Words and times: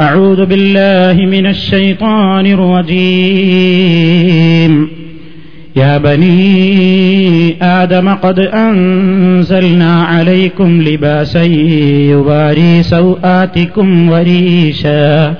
أعوذ 0.00 0.46
بالله 0.46 1.26
من 1.26 1.46
الشيطان 1.46 2.46
الرجيم. 2.46 3.00
يا 5.76 5.98
بني 5.98 7.56
آدم 7.62 8.08
قد 8.08 8.38
أنزلنا 8.38 10.02
عليكم 10.02 10.82
لباسا 10.82 11.42
يباري 11.42 12.82
سوآتكم 12.82 14.10
وريشا. 14.10 15.34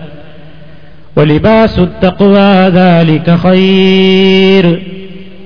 ولباس 1.17 1.79
التقوى 1.79 2.69
ذلك 2.69 3.31
خير. 3.31 4.83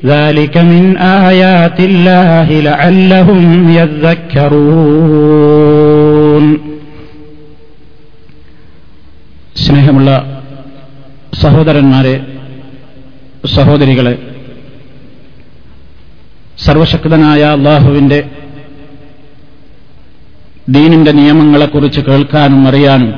ذلك 0.04 0.58
من 0.58 0.96
آيات 0.96 1.80
الله 1.80 2.60
لعلهم 2.60 3.70
يذكرون. 3.70 5.44
സ്നേഹമുള്ള 9.74 10.10
സഹോദരന്മാരെ 11.40 12.12
സഹോദരികളെ 13.54 14.12
സർവശക്തനായ 16.58 17.42
അള്ളാഹുവിന്റെ 17.56 18.18
ദീനിന്റെ 20.68 21.12
നിയമങ്ങളെക്കുറിച്ച് 21.12 22.00
കേൾക്കാനും 22.00 22.62
അറിയാനും 22.68 23.10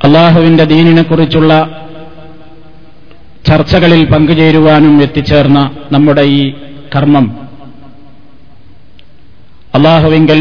അള്ളാഹുവിന്റെ 0.00 0.64
ദീനിനെക്കുറിച്ചുള്ള 0.64 1.52
ചർച്ചകളിൽ 3.46 4.04
പങ്കുചേരുവാനും 4.04 4.96
എത്തിച്ചേർന്ന 5.02 5.58
നമ്മുടെ 5.92 6.24
ഈ 6.38 6.42
കർമ്മം 6.94 7.28
അള്ളാഹുവിങ്കൽ 9.74 10.40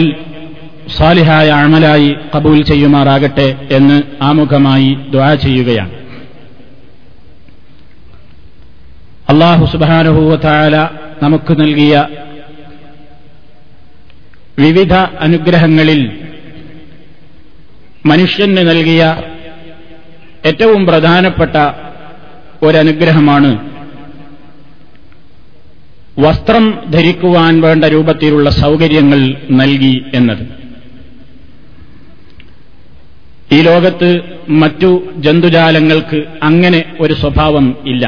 സാലിഹായ 0.89 1.49
അമലായി 1.49 2.15
കബൂൽ 2.35 2.63
ചെയ്യുമാറാകട്ടെ 2.63 3.67
എന്ന് 3.71 4.03
ആമുഖമായി 4.21 4.97
ദ്വാ 5.09 5.33
ചെയ്യുകയാണ്. 5.33 5.91
അള്ളാഹു 9.29 9.65
സുബാനുഭൂവത്തായ 9.65 10.89
നമുക്ക് 11.23 11.61
നൽകിയ 11.61 12.07
വിവിധ 14.59 14.93
അനുഗ്രഹങ്ങളിൽ 14.93 16.11
മനുഷ്യന് 18.05 18.57
നൽകിയ 18.57 19.15
ഏറ്റവും 20.45 20.85
പ്രധാനപ്പെട്ട 20.85 21.55
ഒരനുഗ്രഹമാണ് 22.65 23.69
വസ്ത്രം 26.19 26.91
ധരിക്കുവാൻ 26.91 27.61
വേണ്ട 27.61 27.85
രൂപത്തിലുള്ള 27.85 28.49
സൗകര്യങ്ങൾ 28.49 29.35
നൽകി 29.51 30.03
എന്നത്. 30.13 30.64
ഈ 33.51 33.57
ലോകത്ത് 33.61 34.09
മറ്റു 34.61 34.89
ജന്തുജാലങ്ങൾക്ക് 35.17 36.19
അങ്ങനെ 36.43 36.79
ഒരു 36.99 37.13
സ്വഭാവം 37.13 37.65
ഇല്ല. 37.85 38.05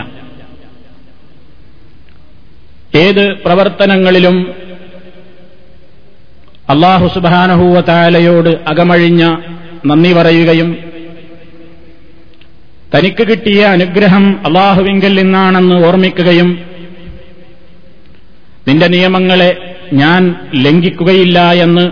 ഏത് 2.96 3.26
പ്രവർത്തനങ്ങളിലും 3.46 4.38
അള്ളാഹു 6.70 7.08
സുബാനഹൂവ 7.08 7.82
താലയോട് 7.90 8.50
അകമഴിഞ്ഞ 8.68 9.24
നന്ദി 9.86 10.14
പറയുകയും 10.14 10.70
തനിക്ക് 12.96 13.24
കിട്ടിയ 13.28 13.62
അനുഗ്രഹം 13.66 14.26
അള്ളാഹുവിങ്കൽ 14.46 15.14
നിന്നാണെന്ന് 15.16 15.76
ഓർമ്മിക്കുകയും 15.88 16.50
നിന്റെ 18.68 18.88
നിയമങ്ങളെ 18.88 19.52
ഞാൻ 19.94 20.22
ലംഘിക്കുകയില്ല 20.56 21.40
എന്ന് 21.66 21.86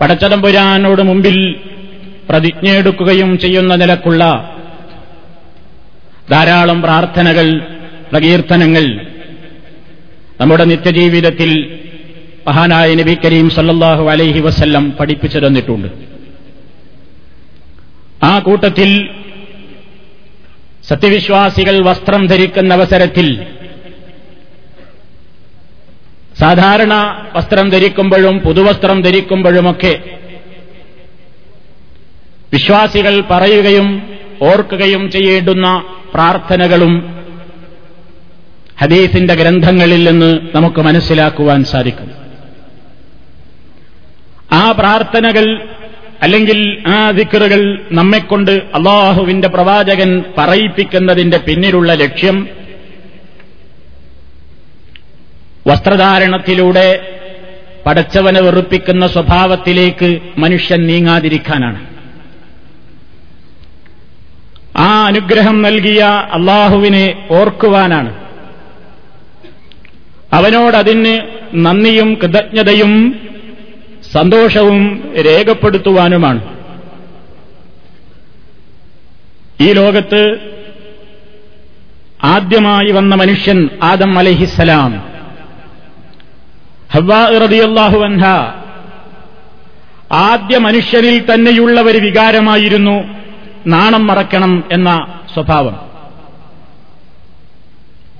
പടച്ചതമ്പുരാനോട് 0.00 1.02
മുമ്പിൽ 1.02 1.36
പ്രതിജ്ഞയെടുക്കുകയും 2.30 3.38
ചെയ്യുന്ന 3.38 3.74
നിലക്കുള്ള 3.74 4.22
ധാരാളം 6.30 6.82
പ്രാർത്ഥനകൾ 6.82 7.46
പ്രകീർത്തനങ്ങൾ 8.12 8.84
നമ്മുടെ 10.40 10.64
നിത്യജീവിതത്തിൽ 10.64 11.50
മഹാനായ 12.48 12.94
നബി 12.94 13.14
കരീം 13.24 13.50
സല്ലാഹു 13.50 14.04
അലൈഹി 14.10 14.40
വസ്ല്ലം 14.40 14.84
പഠിപ്പിച്ചു 15.00 15.38
തന്നിട്ടുണ്ട്. 15.38 15.88
ആ 18.24 18.38
കൂട്ടത്തിൽ 18.38 18.90
സത്യവിശ്വാസികൾ 20.88 21.76
വസ്ത്രം 21.86 22.26
ധരിക്കുന്ന 22.26 22.74
അവസരത്തിൽ 22.74 23.26
സാധാരണ 26.40 26.94
വസ്ത്രം 27.36 27.70
ധരിക്കുമ്പോഴും 27.70 28.38
പുതുവസ്ത്രം 28.38 29.02
ധരിക്കുമ്പോഴുമൊക്കെ 29.02 30.02
വിശ്വാസികൾ 32.52 33.22
പറയുകയും 33.30 34.02
ഓർക്കുകയും 34.42 35.10
ചെയ്യേണ്ടുന്ന 35.10 35.84
പ്രാർത്ഥനകളും 36.14 37.16
ഹദീസിന്റെ 38.80 39.34
ഗ്രന്ഥങ്ങളിൽ 39.34 40.10
നിന്ന് 40.10 40.38
നമുക്ക് 40.54 40.80
മനസ്സിലാക്കുവാൻ 40.80 41.64
സാധിക്കും. 41.64 42.10
ആ 44.52 44.72
പ്രാർത്ഥനകൾ 44.72 45.68
അല്ലെങ്കിൽ 46.22 46.82
ആ 46.86 47.10
ദിക്കറുകൾ 47.10 47.82
നമ്മെക്കൊണ്ട് 47.92 48.50
അള്ളാഹുവിന്റെ 48.50 49.48
പ്രവാചകൻ 49.48 50.24
പറയിപ്പിക്കുന്നതിന്റെ 50.38 51.38
പിന്നിലുള്ള 51.38 51.94
ലക്ഷ്യം 51.94 52.48
വസ്ത്രധാരണത്തിലൂടെ 55.66 57.12
പടച്ചവനെ 57.86 58.40
വെറുപ്പിക്കുന്ന 58.40 59.06
സ്വഭാവത്തിലേക്ക് 59.06 60.20
മനുഷ്യൻ 60.38 60.86
നീങ്ങാതിരിക്കാനാണ്. 60.86 61.86
ആ 64.78 65.06
അനുഗ്രഹം 65.06 65.62
നൽകിയ 65.62 66.02
അള്ളാഹുവിനെ 66.32 67.28
ഓർക്കുവാനാണ്. 67.30 68.26
അവനോടതിന് 70.32 71.18
നന്ദിയും 71.54 72.14
കൃതജ്ഞതയും 72.14 73.20
സന്തോഷവും 74.12 75.12
രേഖപ്പെടുത്തുവാനുമാണ്. 75.26 76.56
ഈ 79.60 79.72
ലോകത്ത് 79.72 80.38
ആദ്യമായി 82.24 82.92
വന്ന 82.92 83.14
മനുഷ്യൻ 83.14 83.68
ആദം 83.82 84.18
അലഹിസലാം 84.18 85.15
ഹവാഹു 86.96 87.98
അൻഹ. 87.98 88.26
ആദ്യ 90.12 90.58
മനുഷ്യനിൽ 90.58 91.34
തന്നെയുള്ള 91.34 91.80
ഒരു 91.80 91.98
വികാരമായിരുന്നു 91.98 93.04
നാണം 93.66 94.06
മറക്കണം 94.06 94.64
എന്ന 94.72 95.20
സ്വഭാവം. 95.34 95.90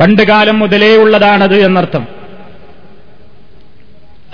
പണ്ടുകാലം 0.00 0.58
മുതലേ 0.58 0.96
ഉള്ളതാണത് 0.96 1.54
എന്നർത്ഥം. 1.54 2.06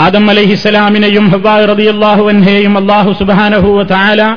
ആദം 0.00 0.30
അലഹിസ്സലാമിനെയും 0.30 1.28
ഹവാ 1.28 1.64
റബിയല്ലാഹു 1.64 2.28
അൻഹയെയും 2.28 2.78
അള്ളാഹു 2.78 3.12
സുബാനഹുവ 3.12 3.82
താല 3.82 4.36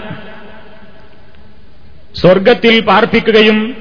സ്വർഗത്തിൽ 2.16 2.80
പാർപ്പിക്കുകയും 2.80 3.78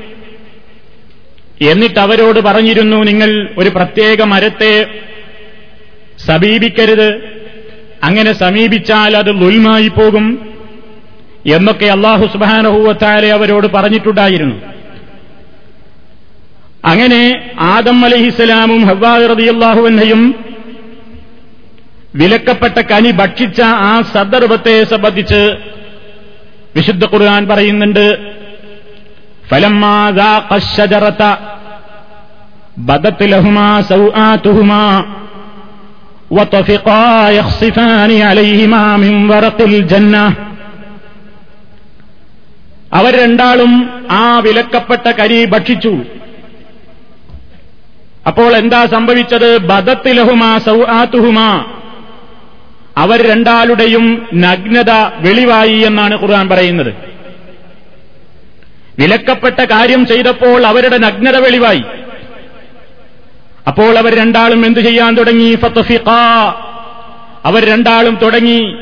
എന്നിട്ട് 1.70 2.00
അവരോട് 2.00 2.40
പറഞ്ഞിരുന്നു 2.40 2.96
നിങ്ങൾ 2.96 3.54
ഒരു 3.58 3.68
പ്രത്യേക 3.68 4.22
മരത്തെ 4.22 5.00
സമീപിക്കരുത്. 6.26 7.08
അങ്ങനെ 8.04 8.32
സമീപിച്ചാൽ 8.32 9.16
അത് 9.16 9.30
ലുൽമായി 9.40 9.88
പോകും 9.88 10.26
എന്നൊക്കെ 11.46 11.86
അള്ളാഹു 11.86 12.26
സുബാനഹൂവത്താലെ 12.26 13.32
അവരോട് 13.32 13.66
പറഞ്ഞിട്ടുണ്ടായിരുന്നു. 13.66 14.54
അങ്ങനെ 16.84 17.52
ആദം 17.60 18.04
അലഹിസ്സലാമും 18.04 18.86
ഹവാ 18.86 19.18
റബിയല്ലാഹുവന്നയും 19.18 20.34
വിലക്കപ്പെട്ട 22.14 22.78
കനി 22.80 23.10
ഭക്ഷിച്ച 23.10 23.60
ആ 23.60 24.02
സന്ദർഭത്തെ 24.02 24.84
സംബന്ധിച്ച് 24.84 25.40
വിശുദ്ധ 26.76 27.04
ഖുർആൻ 27.04 27.48
പറയുന്നുണ്ട് 27.48 28.04
ഫലം 29.50 29.80
ബദത്ത് 32.78 33.32
ലഹുമാ 33.32 33.80
സൗആതുഹുമാ 33.80 34.82
وطفقا 36.31 37.07
يخصفان 37.31 38.11
عليهما 38.21 38.83
من 38.97 39.13
ورق 39.31 39.59
الجنة 39.63 40.25
അവർ 42.91 43.13
രണ്ടാളും 43.23 43.71
ആ 44.15 44.25
വിലക്കപ്പെട്ട 44.39 45.05
കരി 45.19 45.39
ഭക്ഷിച്ചു 45.45 45.93
അപ്പോൾ 48.27 48.51
എന്താ 48.57 48.79
സംഭവിച്ചത് 48.85 49.49
ബദത്തിലഹുമാ 49.69 50.51
സൗആത്തുഹുമാ 50.67 51.49
അവർ 52.97 53.19
രണ്ടാളുടെയും 53.27 54.05
നഗ്നത 54.45 54.91
വെളിവായി 55.25 55.77
എന്നാണ് 55.81 56.15
ഖുർആൻ 56.15 56.45
പറയുന്നത് 56.49 56.91
വിലക്കപ്പെട്ട 58.99 59.59
കാര്യം 59.73 60.01
ചെയ്തപ്പോൾ 60.05 60.59
അവരുടെ 60.65 60.97
നഗ്നത 61.05 61.37
വെളിവായി 61.37 61.83
അപ്പോൾ 63.66 63.98
അവർ 63.98 64.14
രണ്ടാളും 64.14 64.66
എന്തു 64.66 64.80
ചെയ്യാൻ 64.80 65.14
തുടങ്ങി? 65.14 65.54
ഫത്തഫിഖ 65.54 66.10
അവർ 67.44 67.64
രണ്ടാളും 67.64 68.18
തുടങ്ങി. 68.22 68.76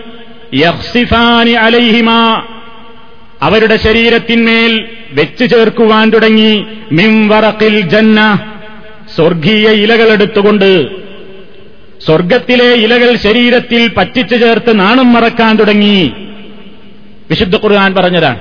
യഹ്സിഫാനി 0.54 1.50
അലൈഹിമ. 1.50 2.10
അവരുടെ 3.42 3.76
ശരീരത്തിന്മേൽ 3.76 4.88
വെച്ചു 5.10 5.44
ചേർക്കുവാൻ 5.44 6.10
തുടങ്ങി. 6.10 6.66
മിംവറക്കിൽ 6.92 7.80
ജന്ന. 7.80 8.38
സ്വർഗീയ 9.16 9.68
ഇലകൾ 9.68 10.12
എടുത്തുകൊണ്ട്. 10.12 11.00
സ്വർഗത്തിലെ 12.06 12.64
ഇലകൾ 12.64 13.16
ശരീരത്തിൽ 13.16 13.90
പറ്റിച്ചു 13.96 14.36
ചേർത്ത് 14.36 14.78
നാണം 14.78 15.12
മറക്കാൻ 15.12 15.56
തുടങ്ങി. 15.56 16.12
വിശുദ്ധ 17.30 17.56
ഖുർആൻ 17.56 17.94
പറഞ്ഞതാണ്. 17.94 18.38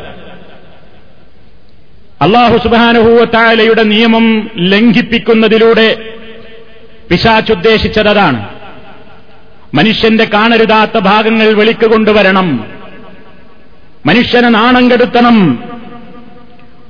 അള്ളാഹു 2.22 2.58
സുബാനുഭൂവത്തായാലയുടെ 2.58 3.84
നിയമം 3.84 4.52
ലംഘിപ്പിക്കുന്നതിലൂടെ 4.58 6.11
പിശാച്ചുദ്ദേശിച്ചതാണ് 7.12 8.50
മനുഷ്യന്റെ 9.74 10.26
കാണരുതാത്ത 10.26 10.98
ഭാഗങ്ങൾ 10.98 11.54
വെളിക്ക് 11.54 11.86
കൊണ്ടുവരണം. 11.86 12.68
മനുഷ്യനെ 14.06 14.50
നാണം 14.50 14.92
കെടുത്തണം. 14.92 15.64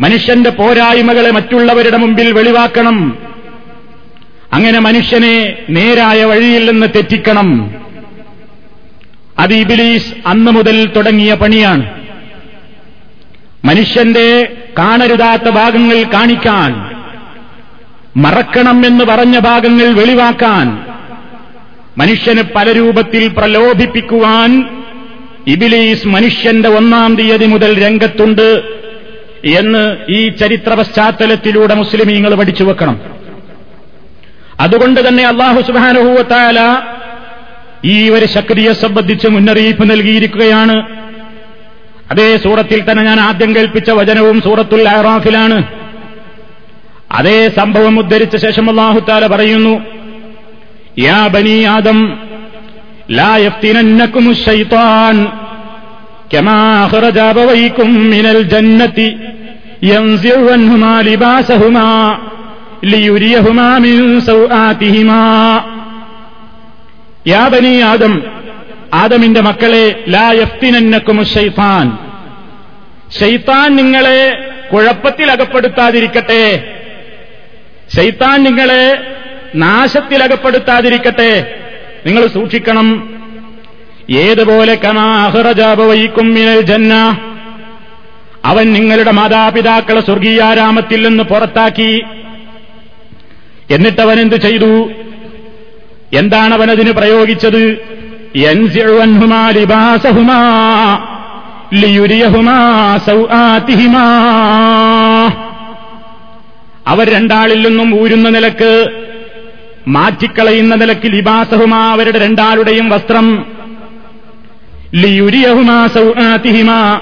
മനുഷ്യന്റെ 0.01 0.49
പോരായ്മകളെ 0.49 1.31
മറ്റുള്ളവരുടെ 1.31 1.97
മുമ്പിൽ 1.97 2.31
വെളിവാക്കണം. 2.31 3.17
അങ്ങനെ 4.53 4.79
മനുഷ്യനെ 4.79 5.57
നേരായ 5.69 6.23
വഴിയിൽ 6.23 6.71
നിന്ന് 6.71 6.87
തെറ്റിക്കണം. 6.95 7.75
അത് 9.39 9.53
ഇബിലീസ് 9.53 10.13
അന്ന് 10.27 10.51
മുതൽ 10.51 10.91
തുടങ്ങിയ 10.95 11.33
പണിയാണ്. 11.33 12.01
മനുഷ്യന്റെ 13.65 14.57
കാണരുതാത്ത 14.77 15.49
ഭാഗങ്ങൾ 15.49 16.03
കാണിക്കാൻ 16.03 16.90
മറക്കണം 18.17 18.85
എന്ന് 18.85 19.05
പറഞ്ഞ 19.05 19.39
ഭാഗങ്ങൾ 19.39 19.85
വെളിവാക്കാൻ 19.85 20.85
മനുഷ്യന് 21.97 22.41
പല 22.55 22.71
രൂപത്തിൽ 22.71 23.27
പ്രലോഭിപ്പിക്കുവാൻ 23.27 24.69
ഇബിലീസ് 25.47 26.07
മനുഷ്യന്റെ 26.07 26.69
ഒന്നാം 26.69 27.15
തീയതി 27.15 27.45
മുതൽ 27.45 27.83
രംഗത്തുണ്ട് 27.83 28.63
എന്ന് 29.45 29.97
ഈ 30.09 30.29
ചരിത്ര 30.29 30.73
പശ്ചാത്തലത്തിലൂടെ 30.73 31.73
മുസ്ലിമീങ്ങൾ 31.73 32.35
പഠിച്ചു 32.35 32.63
വെക്കണം. 32.63 33.01
അതുകൊണ്ട് 34.59 35.07
തന്നെ 35.07 35.27
അള്ളാഹു 35.27 35.61
സുബാനുഭൂവത്തായ 35.61 36.77
ഈ 37.85 38.09
ഒരു 38.09 38.25
ശക്തിയെ 38.25 38.73
സംബന്ധിച്ച് 38.73 39.27
മുന്നറിയിപ്പ് 39.27 39.91
നൽകിയിരിക്കുകയാണ്. 39.91 40.87
അതേ 42.11 42.37
സൂറത്തിൽ 42.37 42.91
തന്നെ 42.91 43.03
ഞാൻ 43.03 43.19
ആദ്യം 43.19 43.55
കേൾപ്പിച്ച 43.55 43.91
വചനവും 43.91 44.41
സൂറത്തുൽ 44.41 44.89
അറാഫിലാണ് 44.89 45.80
അതേ 47.16 47.38
സംഭവം 47.58 47.94
ഉദ്ധരിച്ച 48.02 48.36
ശേഷം 48.36 48.66
അള്ളാഹുത്താല 48.72 49.24
പറയുന്നു 49.34 49.74
യാ 51.06 51.20
ബനി 51.34 51.56
ആദം 51.76 51.98
ലാ 53.18 53.32
യഫ്തിനന്നകും 53.46 54.24
الشيطان 54.30 55.16
كما 56.32 56.58
أخرج 56.84 57.16
أبويكم 57.32 57.88
من 58.14 58.26
الجنة 58.26 58.98
ينزع 59.82 60.36
عنهما 60.52 60.94
لباسهما 61.02 61.90
ليريهما 62.84 63.68
من 63.78 63.94
سوآتهما 64.20 65.24
യാ 67.26 67.44
ബനി 67.52 67.74
ആദം 67.92 68.12
ആദമിന്റെ 68.96 69.40
മക്കളെ 69.48 69.84
ലാ 70.14 70.26
യഫ്തിനന്നക്കും 70.40 71.18
ഷെയ്ത്താൻ 71.34 71.86
ഷെയ്ത്താൻ 73.18 73.68
നിങ്ങളെ 73.78 74.20
കുഴപ്പത്തിലകപ്പെടുത്താതിരിക്കട്ടെ 74.70 76.44
ഷെയ്ത്താൻ 77.95 78.43
നിങ്ങളെ 78.43 79.15
നാശത്തിലകപ്പെടുത്താതിരിക്കട്ടെ. 79.55 81.59
നിങ്ങൾ 82.05 82.27
സൂക്ഷിക്കണം. 82.27 83.13
ഏതുപോലെ 84.09 84.75
കമാഹറജാപവയിക്കും 84.75 86.33
മിനൽ 86.33 86.61
ജന്ന. 86.61 87.17
അവൻ 88.45 88.73
നിങ്ങളുടെ 88.73 89.11
മാതാപിതാക്കളെ 89.11 90.01
സ്വർഗീയാരാമത്തിൽ 90.01 91.07
നിന്ന് 91.07 91.23
പുറത്താക്കി. 91.23 92.03
എന്നിട്ടവൻ 93.71 94.19
എന്ത് 94.19 94.35
ചെയ്തു 94.35 94.91
എന്താണ് 96.13 96.53
അവൻ 96.53 96.71
അതിന് 96.71 96.91
പ്രയോഗിച്ചത് 96.91 97.77
ലിയുരിയഹുമാ 101.73 102.99
സൗആതിഹിമാ. 103.07 104.27
അവർ 106.87 107.09
രണ്ടാളിൽ 107.09 107.67
നിന്നും 107.67 108.01
ഊരുന്ന 108.01 108.29
നിലയ്ക്ക് 108.29 108.87
മാറ്റിക്കളയുന്ന 109.87 110.75
നിലയ്ക്ക് 110.75 111.07
ലിബാസഹുമാ 111.07 111.91
അവരുടെ 111.91 112.19
രണ്ടാളുടെയും 112.19 112.89
വസ്ത്രം. 112.89 113.45
ലിയുരിയഹുമാ 114.95 115.87
സൗആതിഹിമാ. 115.87 117.01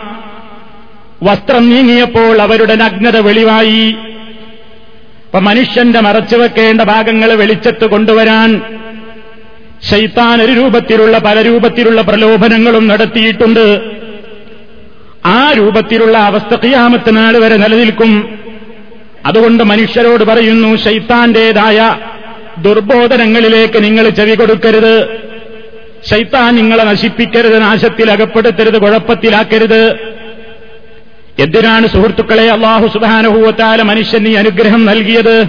വസ്ത്രം 1.23 1.69
നീങ്ങിയപ്പോൾ 1.69 2.41
അവരുടെ 2.41 2.75
നഗ്നത 2.75 3.17
വെളിവായി. 3.17 3.95
അപ്പൊ 5.25 5.39
മനുഷ്യന്റെ 5.39 5.99
മറച്ചുവെക്കേണ്ട 5.99 6.81
ഭാഗങ്ങൾ 6.81 7.33
വെളിച്ചത്ത് 7.33 7.85
കൊണ്ടുവരാൻ 7.85 8.61
ശൈത്താൻ 9.91 10.41
ഒരു 10.41 10.51
രൂപത്തിലുള്ള 10.51 11.17
പല 11.17 11.41
രൂപത്തിലുള്ള 11.41 12.01
പ്രലോഭനങ്ങളും 12.01 12.87
നടത്തിയിട്ടുണ്ട്. 12.87 13.81
ആ 15.25 15.51
രൂപത്തിലുള്ള 15.57 16.17
അവസ്ഥ 16.17 16.55
കിയാമത്ത് 16.55 17.17
നാൾ 17.17 17.37
വരെ 17.37 17.57
നിലനിൽക്കും. 17.57 18.38
അതുകൊണ്ട് 19.25 19.63
മനുഷ്യരോട് 19.63 20.23
പറയുന്നു 20.23 20.75
ശൈത്താന്റേതായ 20.75 21.95
ദുർബോധനങ്ങളിലേക്ക് 22.57 23.83
നിങ്ങൾ 23.83 24.09
ചെവി 24.09 24.35
കൊടുക്കരുത്. 24.35 25.09
ശൈത്താൻ 26.09 26.55
നിങ്ങളെ 26.55 26.83
നശിപ്പിക്കരുത് 26.83 27.61
നാശത്തിൽ 27.61 28.11
അകപ്പെടുത്തരുത് 28.11 28.81
കുഴപ്പത്തിലാക്കരുത്. 28.81 29.91
എന്തിനാണ് 31.39 31.87
സുഹൃത്തുക്കളെ 31.87 32.49
അള്ളാഹു 32.49 32.87
സുബാനുഭൂവത്താല 32.87 33.81
മനുഷ്യന് 33.81 34.37
അനുഗ്രഹം 34.37 34.85
നൽകിയത്? 34.85 35.43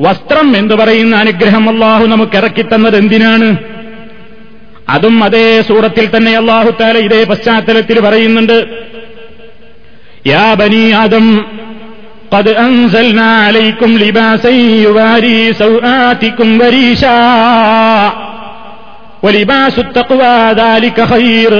വസ്ത്രം 0.00 0.56
എന്ന് 0.56 0.74
പറയുന്ന 0.74 1.16
അനുഗ്രഹം 1.16 1.68
അള്ളാഹു 1.68 2.06
നമുക്ക് 2.06 2.36
ഇറക്കിത്തന്നത് 2.36 2.96
എന്തിനാണ്? 2.96 3.56
അതും 4.88 5.24
അതേ 5.24 5.62
സൂറത്തിൽ 5.62 6.16
തന്നെ 6.16 6.36
അള്ളാഹു 6.36 6.70
താല 6.80 6.98
ഇതേ 6.98 7.24
പശ്ചാത്തലത്തിൽ 7.24 8.00
പറയുന്നുണ്ട് 8.00 8.86
യാ 10.26 10.54
ബനി 10.54 10.90
ആദം 10.90 11.46
قد 12.31 12.47
أنزلنا 12.47 13.37
عليكم 13.37 13.91
لباسا 13.97 14.49
يواري 14.79 15.53
سوآتكم 15.55 16.61
وريشا 16.61 17.19
ولباس 19.23 19.79
التقوى 19.79 20.37
ذلك 20.53 20.97
خير 21.05 21.51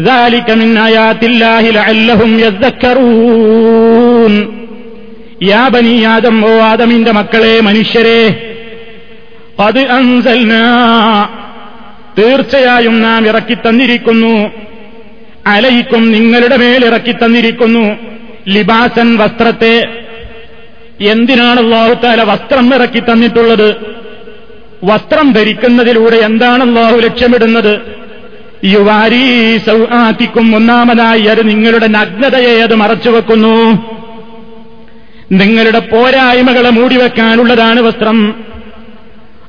ذلك 0.00 0.48
من 0.52 0.76
آيات 0.78 1.24
الله 1.24 1.62
لعلهم 1.70 2.30
يذكرون 2.38 4.34
യാ 5.46 5.62
ബനി 5.72 5.92
ആദം 6.12 6.36
ഓ 6.44 6.52
ആദമിന്റെ 6.68 7.12
മക്കളെ 7.18 7.54
മനുഷ്യരെ 7.66 8.22
അത് 9.58 9.80
അൻസൽന 9.96 10.52
തീർച്ചയായും 12.18 12.96
നാം 13.04 13.22
ഇറക്കിത്തന്നിരിക്കുന്നു 13.30 14.32
അലയിക്കും 15.46 16.02
നിങ്ങളുടെ 16.14 16.56
മേൽ 16.62 16.82
ഇറക്കിത്തന്നിരിക്കുന്നു 16.90 17.84
ലിബാസൻ 18.47 19.17
വസ്ത്രത്തെ 19.17 20.03
എന്തിനാണ് 21.01 21.59
അള്ളാഹുത്താല 21.59 22.23
വസ്ത്രം 22.23 22.75
ഇറക്കി 22.75 22.99
തന്നിട്ടുള്ളത്? 22.99 23.75
വസ്ത്രം 24.83 25.31
ധരിക്കുന്നതിലൂടെ 25.31 26.15
എന്താണ് 26.15 26.63
അള്ളാഹു 26.63 26.95
ലക്ഷ്യമിടുന്നത്? 26.95 27.81
യുവാരീ 28.65 29.57
സൗഹാത്തിക്കും 29.57 30.55
ഒന്നാമതായി 30.55 31.21
അത് 31.21 31.49
നിങ്ങളുടെ 31.49 31.87
നഗ്നതയെ 31.87 32.61
അത് 32.61 32.75
മറച്ചുവെക്കുന്നു. 32.75 33.85
നിങ്ങളുടെ 35.31 35.79
പോരായ്മകളെ 35.79 36.69
മൂടിവെക്കാനുള്ളതാണ് 36.69 37.81
വസ്ത്രം. 37.81 38.35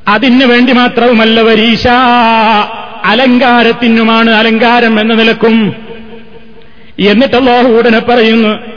അതിനു 0.09 0.47
വേണ്ടി 0.47 0.73
മാത്രവുമല്ല 0.73 1.41
വരീശ 1.41 1.87
അലങ്കാരത്തിനുമാണ് 3.05 4.31
അലങ്കാരം 4.31 5.01
എന്ന 5.01 5.15
നിലക്കും. 5.15 5.75
എന്നിട്ട് 6.99 7.37
ഉടനെ 7.69 7.99
പറയുന്നു 7.99 8.74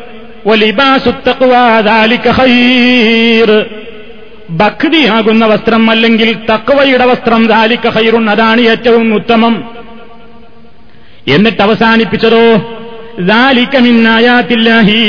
ഭക്തിയാകുന്ന 4.50 5.46
വസ്ത്രം 5.46 5.89
അല്ലെങ്കിൽ 5.89 6.38
തക്വയുടെ 6.51 7.06
വസ്ത്രം 7.06 7.48
ദാലിക്ക 7.48 7.88
ഹൈറുൺ 7.88 8.30
അതാണ് 8.30 8.62
ഏറ്റവും 8.62 9.16
ഉത്തമം. 9.16 9.56
എന്നിട്ട് 11.27 11.62
അവസാനിപ്പിച്ചതോ 11.62 12.46
ദാലിക്കമിന്നായാത്തില്ലാഹി 13.20 15.01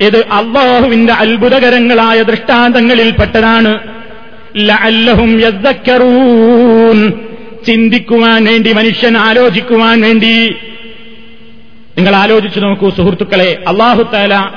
ഇത് 0.00 0.16
അള്ളാഹുവിന്റെ 0.32 1.12
അത്ഭുതകരങ്ങളായ 1.12 2.22
ദൃഷ്ടാന്തങ്ങളിൽപ്പെട്ടതാണ് 2.22 3.72
ലഅല്ലഹും 4.56 5.30
ചിന്തിക്കുവാൻ 7.66 8.44
വേണ്ടി 8.44 8.72
മനുഷ്യൻ 8.72 9.16
ആലോചിക്കുവാൻ 9.18 10.00
വേണ്ടി 10.00 10.54
നിങ്ങൾ 11.98 12.16
ആലോചിച്ചു 12.16 12.60
നോക്കൂ 12.60 12.90
സുഹൃത്തുക്കളെ. 12.90 13.64
അള്ളാഹുത്താല 13.68 14.50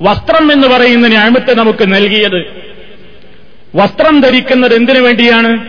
വസ്ത്രം 0.00 0.52
എന്ന് 0.52 0.68
പറയുന്ന 0.68 1.08
ഞാമത്തെ 1.08 1.54
നമുക്ക് 1.54 1.94
നൽകിയത്. 1.94 2.44
വസ്ത്രം 3.74 4.20
ധരിക്കുന്നത് 4.20 4.74
എന്തിനു 4.74 5.00
വേണ്ടിയാണ്? 5.00 5.66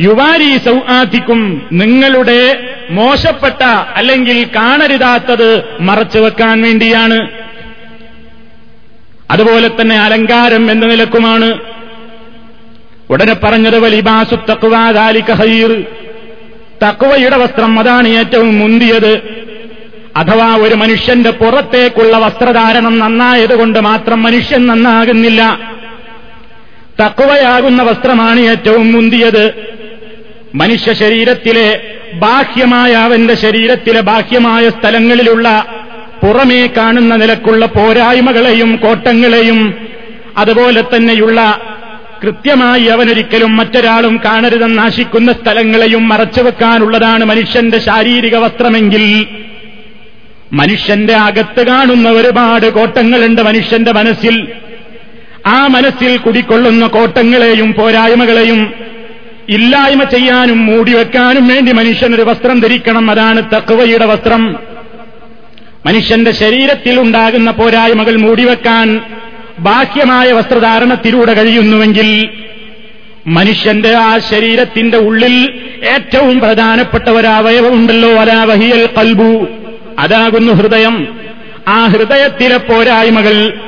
യുവാരി 0.00 0.58
സൗആത്തിക്കും 0.58 1.68
നിങ്ങളുടെ 1.72 2.68
മോശപ്പെട്ട 2.90 3.62
അല്ലെങ്കിൽ 3.94 4.46
കാണരുതാത്തത് 4.56 5.64
മറച്ചു 5.80 6.18
വെക്കാൻ 6.18 6.62
വേണ്ടിയാണ്. 6.62 7.28
അതുപോലെ 9.30 9.68
തന്നെ 9.68 9.96
അലങ്കാരം 9.96 10.70
എന്ന 10.70 10.86
നിലക്കുമാണ്. 10.86 11.58
ഉടനെ 13.10 13.34
പറഞ്ഞത് 13.34 13.78
വലിബാസു 13.78 14.34
തക്കുവാദാലിക 14.34 15.32
ഹൈർ 15.32 15.84
തക്കുവയുടെ 16.84 17.36
വസ്ത്രം 17.36 17.78
അതാണ് 17.78 18.08
ഏറ്റവും 18.08 18.58
മുന്തിയത്. 18.58 19.40
അഥവാ 20.16 20.56
ഒരു 20.56 20.74
മനുഷ്യന്റെ 20.74 21.30
പുറത്തേക്കുള്ള 21.30 22.18
വസ്ത്രധാരണം 22.18 22.98
നന്നായതുകൊണ്ട് 22.98 23.78
മാത്രം 23.78 24.22
മനുഷ്യൻ 24.22 24.66
നന്നാകുന്നില്ല. 24.66 25.60
തക്കുവയാകുന്ന 27.02 27.82
വസ്ത്രമാണ് 27.82 28.40
ഏറ്റവും 28.40 28.92
മുന്തിയത്. 28.92 29.52
മനുഷ്യ 30.54 30.92
ശരീരത്തിലെ 30.92 31.80
ബാഹ്യമായ 32.14 32.92
അവന്റെ 32.92 33.34
ശരീരത്തിലെ 33.34 34.00
ബാഹ്യമായ 34.00 34.68
സ്ഥലങ്ങളിലുള്ള 34.68 35.64
പുറമേ 36.22 36.66
കാണുന്ന 36.66 37.16
നിലക്കുള്ള 37.16 37.66
പോരായ്മകളെയും 37.66 38.76
കോട്ടങ്ങളെയും 38.76 39.88
അതുപോലെ 40.36 40.80
തന്നെയുള്ള 40.80 41.60
കൃത്യമായി 42.22 42.84
അവനൊരിക്കലും 42.84 43.56
മറ്റൊരാളും 43.56 44.20
കാണരുതെന്ന് 44.24 44.78
നാശിക്കുന്ന 44.78 45.32
സ്ഥലങ്ങളെയും 45.32 46.08
മറച്ചുവെക്കാനുള്ളതാണ് 46.08 47.24
മനുഷ്യന്റെ 47.24 47.78
ശാരീരിക 47.78 48.36
വസ്ത്രമെങ്കിൽ. 48.36 49.26
മനുഷ്യന്റെ 50.52 51.14
അകത്ത് 51.14 51.66
കാണുന്ന 51.66 52.08
ഒരുപാട് 52.08 52.72
കോട്ടങ്ങളുണ്ട് 52.72 53.42
മനുഷ്യന്റെ 53.42 53.92
മനസ്സിൽ. 53.92 54.48
ആ 55.46 55.66
മനസ്സിൽ 55.66 56.16
കുടിക്കൊള്ളുന്ന 56.16 56.86
കോട്ടങ്ങളെയും 56.86 57.72
പോരായ്മകളെയും 57.72 58.74
ഇല്ലായ്മ 59.48 60.04
ചെയ്യാനും 60.04 60.66
മൂടിവെക്കാനും 60.66 61.48
വേണ്ടി 61.48 61.72
മനുഷ്യനൊരു 61.72 62.22
വസ്ത്രം 62.22 62.60
ധരിക്കണം. 62.60 63.10
അതാണ് 63.10 63.56
തക്കവയുടെ 63.56 64.06
വസ്ത്രം. 64.06 64.56
മനുഷ്യന്റെ 65.86 66.30
ശരീരത്തിൽ 66.30 67.00
ഉണ്ടാകുന്ന 67.00 67.50
പോരായ്മകൾ 67.50 68.16
മൂടിവെക്കാൻ 68.16 69.00
ബാഹ്യമായ 69.60 70.32
വസ്ത്രധാരണത്തിലൂടെ 70.32 71.32
കഴിയുന്നുവെങ്കിൽ 71.32 72.28
മനുഷ്യന്റെ 73.26 73.94
ആ 73.96 74.18
ശരീരത്തിന്റെ 74.18 74.98
ഉള്ളിൽ 74.98 75.62
ഏറ്റവും 75.96 76.40
പ്രധാനപ്പെട്ട 76.40 77.08
ഒരവയവമുണ്ടല്ലോ 77.08 78.10
അതാ 78.10 78.44
വഹിയൽ 78.44 78.88
കൽബു 78.98 79.48
അതാകുന്നു 79.98 80.52
ഹൃദയം. 80.52 81.18
ആ 81.68 81.86
ഹൃദയത്തിലെ 81.86 82.56
പോരായ്മകൾ 82.56 83.60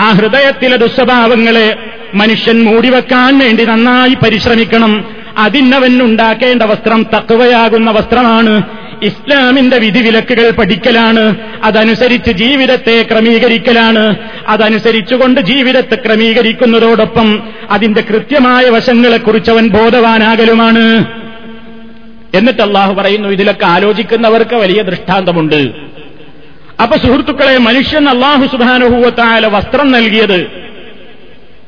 ആ 0.00 0.12
ഹൃദയത്തിലെ 0.12 0.76
ദുസ്വഭാവങ്ങളെ 0.76 1.76
മനുഷ്യൻ 2.14 2.64
മൂടിവെക്കാൻ 2.64 3.38
വേണ്ടി 3.38 3.64
നന്നായി 3.64 4.14
പരിശ്രമിക്കണം. 4.14 5.04
അതിനവൻ 5.38 6.02
ഉണ്ടാക്കേണ്ട 6.02 6.62
വസ്ത്രം 6.62 7.06
തക്കവയാകുന്ന 7.16 7.90
വസ്ത്രമാണ് 7.90 8.62
ഇസ്ലാമിന്റെ 9.02 9.78
വിധിവിലക്കുകൾ 9.78 10.50
പഠിക്കലാണ് 10.50 11.36
അതനുസരിച്ച് 11.62 12.30
ജീവിതത്തെ 12.30 13.06
ക്രമീകരിക്കലാണ്. 13.12 14.16
അതനുസരിച്ചുകൊണ്ട് 14.48 15.40
ജീവിതത്തെ 15.40 15.94
ക്രമീകരിക്കുന്നതോടൊപ്പം 15.94 17.48
അതിന്റെ 17.70 18.00
കൃത്യമായ 18.00 18.70
വശങ്ങളെക്കുറിച്ച് 18.70 19.50
അവൻ 19.50 19.68
ബോധവാനാകലുമാണ്. 19.68 21.04
എന്നിട്ട് 22.34 22.62
അള്ളാഹു 22.62 22.94
പറയുന്നു 22.94 23.28
ഇതിലൊക്കെ 23.28 23.66
ആലോചിക്കുന്നവർക്ക് 23.66 24.54
വലിയ 24.54 24.82
ദൃഷ്ടാന്തമുണ്ട്. 24.82 25.72
അപ്പൊ 26.82 26.96
സുഹൃത്തുക്കളെ 26.96 27.58
മനുഷ്യൻ 27.58 28.08
അള്ളാഹു 28.08 28.46
സുധാനുഭൂവത്തായ 28.46 29.40
വസ്ത്രം 29.40 29.90
നൽകിയത് 29.90 30.46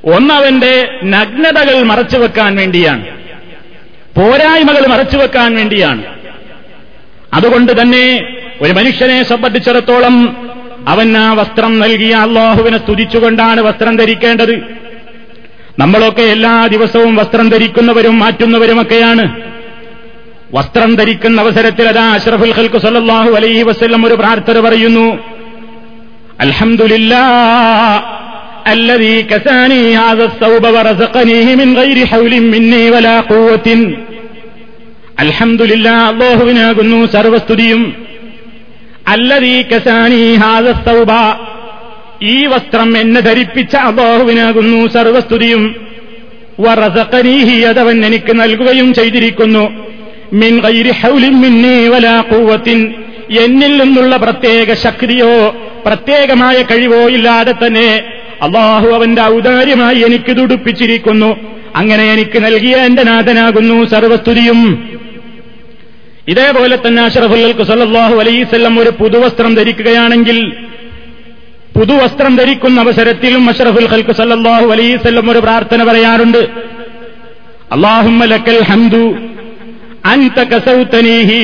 ഒന്നവന്റെ 0.04 1.00
നഗ്നതകൾ 1.04 1.82
മറച്ചുവെക്കാൻ 1.82 2.56
വേണ്ടിയാണ്. 2.56 3.06
പോരായ്മകൾ 4.16 4.86
മറച്ചുവെക്കാൻ 4.86 5.54
വേണ്ടിയാണ്. 5.54 6.02
അതുകൊണ്ട് 7.38 7.71
തന്നെ 7.79 8.03
ഒരു 8.63 8.71
മനുഷ്യനെ 8.79 9.17
സംബന്ധിച്ചിടത്തോളം 9.31 10.15
അവൻ 10.93 11.09
ആ 11.24 11.27
വസ്ത്രം 11.39 11.74
നൽകിയ 11.83 12.13
അള്ളാഹുവിനെ 12.25 12.77
സ്തുതിച്ചുകൊണ്ടാണ് 12.83 13.59
വസ്ത്രം 13.67 13.95
ധരിക്കേണ്ടത് 14.01 14.53
നമ്മളൊക്കെ 15.81 16.25
എല്ലാ 16.36 16.53
ദിവസവും 16.74 17.13
വസ്ത്രം 17.19 17.48
ധരിക്കുന്നവരും 17.53 18.15
മാറ്റുന്നവരുമൊക്കെയാണ് 18.24 19.25
വസ്ത്രം 20.57 20.91
ധരിക്കുന്ന 21.00 21.43
അവസരത്തിൽ 21.45 21.88
അതാ 21.89 22.05
അഷ്റഫുൽ 22.17 22.53
ഖൽക്കു 22.57 22.79
സല്ലല്ലാഹു 22.86 23.31
അലൈഹി 23.39 23.63
വസല്ലം 23.69 24.01
ഒരു 24.07 24.15
പ്രാർത്ഥന 24.24 24.57
പറയുന്നു 24.67 25.07
അൽഹംദുലില്ലാ 26.45 27.25
الذي 28.74 29.15
كساني 29.24 29.83
هذا 29.98 30.25
الثوب 30.25 30.63
ورزقنيه 30.75 31.48
من 31.55 31.69
غير 31.74 31.98
حول 32.07 32.33
مني 32.45 32.83
ولا 32.89 33.15
قوة 33.24 33.67
അൽഹംദുലില്ല 35.18 35.88
അള്ളാഹുവിനാകുന്നു 35.88 37.06
സർവസ്തുതിയും. 37.06 38.06
അല്ലതീ 39.09 39.62
കസാനി 39.62 40.35
ഹാദസ്തൗബ. 40.35 41.09
ഈ 42.23 42.47
വസ്ത്രം 42.47 42.99
എന്നെ 42.99 43.21
ധരിപ്പിച്ച 43.21 43.76
അള്ളാഹുവിനാകുന്നു 43.76 44.87
സർവസ്തുതിയും. 44.87 45.88
വറസഖനീഹി 46.61 47.61
അതവൻ 47.61 48.06
എനിക്ക് 48.06 48.40
നൽകുകയും 48.40 48.94
ചെയ്തിരിക്കുന്നു. 48.94 49.90
മിൻ 50.33 50.61
ഗൈരി 50.61 50.90
ഹൗലിൻ 50.90 51.40
മിന്നി 51.40 51.88
വലാ 51.88 52.21
കൂവത്തിൻ 52.21 52.94
എന്നിൽ 53.40 53.83
നിന്നുള്ള 53.83 54.16
പ്രത്യേക 54.16 54.75
ശക്തിയോ 54.75 55.56
പ്രത്യേകമായ 55.87 56.62
കഴിവോ 56.62 57.09
ഇല്ലാതെ 57.09 57.52
തന്നെ 57.52 58.04
അള്ളാഹു 58.42 58.88
അവന്റെ 58.88 59.23
ഔദാര്യമായി 59.23 59.94
എനിക്ക് 59.94 60.37
തുടുപ്പിച്ചിരിക്കുന്നു. 60.37 61.37
അങ്ങനെ 61.76 62.12
എനിക്ക് 62.12 62.44
നൽകിയ 62.44 62.76
എന്റെ 62.76 63.02
നാഥനാകുന്നു 63.02 63.85
സർവസ്തുതിയും. 63.85 64.93
ഇതേപോലെ 66.33 66.76
തന്നെ 66.85 67.00
അഷറഫുല്ലൽക്ക് 67.09 67.64
സല്ലാഹു 67.71 68.14
അലൈസ്വല്ലം 68.23 68.75
ഒരു 68.83 68.90
പുതുവസ്ത്രം 69.00 69.52
ധരിക്കുകയാണെങ്കിൽ 69.59 70.38
പുതുവസ്ത്രം 71.76 72.33
ധരിക്കുന്ന 72.40 72.78
അവസരത്തിലും 72.85 73.45
അഷറഫുൽ 73.52 73.88
ഖൽക്ക് 73.93 74.12
സല്ലാഹു 74.21 74.66
അലൈവല്ലം 74.75 75.26
ഒരു 75.33 75.40
പ്രാർത്ഥന 75.47 75.81
പറയാറുണ്ട്. 75.88 76.43
അള്ളാഹുമ്മലക്കൽ 77.75 78.61
ഹംദു 78.71 79.04
അൻത 80.12 80.38
കസൗതനീഹി 80.52 81.40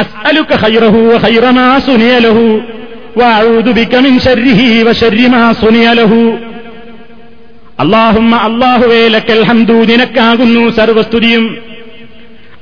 അസ്അലുക 0.00 0.50
ഖൈറഹു 0.62 1.00
വഖൈറ 1.12 1.44
മാ 1.58 1.68
സുനിയ 1.88 2.14
ലഹു 2.26 2.44
വഅഊദു 3.20 3.70
ബിക 3.78 3.94
മിൻ 4.06 4.14
ശർരിഹി 4.26 4.68
വശർരി 4.88 5.26
മാ 5.34 5.42
സുനിയ 5.62 5.86
ലഹു. 6.00 6.22
അള്ളാഹുമ്മ 7.82 8.32
അള്ളാഹുവേ 8.48 9.02
ലക്കൽ 9.14 9.42
ഹംദു 9.50 9.78
നിനക്കാകുന്നു 9.90 10.64
സർവസ്തുതിയും. 10.78 11.44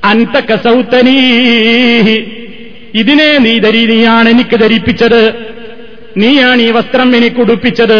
അന്ത 0.05 0.41
കസൗത്തനീഹി 0.41 2.17
ഇതിനെ 2.95 3.39
നീ 3.39 3.59
ധരി 3.59 3.83
നീയാണ് 3.87 4.29
എനിക്ക് 4.29 4.57
ധരിപ്പിച്ചത്. 4.61 5.23
നീയാണ് 6.17 6.63
ഈ 6.63 6.71
വസ്ത്രം 6.71 7.17
എനിക്ക് 7.17 7.37
ഉടുപ്പിച്ചത് 7.37 7.99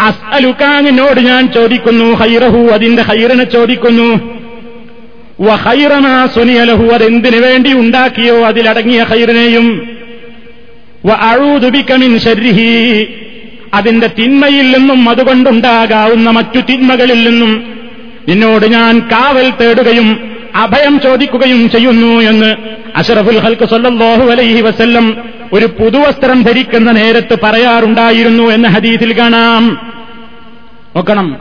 അസ്അലുക്കാങ്ങിനോട് 0.00 1.20
ഞാൻ 1.20 1.52
ചോദിക്കുന്നു 1.52 2.14
ഹൈറഹു 2.14 2.68
അതിന്റെ 2.68 3.02
ഹൈറിനെ 3.02 3.44
ചോദിക്കുന്നു. 3.44 4.08
വഹൈറമാ 5.40 6.26
സുനിയലഹു 6.26 6.84
അതെന്തിനു 6.84 7.36
വേണ്ടി 7.36 7.72
ഉണ്ടാക്കിയോ 7.72 8.36
അതിലടങ്ങിയ 8.46 9.02
ഹൈറിനെയും. 9.02 9.66
അഴൂതുബിക്കമിൻ 11.10 12.18
ശരിഹി 12.18 12.70
അതിന്റെ 13.74 14.06
തിന്മയിൽ 14.18 14.66
നിന്നും 14.76 15.08
അതുകൊണ്ടുണ്ടാകാവുന്ന 15.08 16.30
മറ്റു 16.30 16.60
തിന്മകളിൽ 16.60 17.20
നിന്നും. 17.28 17.52
നിന്നോട് 18.28 18.66
ഞാൻ 18.66 18.98
കാവൽ 19.12 19.52
തേടുകയും 19.60 20.35
അഭയം 20.56 21.00
ചോദിക്കുകയും 21.00 21.70
ചെയ്യുന്നു 21.70 22.22
എന്ന് 22.22 22.54
അഷറഫുൽ 22.96 23.38
ഹൽക്ക് 23.38 23.68
സൊല്ലാഹു 23.68 24.30
അലൈഹി 24.30 24.60
വസ്ല്ലം 24.60 25.28
ഒരു 25.52 25.66
പുതുവസ്ത്രം 25.66 26.42
ധരിക്കുന്ന 26.42 26.90
നേരത്ത് 26.90 27.38
പറയാറുണ്ടായിരുന്നു 27.42 28.42
എന്ന് 28.42 28.68
ഹദീസിൽ 28.68 29.18
കാണാം. 29.18 29.92
നോക്കണം. 30.96 31.38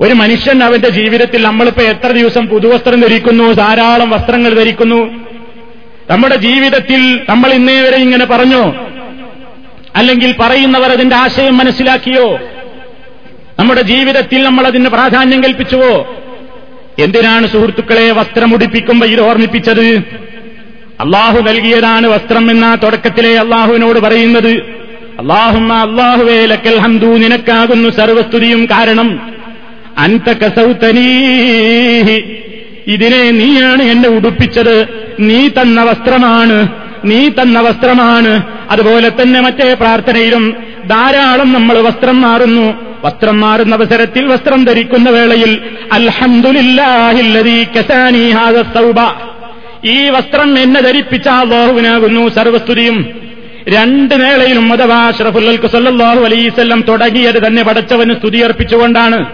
ഒരു 0.00 0.14
മനുഷ്യൻ 0.14 0.62
അവന്റെ 0.62 0.88
ജീവിതത്തിൽ 0.88 1.42
നമ്മളിപ്പോ 1.42 1.82
എത്ര 1.82 2.06
ദിവസം 2.06 2.46
പുതുവസ്ത്രം 2.46 3.00
ധരിക്കുന്നു 3.00 3.52
ധാരാളം 3.52 4.10
വസ്ത്രങ്ങൾ 4.10 4.54
ധരിക്കുന്നു. 4.54 5.10
നമ്മുടെ 6.10 6.34
ജീവിതത്തിൽ 6.34 7.20
നമ്മൾ 7.28 7.52
ഇന്നേ 7.52 7.80
വരെ 7.80 7.96
ഇങ്ങനെ 7.96 8.24
പറഞ്ഞോ? 8.24 8.90
അല്ലെങ്കിൽ 9.96 10.34
പറയുന്നവർ 10.40 10.90
അതിന്റെ 10.90 11.16
ആശയം 11.16 11.56
മനസ്സിലാക്കിയോ? 11.56 12.38
നമ്മുടെ 13.58 13.82
ജീവിതത്തിൽ 13.82 14.42
നമ്മൾ 14.42 14.66
അതിന് 14.66 14.88
പ്രാധാന്യം 14.88 15.44
കൽപ്പിച്ചുവോ? 15.44 16.23
എന്തിനാണ് 16.98 17.46
സുഹൃത്തുക്കളെ 17.46 18.10
വസ്ത്രമുടിപ്പിക്കുമ്പോൾ 18.10 19.06
ഇത് 19.06 19.20
ഓർമ്മിപ്പിച്ചത്? 19.20 20.02
അള്ളാഹു 21.00 21.40
നൽകിയതാണ് 21.40 22.06
വസ്ത്രം 22.06 22.50
എന്ന 22.50 22.78
തുടക്കത്തിലെ 22.82 23.38
അള്ളാഹുവിനോട് 23.38 23.98
പറയുന്നത്. 23.98 24.84
അള്ളാഹുമ്മ 25.20 25.72
അള്ളാഹുവേ 25.72 26.46
ലക്കൽ 26.46 26.78
ഹംദു 26.78 27.06
നിനക്കാകുന്നു 27.06 27.88
സർവസ്തുതിയും 27.88 28.66
കാരണം. 28.66 29.34
കസൗത്തനീഹി 30.32 32.36
ഇതിനെ 32.86 33.30
നീയാണ് 33.30 33.82
എന്നെ 33.82 34.08
ഉടുപ്പിച്ചത്. 34.08 34.88
നീ 35.20 35.48
തന്ന 35.48 35.82
വസ്ത്രമാണ് 35.82 36.68
നീ 37.04 37.28
തന്ന 37.28 37.60
വസ്ത്രമാണ്. 37.60 38.42
അതുപോലെ 38.70 39.08
തന്നെ 39.08 39.40
മറ്റേ 39.40 39.74
പ്രാർത്ഥനയിലും 39.74 40.56
ധാരാളം 40.86 41.52
നമ്മൾ 41.52 41.80
വസ്ത്രം 41.80 42.20
മാറുന്നു. 42.20 42.83
വസ്ത്രം 43.04 43.40
മാറുന്ന 43.40 43.74
അവസരത്തിൽ 43.74 44.24
വസ്ത്രം 44.26 44.64
ധരിക്കുന്ന 44.64 45.10
വേളയിൽ 45.10 45.60
ഈ 49.84 50.10
വസ്ത്രം 50.10 50.58
എന്നെ 50.58 50.80
ധരിപ്പിച്ച 50.80 51.28
അള്ളാഹുവിനാകുന്നു 51.28 52.28
സർവസ്തുതിയും. 52.28 53.06
രണ്ട് 53.68 54.22
നേളയിലും 54.22 54.72
അഥവാ 54.72 55.06
അഷ്റഫുല്ലൽക്ക് 55.06 55.66
സല്ലല്ലാഹു 55.66 56.20
അലൈസല്ലം 56.20 56.84
തുടങ്ങിയത് 56.88 57.46
തന്നെ 57.46 57.62
പടച്ചവന് 57.62 58.14
സ്തുതിയർപ്പിച്ചുകൊണ്ടാണ് 58.14 59.26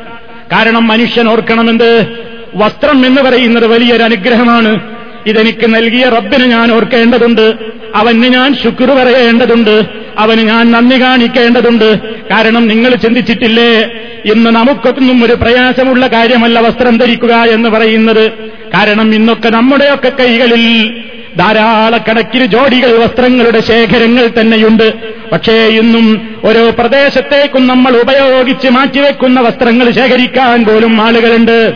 കാരണം 0.52 0.86
മനുഷ്യൻ 0.86 1.28
ഓർക്കണമെന്ത്? 1.28 2.06
വസ്ത്രം 2.54 3.06
എന്ന് 3.06 3.22
പറയുന്നത് 3.22 3.66
വലിയൊരു 3.66 4.02
അനുഗ്രഹമാണ്. 4.02 4.80
ഇതെനിക്ക് 5.26 5.74
നൽകിയ 5.74 6.04
റബ്ബിന് 6.04 6.44
ഞാൻ 6.44 6.72
ഓർക്കേണ്ടതുണ്ട്. 6.72 7.54
അവന് 7.94 8.22
ഞാൻ 8.22 8.54
ശുക്ർ 8.54 8.86
പറയേണ്ടതുണ്ട്. 8.86 9.99
അവന് 10.20 10.40
ഞാൻ 10.40 10.70
നന്ദി 10.70 11.00
കാണിക്കേണ്ടതുണ്ട്. 11.00 12.14
കാരണം 12.30 12.68
നിങ്ങൾ 12.68 12.94
ചിന്തിച്ചിട്ടില്ലേ? 12.94 13.78
ഇന്ന് 14.24 14.50
നമുക്കൊന്നും 14.50 15.24
ഒരു 15.24 15.32
പ്രയാസമുള്ള 15.32 16.06
കാര്യമല്ല 16.06 16.60
വസ്ത്രം 16.60 16.98
ധരിക്കുക 16.98 17.34
എന്ന് 17.34 17.68
പറയുന്നത്. 17.68 18.30
കാരണം 18.74 19.14
ഇന്നൊക്കെ 19.14 19.48
നമ്മുടെയൊക്കെ 19.48 20.12
കൈകളിൽ 20.20 20.94
ധാരാളക്കണക്കിന് 21.38 22.46
ജോഡികൾ 22.46 22.98
വസ്ത്രങ്ങളുടെ 22.98 23.60
ശേഖരങ്ങൾ 23.60 24.30
തന്നെയുണ്ട്. 24.40 24.92
പക്ഷേ 25.32 25.52
ഇന്നും 25.52 26.36
ഓരോ 26.44 26.70
പ്രദേശത്തേക്കും 26.70 27.66
നമ്മൾ 27.66 27.96
ഉപയോഗിച്ച് 27.96 28.68
മാറ്റിവെക്കുന്ന 28.68 29.40
വസ്ത്രങ്ങൾ 29.40 29.90
ശേഖരിക്കാൻ 29.90 30.64
പോലും 30.64 31.00
ആളുകളുണ്ട്. 31.00 31.72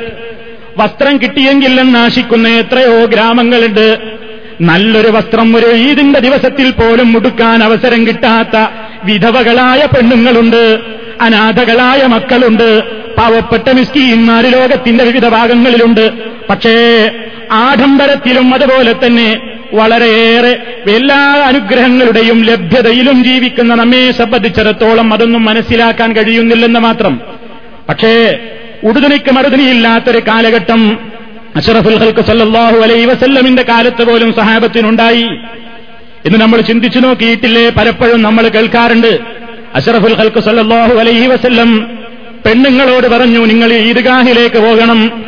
വസ്ത്രം 0.78 1.16
കിട്ടിയെങ്കിൽ 1.16 1.82
നാശിക്കുന്ന 1.82 2.48
എത്രയോ 2.48 3.04
ഗ്രാമങ്ങളുണ്ട്. 3.04 3.98
നല്ലൊരു 4.60 5.08
വസ്ത്രം 5.08 5.56
ഒരു 5.56 5.66
ഈദിന്റെ 5.66 6.20
ദിവസത്തിൽ 6.20 6.70
പോലും 6.70 7.12
മുടുക്കാൻ 7.12 7.62
അവസരം 7.62 8.06
കിട്ടാത്ത 8.06 8.56
വിധവകളായ 9.04 9.86
പെണ്ണുങ്ങളുണ്ട് 9.86 10.78
അനാഥകളായ 11.20 12.06
മക്കളുണ്ട് 12.06 12.82
പാവപ്പെട്ട 13.14 13.70
മിസ്കീന്മാര് 13.70 14.44
ലോകത്തിന്റെ 14.44 15.04
വിവിധ 15.04 15.28
ഭാഗങ്ങളിലുണ്ട്. 15.28 16.10
പക്ഷേ 16.50 16.76
ആഡംബരത്തിലും 17.50 18.54
അതുപോലെ 18.54 18.92
തന്നെ 18.92 19.40
വളരെയേറെ 19.72 20.58
എല്ലാ 20.94 21.42
അനുഗ്രഹങ്ങളുടെയും 21.46 22.42
ലഭ്യതയിലും 22.42 23.24
ജീവിക്കുന്ന 23.24 23.74
നമ്മെ 23.74 24.10
സംബന്ധിച്ചിടത്തോളം 24.10 25.14
അതൊന്നും 25.14 25.44
മനസ്സിലാക്കാൻ 25.44 26.12
കഴിയുന്നില്ലെന്ന് 26.12 26.80
മാത്രം. 26.80 27.20
പക്ഷേ 27.88 28.38
ഉടുതുണിക്ക് 28.84 29.32
മറുതുണിയില്ലാത്തൊരു 29.32 30.18
കാലഘട്ടം 30.18 30.98
അഷറഫുൽ 31.56 31.96
ഹൽക്ക് 31.96 32.24
സല്ലാഹു 32.24 32.76
അലൈ 32.76 33.04
വസല്ലമിന്റെ 33.04 33.62
കാലത്ത് 33.62 34.04
പോലും 34.04 34.34
സഹാബത്തിനുണ്ടായി. 34.34 35.22
ഇന്ന് 36.24 36.40
നമ്മൾ 36.40 36.60
ചിന്തിച്ചു 36.60 36.98
നോക്കിയിട്ടില്ലേ? 36.98 37.70
പലപ്പോഴും 37.70 38.22
നമ്മൾ 38.22 38.48
കേൾക്കാറുണ്ട്. 38.48 39.18
അഷറഫുൽ 39.74 40.14
ഹൽക്ക് 40.14 40.40
സല്ലാഹു 40.40 40.94
അലൈഹി 40.94 41.26
വസല്ലം 41.26 41.98
പെണ്ണുങ്ങളോട് 42.46 43.06
പറഞ്ഞു 43.06 43.46
നിങ്ങൾ 43.46 43.72
ഈദ്ഗാഹിലേക്ക് 43.72 44.58
പോകണം. 44.58 45.22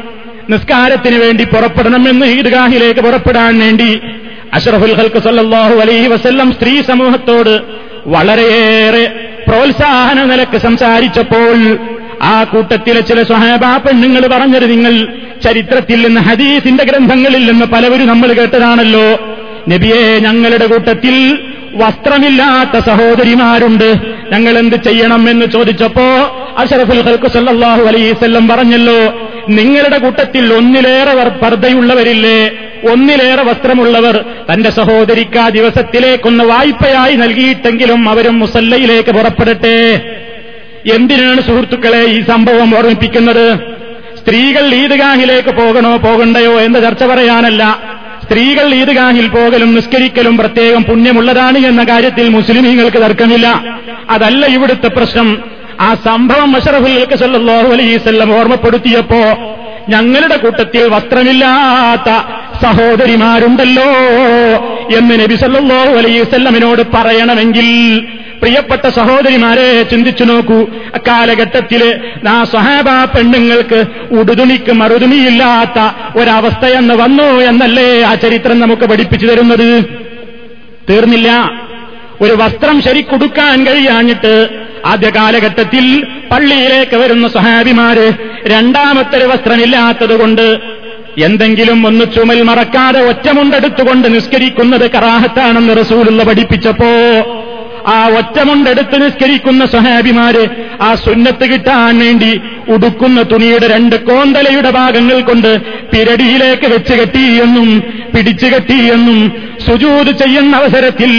നിസ്കാരത്തിന് 0.50 1.18
വേണ്ടി 1.18 1.44
പുറപ്പെടണം 1.44 2.08
എന്ന് 2.08 2.26
ഈദ്ഗാഹിലേക്ക് 2.26 3.00
പുറപ്പെടാൻ 3.00 3.58
വേണ്ടി. 3.58 4.00
അഷറഫുൽ 4.52 4.94
ഹൽക്ക് 4.94 5.18
സല്ലാഹു 5.18 5.74
അലൈഹി 5.74 6.06
വസല്ലം 6.06 6.52
സ്ത്രീ 6.52 6.82
സമൂഹത്തോട് 6.82 7.60
വളരെയേറെ 8.06 9.12
പ്രോത്സാഹന 9.48 10.24
നിലയ്ക്ക് 10.24 10.58
സംസാരിച്ചപ്പോൾ 10.58 11.78
ആ 12.22 12.44
കൂട്ടത്തിലെ 12.44 13.00
ചില 13.00 13.22
സ്വഹാബാ 13.22 13.76
പെണ്ണുങ്ങൾ 13.76 14.26
പറഞ്ഞത് 14.26 14.70
നിങ്ങൾ 14.70 15.08
ചരിത്രത്തിൽ 15.44 16.06
നിന്ന് 16.06 16.20
ഹദീസിന്റെ 16.20 16.84
ഗ്രന്ഥങ്ങളിൽ 16.84 17.50
നിന്ന് 17.50 17.66
പലവരും 17.66 18.06
നമ്മൾ 18.06 18.32
കേട്ടതാണല്ലോ. 18.32 19.36
നബിയെ 19.68 20.18
ഞങ്ങളുടെ 20.18 20.66
കൂട്ടത്തിൽ 20.66 21.38
വസ്ത്രമില്ലാത്ത 21.74 22.84
സഹോദരിമാരുണ്ട്. 22.84 23.94
ഞങ്ങൾ 24.32 24.58
എന്ത് 24.58 24.76
ചെയ്യണം 24.76 25.30
എന്ന് 25.30 25.46
ചോദിച്ചപ്പോ 25.46 26.04
അഷറഫുൽ 26.58 27.02
ഹൽക്കു 27.02 27.28
സല്ലാഹു 27.28 27.82
അലൈവല്ലം 27.82 28.48
പറഞ്ഞല്ലോ 28.48 29.26
നിങ്ങളുടെ 29.48 29.98
കൂട്ടത്തിൽ 29.98 30.54
ഒന്നിലേറെ 30.54 31.28
പർദ്ദയുള്ളവരില്ലേ? 31.28 32.50
ഒന്നിലേറെ 32.92 33.42
വസ്ത്രമുള്ളവർ 33.42 34.24
തന്റെ 34.52 34.70
സഹോദരിക്ക് 34.70 35.38
ആ 35.38 35.48
ദിവസത്തിലേക്കൊന്ന് 35.48 36.44
വായ്പയായി 36.44 37.16
നൽകിയിട്ടെങ്കിലും 37.16 38.08
അവരും 38.08 38.38
മുസല്ലയിലേക്ക് 38.38 39.10
പുറപ്പെടട്ടെ. 39.10 40.00
എന്തിനാണ് 40.94 41.40
സുഹൃത്തുക്കളെ 41.40 42.04
ഈ 42.04 42.22
സംഭവം 42.22 42.76
ഓർമ്മിപ്പിക്കുന്നത്? 42.76 43.58
സ്ത്രീകൾ 44.18 44.74
ഈദ്ഗാഹിലേക്ക് 44.74 45.48
പോകണോ 45.48 45.96
പോകണ്ടയോ 45.96 46.60
എന്ന 46.60 46.80
ചർച്ച 46.80 47.04
പറയാനല്ല. 47.04 47.78
സ്ത്രീകൾ 48.24 48.74
ഈദ്ഗാഹിൽ 48.74 49.28
പോകലും 49.28 49.74
നിസ്കരിക്കലും 49.74 50.36
പ്രത്യേകം 50.36 50.82
പുണ്യമുള്ളതാണ് 50.82 51.58
എന്ന 51.58 51.84
കാര്യത്തിൽ 51.84 52.28
മുസ്ലിമീങ്ങൾക്ക് 52.28 52.96
തർക്കമില്ല. 52.96 53.64
അതല്ല 54.10 54.46
ഇവിടുത്തെ 54.46 54.88
പ്രശ്നം. 54.88 55.56
ആ 55.80 55.94
സംഭവം 55.94 56.56
അഷറഫുൽ 56.56 57.16
സല്ലാഹു 57.16 57.72
അലൈസല്ലം 57.72 58.38
ഓർമ്മപ്പെടുത്തിയപ്പോ 58.38 59.54
ഞങ്ങളുടെ 59.88 60.36
കൂട്ടത്തിൽ 60.36 60.88
വസ്ത്രമില്ലാത്ത 60.88 62.10
സഹോദരിമാരുണ്ടല്ലോ 62.64 63.90
എന്ന് 64.98 65.20
നബി 65.20 65.34
സല്ലാഹു 65.34 65.90
അലൈസല്ലമിനോട് 65.90 66.82
പറയണമെങ്കിൽ 66.94 67.68
പ്രിയപ്പെട്ട 68.40 68.88
സഹോദരിമാരെ 68.88 69.82
ചിന്തിച്ചു 69.82 70.24
നോക്കൂ. 70.24 70.66
അക്കാലഘട്ടത്തിൽ 70.94 72.00
ആ 72.28 72.44
സഹാബ 72.44 72.88
പെണ്ണുങ്ങൾക്ക് 73.04 73.84
ഉടുതുണിക്ക് 74.14 74.72
മറുതുണിയില്ലാത്ത 74.72 75.78
ഒരവസ്ഥയെന്ന് 76.18 76.94
വന്നു 76.94 77.22
എന്നല്ലേ 77.22 78.02
ആ 78.02 78.14
ചരിത്രം 78.14 78.60
നമുക്ക് 78.60 78.82
പഠിപ്പിച്ചു 78.82 79.26
തരുന്നത്? 79.26 79.84
തീർന്നില്ല. 80.90 81.30
ഒരു 82.20 82.32
വസ്ത്രം 82.32 82.82
ശരിക്കുടുക്കാൻ 82.82 83.66
കഴിയാഞ്ഞിട്ട് 83.66 84.48
ആദ്യ 84.86 85.10
കാലഘട്ടത്തിൽ 85.10 86.04
പള്ളിയിലേക്ക് 86.30 86.96
വരുന്ന 86.96 87.28
സഹാബിമാര് 87.28 88.12
രണ്ടാമത്തെ 88.46 89.16
ഒരു 89.18 89.24
വസ്ത്രമില്ലാത്തതുകൊണ്ട് 89.24 90.60
എന്തെങ്കിലും 91.24 91.86
ഒന്ന് 91.86 92.04
ചുമൽ 92.14 92.42
മറക്കാതെ 92.42 93.00
ഒറ്റമുണ്ടെടുത്തുകൊണ്ട് 93.00 94.14
നിസ്കരിക്കുന്നത് 94.14 94.90
കറാഹത്താണെന്ന് 94.90 95.76
റസൂലുള്ള 95.76 96.22
പഠിപ്പിച്ചപ്പോ 96.24 96.90
ആ 97.86 98.08
ഒറ്റമുണ്ടെടുത്ത് 98.18 98.96
നിസ്കരിക്കുന്ന 99.02 99.66
സഹാബിമാര് 99.66 100.44
ആ 100.80 100.94
സുന്നത്ത് 100.94 101.44
കിട്ടാൻ 101.52 101.98
വേണ്ടി 101.98 102.30
ഉടുക്കുന്ന 102.68 103.22
തുണിയുടെ 103.22 103.66
രണ്ട് 103.66 103.96
കോന്തലയുടെ 103.96 104.70
ഭാഗങ്ങൾ 104.70 105.20
കൊണ്ട് 105.20 105.50
പിരടിയിലേക്ക് 105.92 106.66
വെച്ച് 106.66 106.94
കെട്ടിയെന്നും 106.94 107.68
പിടിച്ചു 108.14 108.46
കെട്ടിയെന്നും 108.46 109.20
സുജൂത് 109.66 110.12
ചെയ്യുന്ന 110.22 110.56
അവസരത്തിൽ 110.56 111.12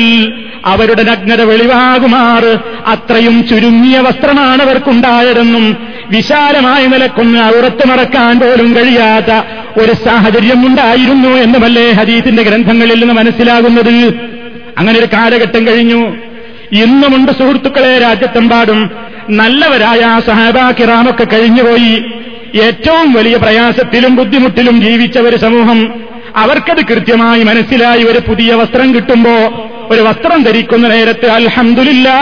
അവരുടെ 0.66 1.04
നഗ്നത 1.04 1.42
വെളിവാകുമാറ് 1.42 2.54
അത്രയും 2.88 3.48
ചുരുങ്ങിയ 3.48 4.00
വസ്ത്രമാണ് 4.00 4.62
അവർക്കുണ്ടായതെന്നും 4.62 5.66
വിശാലമായ 6.10 6.88
നിലക്കൊന്ന് 6.88 7.40
ഉറത്തു 7.40 7.86
മറക്കാൻ 7.88 8.40
പോലും 8.40 8.76
കഴിയാത്ത 8.76 9.32
ഒരു 9.80 9.94
സാഹചര്യം 10.06 10.68
ഉണ്ടായിരുന്നു 10.68 11.30
എന്നുമല്ലേ 11.30 11.92
ഹദീസിന്റെ 11.92 12.44
ഗ്രന്ഥങ്ങളിൽ 12.44 13.00
നിന്ന് 13.00 13.14
മനസ്സിലാകുന്നത്? 13.14 13.96
അങ്ങനെ 14.78 15.00
ഒരു 15.00 15.06
കാലഘട്ടം 15.06 15.68
കഴിഞ്ഞു. 15.68 16.02
ഇന്നുമുണ്ട് 16.72 17.32
സുഹൃത്തുക്കളെ 17.32 18.00
രാജ്യത്തെമ്പാടും. 18.00 18.90
നല്ലവരായ 19.30 20.22
സഹാബാ 20.28 20.72
കിറാമൊക്കെ 20.72 21.24
കഴിഞ്ഞുപോയി. 21.24 22.04
ഏറ്റവും 22.62 23.14
വലിയ 23.14 23.38
പ്രയാസത്തിലും 23.38 24.16
ബുദ്ധിമുട്ടിലും 24.16 24.82
ജീവിച്ച 24.82 25.18
ഒരു 25.18 25.36
സമൂഹം. 25.36 25.94
അവർക്കത് 26.36 26.86
കൃത്യമായി 26.86 27.44
മനസ്സിലായി 27.44 28.04
ഒരു 28.04 28.20
പുതിയ 28.20 28.54
വസ്ത്രം 28.54 28.96
കിട്ടുമ്പോ 28.96 29.32
ഒരു 29.90 30.02
വസ്ത്രം 30.02 30.44
ധരിക്കുന്ന 30.44 30.88
നേരത്ത് 30.88 31.26
അൽഹംദുലില്ലാ 31.26 32.18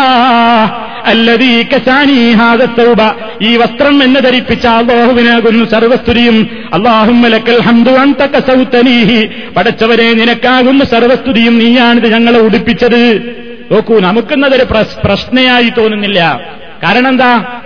അല്ലതീ 1.06 1.64
കശാനി 1.64 2.32
ഹാദത്തൗബ 2.32 2.98
ഈ 3.42 3.58
വസ്ത്രം 3.58 4.04
എന്നെ 4.04 4.22
ധരിപ്പിച്ച 4.22 4.68
അള്ളാഹുവിനാകുന്നു 4.68 5.66
സർവസ്തുതിയും. 5.66 6.50
അള്ളാഹുമലക്കൽ 6.74 7.62
ഹംദു 7.62 7.92
അന്ത 7.92 8.26
കസൗത്തനീഹി 8.26 9.30
പടച്ചവരെ 9.58 10.14
നിനക്കാകുന്ന 10.14 10.86
സർവസ്തുതിയും. 10.86 11.60
നീയാണിത് 11.60 12.14
ഞങ്ങളെ 12.14 12.40
ഉടുപ്പിച്ചത്. 12.40 13.45
നോക്കൂ 13.72 14.00
നമുക്കെന്നതൊരു 14.00 14.64
പ്രശ്നയായി 15.06 15.70
തോന്നുന്നില്ല. 15.70 16.50
കാരണം 16.84 17.08
എന്താ 17.08 17.62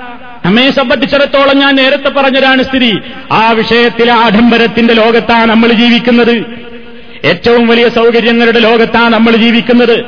നമ്മെ 0.45 0.71
സംബന്ധിച്ചിടത്തോളം 0.71 1.57
ഞാൻ 1.57 1.75
നേരത്തെ 1.75 2.09
പറഞ്ഞതാണ് 2.09 2.63
സ്ഥിതി. 2.63 2.99
ആ 3.31 3.51
വിഷയത്തിലെ 3.51 4.13
ആഡംബരത്തിന്റെ 4.13 4.93
ലോകത്താണ് 4.93 5.49
നമ്മൾ 5.49 5.67
ജീവിക്കുന്നത്. 5.71 6.45
ഏറ്റവും 7.25 7.67
വലിയ 7.67 7.89
സൗകര്യങ്ങളുടെ 7.89 8.59
ലോകത്താണ് 8.59 9.13
നമ്മൾ 9.13 9.35
ജീവിക്കുന്നത്. 9.35 10.05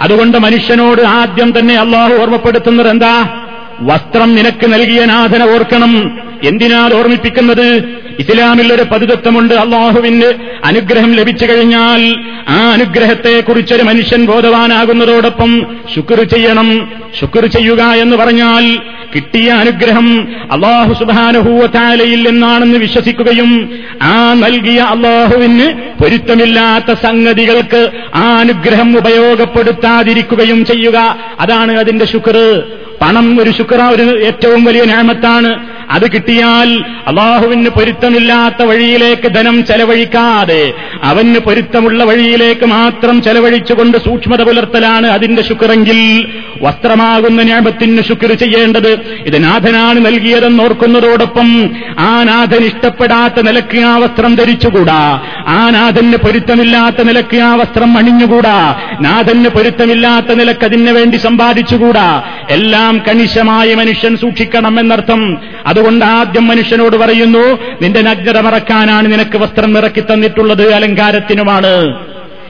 അതുകൊണ്ട് 0.00 0.38
മനുഷ്യനോട് 0.38 1.02
ആദ്യം 1.02 1.58
തന്നെ 1.58 1.74
അള്ളാഹു 1.74 2.14
ഓർമ്മപ്പെടുത്തുന്നത് 2.14 2.88
എന്താ? 2.88 3.40
വസ്ത്രം 3.80 4.34
നിനക്ക് 4.34 4.72
നൽകിയ 4.72 5.04
നാഥന 5.04 5.42
ഓർക്കണം. 5.42 6.22
എന്തിനാണ് 6.44 6.94
ഓർമ്മിപ്പിക്കുന്നത്? 6.94 7.88
ഇസ്ലാമിൽ 8.18 8.72
ഒരു 8.72 8.82
പതിതത്വമുണ്ട് 8.82 9.54
അള്ളാഹുവിന്. 9.54 10.32
അനുഗ്രഹം 10.64 11.12
ലഭിച്ചു 11.12 11.46
കഴിഞ്ഞാൽ 11.46 12.16
ആ 12.48 12.70
അനുഗ്രഹത്തെക്കുറിച്ചൊരു 12.70 13.82
മനുഷ്യൻ 13.82 14.26
ബോധവാനാകുന്നതോടൊപ്പം 14.26 15.66
ശുക്ർ 15.94 16.22
ചെയ്യണം. 16.22 16.92
ശുക്ർ 17.20 17.46
ചെയ്യുക 17.46 17.82
എന്ന് 17.82 18.16
പറഞ്ഞാൽ 18.16 18.78
കിട്ടിയ 19.14 19.50
അനുഗ്രഹം 19.50 20.28
അള്ളാഹു 20.52 20.92
സുബാനുഭൂവത്താലയിൽ 20.92 22.30
നിന്നാണെന്ന് 22.30 22.78
വിശ്വസിക്കുകയും 22.78 23.78
ആ 24.02 24.32
നൽകിയ 24.32 24.80
അള്ളാഹുവിന് 24.80 25.72
പൊരുത്തമില്ലാത്ത 26.02 26.98
സംഗതികൾക്ക് 27.02 27.90
ആ 28.14 28.36
അനുഗ്രഹം 28.38 28.98
ഉപയോഗപ്പെടുത്താതിരിക്കുകയും 28.98 30.64
ചെയ്യുക. 30.64 31.16
അതാണ് 31.40 31.78
അതിന്റെ 31.78 32.04
ശുക്ർ. 32.04 32.62
പണം 33.00 33.40
ഒരു 33.40 33.50
ശുക്ര 33.50 33.76
ഒരു 33.76 34.24
ഏറ്റവും 34.24 34.64
വലിയ 34.64 34.84
ഞാമത്താണ്. 34.84 35.74
അത് 35.90 36.12
കിട്ടിയാൽ 36.12 36.84
അള്ളാഹുവിന് 37.06 37.68
പൊരുത്തമില്ലാത്ത 37.68 38.62
വഴിയിലേക്ക് 38.62 39.28
ധനം 39.28 39.66
ചെലവഴിക്കാതെ 39.66 40.72
അവന് 41.02 41.38
പൊരുത്തമുള്ള 41.38 42.04
വഴിയിലേക്ക് 42.04 42.66
മാത്രം 42.66 43.22
ചെലവഴിച്ചുകൊണ്ട് 43.22 43.98
സൂക്ഷ്മത 43.98 44.42
പുലർത്തലാണ് 44.42 45.06
അതിന്റെ 45.06 45.42
ശുക്രെങ്കിൽ 45.42 46.28
വസ്ത്രമാകുന്ന 46.62 47.42
ഞാപത്തിന് 47.42 48.02
ശുക്ർ 48.02 48.32
ചെയ്യേണ്ടത്. 48.32 48.92
ഇത് 49.26 49.44
നാഥനാണ് 49.44 50.06
നൽകിയതെന്ന് 50.06 50.64
ഓർക്കുന്നതോടൊപ്പം 50.64 51.70
ആ 51.98 52.22
നാഥൻ 52.22 52.64
ഇഷ്ടപ്പെടാത്ത 52.64 53.42
നിലയ്ക്ക് 53.42 53.78
ആ 53.78 53.96
വസ്ത്രം 53.96 54.34
ധരിച്ചുകൂടാ. 54.34 55.20
ആ 55.46 55.70
നാഥന് 55.70 56.16
പൊരുത്തമില്ലാത്ത 56.16 57.02
നിലയ്ക്ക് 57.02 57.36
ആ 57.36 57.54
വസ്ത്രം 57.54 57.98
അണിഞ്ഞുകൂടാ. 57.98 58.80
നാഥന് 59.00 59.48
പൊരുത്തമില്ലാത്ത 59.48 60.34
നിലയ്ക്ക് 60.34 60.64
അതിനു 60.64 60.92
വേണ്ടി 60.92 61.16
സമ്പാദിച്ചുകൂടാ. 61.16 62.22
എല്ലാം 62.50 63.02
കണിശമായി 63.08 63.74
മനുഷ്യൻ 63.74 64.16
സൂക്ഷിക്കണം 64.16 64.80
എന്നർത്ഥം. 64.80 65.38
അതുകൊണ്ട് 65.74 66.04
ആദ്യം 66.04 66.46
മനുഷ്യനോട് 66.46 66.96
പറയുന്നു 66.96 67.58
നിന്റെ 67.82 68.00
നഗ്നത 68.00 68.40
മറക്കാനാണ് 68.40 69.12
നിനക്ക് 69.12 69.38
വസ്ത്രം 69.38 69.78
ഇറക്കി 69.78 70.00
തന്നിട്ടുള്ളത് 70.00 70.74
അലങ്കാരത്തിനുമാണ്. 70.74 72.04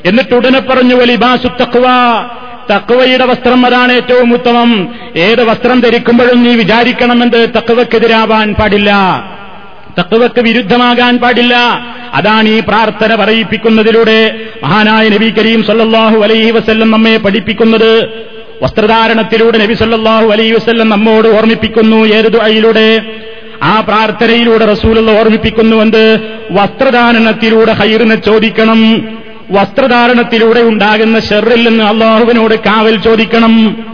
എന്നിട്ട് 0.05 0.35
ഉടനെ 0.35 0.61
പറഞ്ഞു 0.61 0.95
വലിബാസു 0.95 1.49
തക്കുവ 1.49 1.85
തക്കുവയുടെ 2.75 3.25
വസ്ത്രം 3.25 3.67
അതാണ് 3.67 3.93
ഏറ്റവും 3.93 4.35
ഉത്തമം. 4.35 4.95
ഏത് 5.17 5.45
വസ്ത്രം 5.45 5.81
ധരിക്കുമ്പോഴും 5.81 6.43
നീ 6.43 6.55
വിചാരിക്കണമെന്ന് 6.55 7.49
തക്കുവക്കെതിരാവാൻ 7.57 8.55
പാടില്ല. 8.55 8.91
തക്കുവക്ക് 9.99 10.41
വിരുദ്ധമാകാൻ 10.41 11.19
പാടില്ല. 11.19 11.57
അതാണ് 12.15 12.49
ഈ 12.49 12.61
പ്രാർത്ഥന 12.61 13.15
പറയിപ്പിക്കുന്നതിലൂടെ 13.15 14.41
മഹാനായ 14.65 15.09
നബി 15.09 15.31
കരീം 15.31 15.65
സല്ലാഹു 15.65 16.21
അലൈഹി 16.21 16.51
വസല്ലം 16.51 16.91
നമ്മെ 16.91 17.17
പഠിപ്പിക്കുന്നത്. 17.17 18.25
വസ്ത്രധാരണത്തിലൂടെ 18.63 19.59
നബി 19.59 19.75
സല്ലല്ലാഹു 19.75 20.27
അലൈഹി 20.31 20.53
വസല്ലം 20.53 20.89
നമ്മോട് 20.89 21.29
ഓർമ്മിപ്പിക്കുന്നു. 21.29 21.97
ഏത് 21.97 22.37
അയിലൂടെ 22.37 23.03
ആ 23.63 23.81
പ്രാർത്ഥനയിലൂടെ 23.81 24.65
റസൂലുള്ള 24.65 25.11
ഓർമ്മിപ്പിക്കുന്നുവെന്ന് 25.19 26.19
വസ്ത്രധാരണത്തിലൂടെ 26.51 27.73
ഹൈറിനെ 27.73 28.15
ചോദിക്കണം. 28.15 29.09
വസ്ത്രധാരണത്തിലൂടെ 29.51 30.61
ഉണ്ടാകുന്ന 30.61 31.21
ഷെറിൽ 31.21 31.69
നിന്ന് 31.69 31.85
അള്ളാഹുവിനോട് 31.85 32.55
കാവൽ 32.55 32.97
ചോദിക്കണം. 33.01 33.85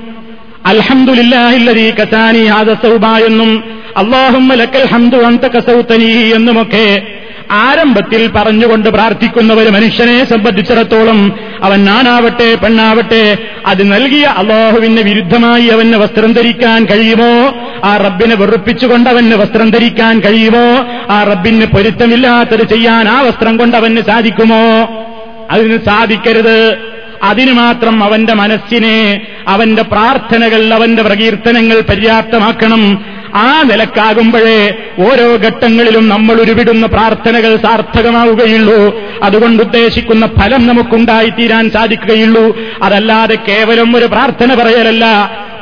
അൽഹംദുലില്ലാഹില്ലദീ 0.66 1.90
കസാനി 1.90 2.44
ഹാദ 2.44 2.72
സൗബ 2.72 3.06
എന്നും 3.06 3.64
അള്ളാഹുമ്മലക്കൽ 3.96 4.86
ഹംദു 4.92 5.16
അന്ത 5.16 5.44
കസൗതനീ 5.44 6.32
എന്നുമൊക്കെ 6.34 7.02
ആരംഭത്തിൽ 7.50 8.30
പറഞ്ഞുകൊണ്ട് 8.36 8.88
പ്രാർത്ഥിക്കുന്ന 8.88 9.54
ഒരു 9.54 9.68
മനുഷ്യനെ 9.68 10.24
സംബന്ധിച്ചിടത്തോളം 10.24 11.38
അവൻ 11.62 11.84
നാനാവട്ടെ 11.84 12.54
പെണ്ണാവട്ടെ 12.54 13.38
അത് 13.66 13.92
നൽകിയ 13.92 14.24
അള്ളാഹുവിന് 14.24 15.00
വിരുദ്ധമായി 15.00 15.66
അവന് 15.66 15.94
വസ്ത്രം 15.94 16.32
ധരിക്കാൻ 16.32 16.84
കഴിയുമോ? 16.84 17.54
ആ 17.84 17.96
റബ്ബിനെ 17.96 18.34
വെറുപ്പിച്ചുകൊണ്ട് 18.34 19.10
അവന് 19.10 19.34
വസ്ത്രം 19.34 19.70
ധരിക്കാൻ 19.70 20.20
കഴിയുമോ? 20.20 20.86
ആ 21.10 21.22
റബ്ബിന് 21.22 21.66
പൊരുത്തമില്ലാത്തത് 21.66 22.68
ചെയ്യാൻ 22.68 23.08
ആ 23.08 23.20
വസ്ത്രം 23.20 23.56
കൊണ്ട് 23.56 23.76
അവന് 23.76 24.00
സാധിക്കുമോ? 24.00 24.56
അതിന് 25.50 25.78
സാധിക്കരുത്. 25.86 26.78
അതിനു 27.22 27.52
മാത്രം 27.52 28.04
അവന്റെ 28.04 28.34
മനസ്സിനെ 28.34 29.20
അവന്റെ 29.48 29.82
പ്രാർത്ഥനകൾ 29.82 30.74
അവന്റെ 30.74 31.02
പ്രകീർത്തനങ്ങൾ 31.02 31.80
പര്യാപ്തമാക്കണം. 31.80 33.04
ആ 33.34 33.62
നിലക്കാകുമ്പോഴേ 33.62 34.74
ഓരോ 34.98 35.36
ഘട്ടങ്ങളിലും 35.36 36.08
നമ്മൾ 36.08 36.34
ഉരുവിടുന്ന 36.34 36.86
പ്രാർത്ഥനകൾ 36.86 37.56
സാർത്ഥകമാവുകയുള്ളൂ. 37.56 39.02
അതുകൊണ്ട് 39.22 39.62
ഉദ്ദേശിക്കുന്ന 39.62 40.26
ഫലം 40.26 40.66
നമുക്കുണ്ടായിത്തീരാൻ 40.66 41.70
സാധിക്കുകയുള്ളൂ. 41.70 42.58
അതല്ലാതെ 42.82 43.38
കേവലം 43.48 43.96
ഒരു 43.96 44.06
പ്രാർത്ഥന 44.06 44.54
പറയലല്ല. 44.54 45.04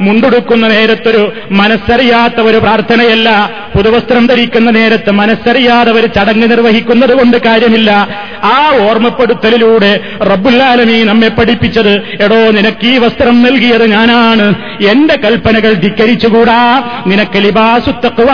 മുണ്ടുടുക്കുന്ന 0.00 0.68
നേരത്തൊരു 0.68 1.32
മനസ്സറിയാത്ത 1.50 2.40
ഒരു 2.40 2.58
പ്രാർത്ഥനയല്ല. 2.58 3.50
പുതുവസ്ത്രം 3.76 4.26
ധരിക്കുന്ന 4.26 4.70
നേരത്ത് 4.70 5.10
മനസ്സറിയാതെ 5.10 5.92
ഒരു 5.92 6.06
ചടങ്ങ് 6.06 6.50
നിർവഹിക്കുന്നത് 6.50 7.14
കൊണ്ട് 7.14 7.36
കാര്യമില്ല. 7.36 8.08
ആ 8.44 8.72
ഓർമ്മപ്പെടുത്തലിലൂടെ 8.80 10.00
റബ്ബുല്ലാലമീ 10.22 11.04
നമ്മെ 11.04 11.28
പഠിപ്പിച്ചത് 11.28 11.90
എടോ 12.20 12.36
നിനക്ക് 12.36 12.86
ഈ 12.86 12.98
വസ്ത്രം 12.98 13.42
നൽകിയത് 13.42 13.86
ഞാനാണ്. 13.86 14.54
എന്റെ 14.90 15.16
കൽപ്പനകൾ 15.16 15.72
ധിക്കരിച്ചുകൂടാ. 15.72 16.82
നിനക്ക് 17.06 17.36
ലിബാസു 17.58 17.90
തക്വ 17.90 18.26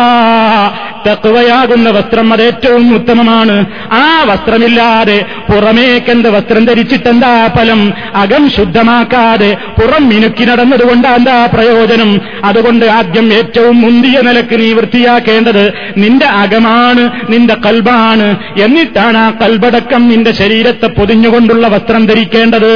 തക്വയാകുന്ന 1.07 1.91
വസ്ത്രം 1.91 2.33
അത് 2.33 2.43
ഏറ്റവും 2.43 2.95
ഉത്തമമാണ്. 2.95 3.57
ആ 3.93 4.25
വസ്ത്രമില്ലാതെ 4.29 5.25
പുറമേക്കെന്ത് 5.49 6.29
വസ്ത്രം 6.31 6.65
ധരിച്ചിട്ടെന്താ 6.65 7.49
ഫലം? 7.57 7.93
അകം 8.15 8.51
ശുദ്ധമാക്കാതെ 8.51 9.57
പുറം 9.81 10.09
മിനുക്കി 10.09 10.45
നടന്നതുകൊണ്ട് 10.45 11.09
എന്താ 11.09 11.49
പ്രയോജനം? 11.55 12.21
അതുകൊണ്ട് 12.45 12.87
ആദ്യം 12.87 13.33
ഏറ്റവും 13.33 13.81
മുന്തിയ 13.81 14.21
നിലയ്ക്ക് 14.21 14.61
നീ 14.61 14.73
വൃത്തിയാക്കേണ്ടത് 14.73 15.65
നിന്റെ 15.97 16.27
അകമാണ് 16.27 17.05
നിന്റെ 17.29 17.55
കൽബാണ്. 17.67 18.29
എന്നിട്ടാണ് 18.63 19.19
ആ 19.19 19.31
കൽബടക്കം 19.43 20.09
നിന്റെ 20.09 20.33
ശരീരത്തെ 20.33 20.87
പൊതിഞ്ഞുകൊണ്ടുള്ള 20.87 21.67
വസ്ത്രം 21.69 22.07
ധരിക്കേണ്ടത്. 22.07 22.75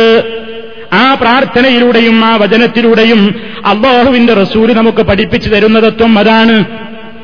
ആ 0.93 1.15
പ്രാർത്ഥനയിലൂടെയും 1.15 2.25
ആ 2.25 2.37
വചനത്തിലൂടെയും 2.37 3.35
അള്ളാഹുവിന്റെ 3.67 4.35
റസൂൽ 4.35 4.73
നമുക്ക് 4.73 5.03
പഠിപ്പിച്ചു 5.03 5.49
തരുന്നതത്വം 5.49 6.19
അതാണ്. 6.19 6.65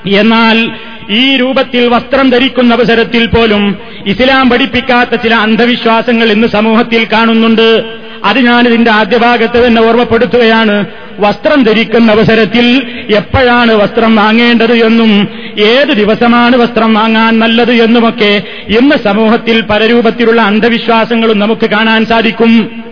എന്നാൽ 0.08 0.70
ഈ 1.10 1.36
രൂപത്തിൽ 1.36 1.88
വസ്ത്രം 1.88 2.30
ധരിക്കുന്ന 2.30 2.74
അവസരത്തിൽ 2.74 3.26
പോലും 3.26 3.76
ഇസ്ലാം 4.06 4.50
പഠിപ്പിക്കാത്ത 4.50 5.14
ചില 5.14 5.34
അന്ധവിശ്വാസങ്ങൾ 5.34 6.30
ഇന്ന് 6.30 6.48
സമൂഹത്തിൽ 6.48 7.06
കാണുന്നുണ്ട്. 7.12 7.84
അത് 8.24 8.38
ഞാനിതിന്റെ 8.38 8.90
ആദ്യ 8.90 9.18
ഭാഗത്ത് 9.18 9.66
തന്നെ 9.66 9.82
ഓർമ്മപ്പെടുത്തുകയാണ്. 9.82 10.84
വസ്ത്രം 11.18 11.62
ധരിക്കുന്ന 11.62 12.12
അവസരത്തിൽ 12.12 12.82
എപ്പോഴാണ് 13.16 13.72
വസ്ത്രം 13.72 14.16
വാങ്ങേണ്ടത് 14.16 14.72
എന്നും 14.72 15.28
ഏത് 15.58 15.88
ദിവസമാണ് 15.88 16.56
വസ്ത്രം 16.56 16.94
വാങ്ങാൻ 16.94 17.38
നല്ലത് 17.38 17.72
എന്നുമൊക്കെ 17.72 18.42
ഇന്ന് 18.68 18.96
സമൂഹത്തിൽ 19.04 19.60
പല 19.60 19.86
രൂപത്തിലുള്ള 19.86 20.40
അന്ധവിശ്വാസങ്ങളും 20.40 21.38
നമുക്ക് 21.38 21.70
കാണാൻ 21.70 22.06
സാധിക്കും. 22.06 22.84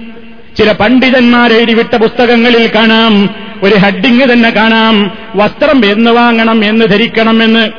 ചില 0.57 0.73
പണ്ഡിതന്മാർ 0.73 1.53
എഴുതിവിട്ട 1.53 1.97
പുസ്തകങ്ങളിൽ 1.97 2.71
കാണാം. 2.75 3.35
ഒരു 3.63 3.75
ഹഡിങ് 3.75 4.33
തന്നെ 4.33 4.51
കാണാം. 4.51 5.19
വസ്ത്രം 5.35 5.93
എന്ന് 5.93 6.11
വാങ്ങണം 6.11 6.65
എന്ന് 6.65 6.87
ധരിക്കണം 6.87 7.43
എന്ന്. 7.43 7.71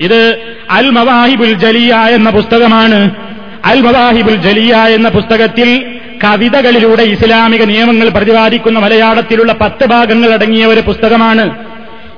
ഇത് 0.00 0.38
അൽ 0.70 0.90
മവാഹിബുൽ 0.90 1.52
ജലിയ 1.52 1.94
എന്ന 1.94 2.30
പുസ്തകമാണ്. 2.30 3.10
അൽ 3.64 3.80
മവാഹിബുൽ 3.80 4.34
ജലിയ 4.34 4.74
എന്ന 4.74 5.08
പുസ്തകത്തിൽ 5.08 5.98
കവിതകളിലൂടെ 6.24 7.02
ഇസ്ലാമിക 7.02 7.64
നിയമങ്ങൾ 7.64 8.08
പ്രതിപാദിക്കുന്ന 8.08 8.78
മലയാളത്തിലുള്ള 8.78 9.52
പത്ത് 9.52 9.86
ഭാഗങ്ങൾ 9.86 10.32
അടങ്ങിയ 10.32 10.66
ഒരു 10.66 10.80
പുസ്തകമാണ്. 10.80 11.58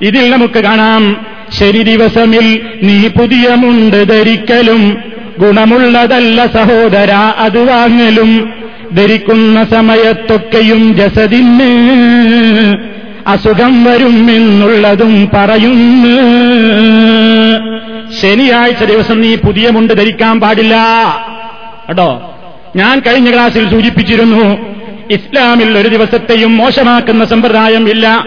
ഇതിൽ 0.03 0.31
നമുക്ക് 0.31 0.59
കാണാം. 0.59 1.27
ശരി 1.59 1.83
ദിവസമിൽ 1.83 2.63
നീ 2.83 3.09
പുതിയ 3.09 3.55
മുണ്ട് 3.55 4.09
ധരിക്കലും 4.09 4.99
ഗുണമുള്ളതല്ല 5.39 6.47
സഹോദര 6.47 7.11
അത് 7.13 7.71
വാങ്ങലും. 7.71 8.63
ധരിക്കുന്ന 8.97 9.65
സമയത്തൊക്കെയും 9.65 10.97
ജസദിന് 10.97 11.63
അസുഖം 13.27 13.85
വരും 13.85 14.31
എന്നുള്ളതും 14.31 15.29
പറയുന്നു. 15.35 16.23
ശനിയാഴ്ച 18.21 18.85
ദിവസം 18.85 19.21
നീ 19.21 19.37
പുതിയ 19.37 19.71
മുണ്ട് 19.71 19.95
ധരിക്കാൻ 19.95 20.41
പാടില്ല. 20.41 20.77
കേട്ടോ? 21.89 22.37
ഞാൻ 22.77 23.01
കഴിഞ്ഞ 23.01 23.31
ക്ലാസ്സിൽ 23.31 23.71
സൂചിപ്പിച്ചിരുന്നു 23.71 24.73
ഇസ്ലാമിൽ 25.11 25.79
ഒരു 25.79 25.89
ദിവസത്തെയും 25.89 26.57
മോശമാക്കുന്ന 26.57 27.25
സമ്പ്രദായം 27.25 27.89
ഇല്ല. 27.89 28.25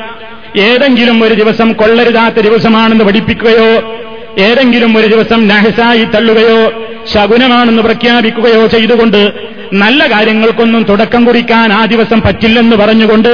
ഏതെങ്കിലും 0.57 1.23
ഒരു 1.23 1.33
ദിവസം 1.33 1.73
കൊള്ളരുതാത്ത 1.73 2.35
ദിവസമാണെന്ന് 2.35 3.05
പഠിപ്പിക്കുകയോ 3.05 3.95
ഏതെങ്കിലും 4.39 4.97
ഒരു 4.97 5.07
ദിവസം 5.07 5.47
നഹസായി 5.47 6.03
തള്ളുകയോ 6.03 6.89
ശകുനമാണെന്ന് 7.13 7.83
പ്രഖ്യാപിക്കുകയോ 7.83 8.67
ചെയ്തുകൊണ്ട് 8.67 9.31
നല്ല 9.73 10.11
കാര്യങ്ങൾക്കൊന്നും 10.11 10.83
തുടക്കം 10.83 11.25
കുറിക്കാൻ 11.25 11.73
ആ 11.73 11.85
ദിവസം 11.85 12.21
പറ്റില്ലെന്ന് 12.21 12.75
പറഞ്ഞുകൊണ്ട് 12.75 13.29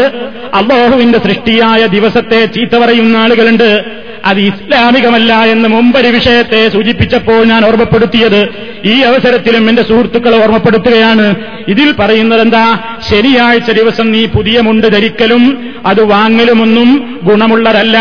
അള്ളാഹുവിന്റെ 0.54 1.20
സൃഷ്ടിയായ 1.20 1.88
ദിവസത്തെ 1.88 2.46
ചീത്ത 2.46 2.78
പറയുന്ന 2.78 3.18
ആളുകളുണ്ട്. 3.18 3.86
അത് 4.26 4.40
ഇസ്ലാമികമല്ല 4.40 5.34
എന്ന് 5.34 5.70
മുമ്പൊരു 5.70 6.08
വിഷയത്തെ 6.08 6.70
സൂചിപ്പിച്ചപ്പോൾ 6.70 7.46
ഞാൻ 7.46 7.66
ഓർമ്മപ്പെടുത്തിയത് 7.66 8.50
ഈ 8.86 9.02
അവസരത്തിലും 9.02 9.70
എന്റെ 9.70 9.82
സുഹൃത്തുക്കളെ 9.82 10.44
ഓർമ്മപ്പെടുത്തുകയാണ്. 10.44 11.36
ഇതിൽ 11.68 11.92
പറയുന്നത് 11.92 12.42
എന്താ 12.42 12.78
ശനിയാഴ്ച 13.10 13.72
ദിവസം 13.72 14.12
നീ 14.12 14.26
പുതിയ 14.26 14.62
മുണ്ട് 14.62 14.88
ധരിക്കലും 14.88 15.74
അത് 15.86 16.04
വാങ്ങലുമൊന്നും 16.04 17.20
ഗുണമുള്ളതല്ല. 17.24 17.98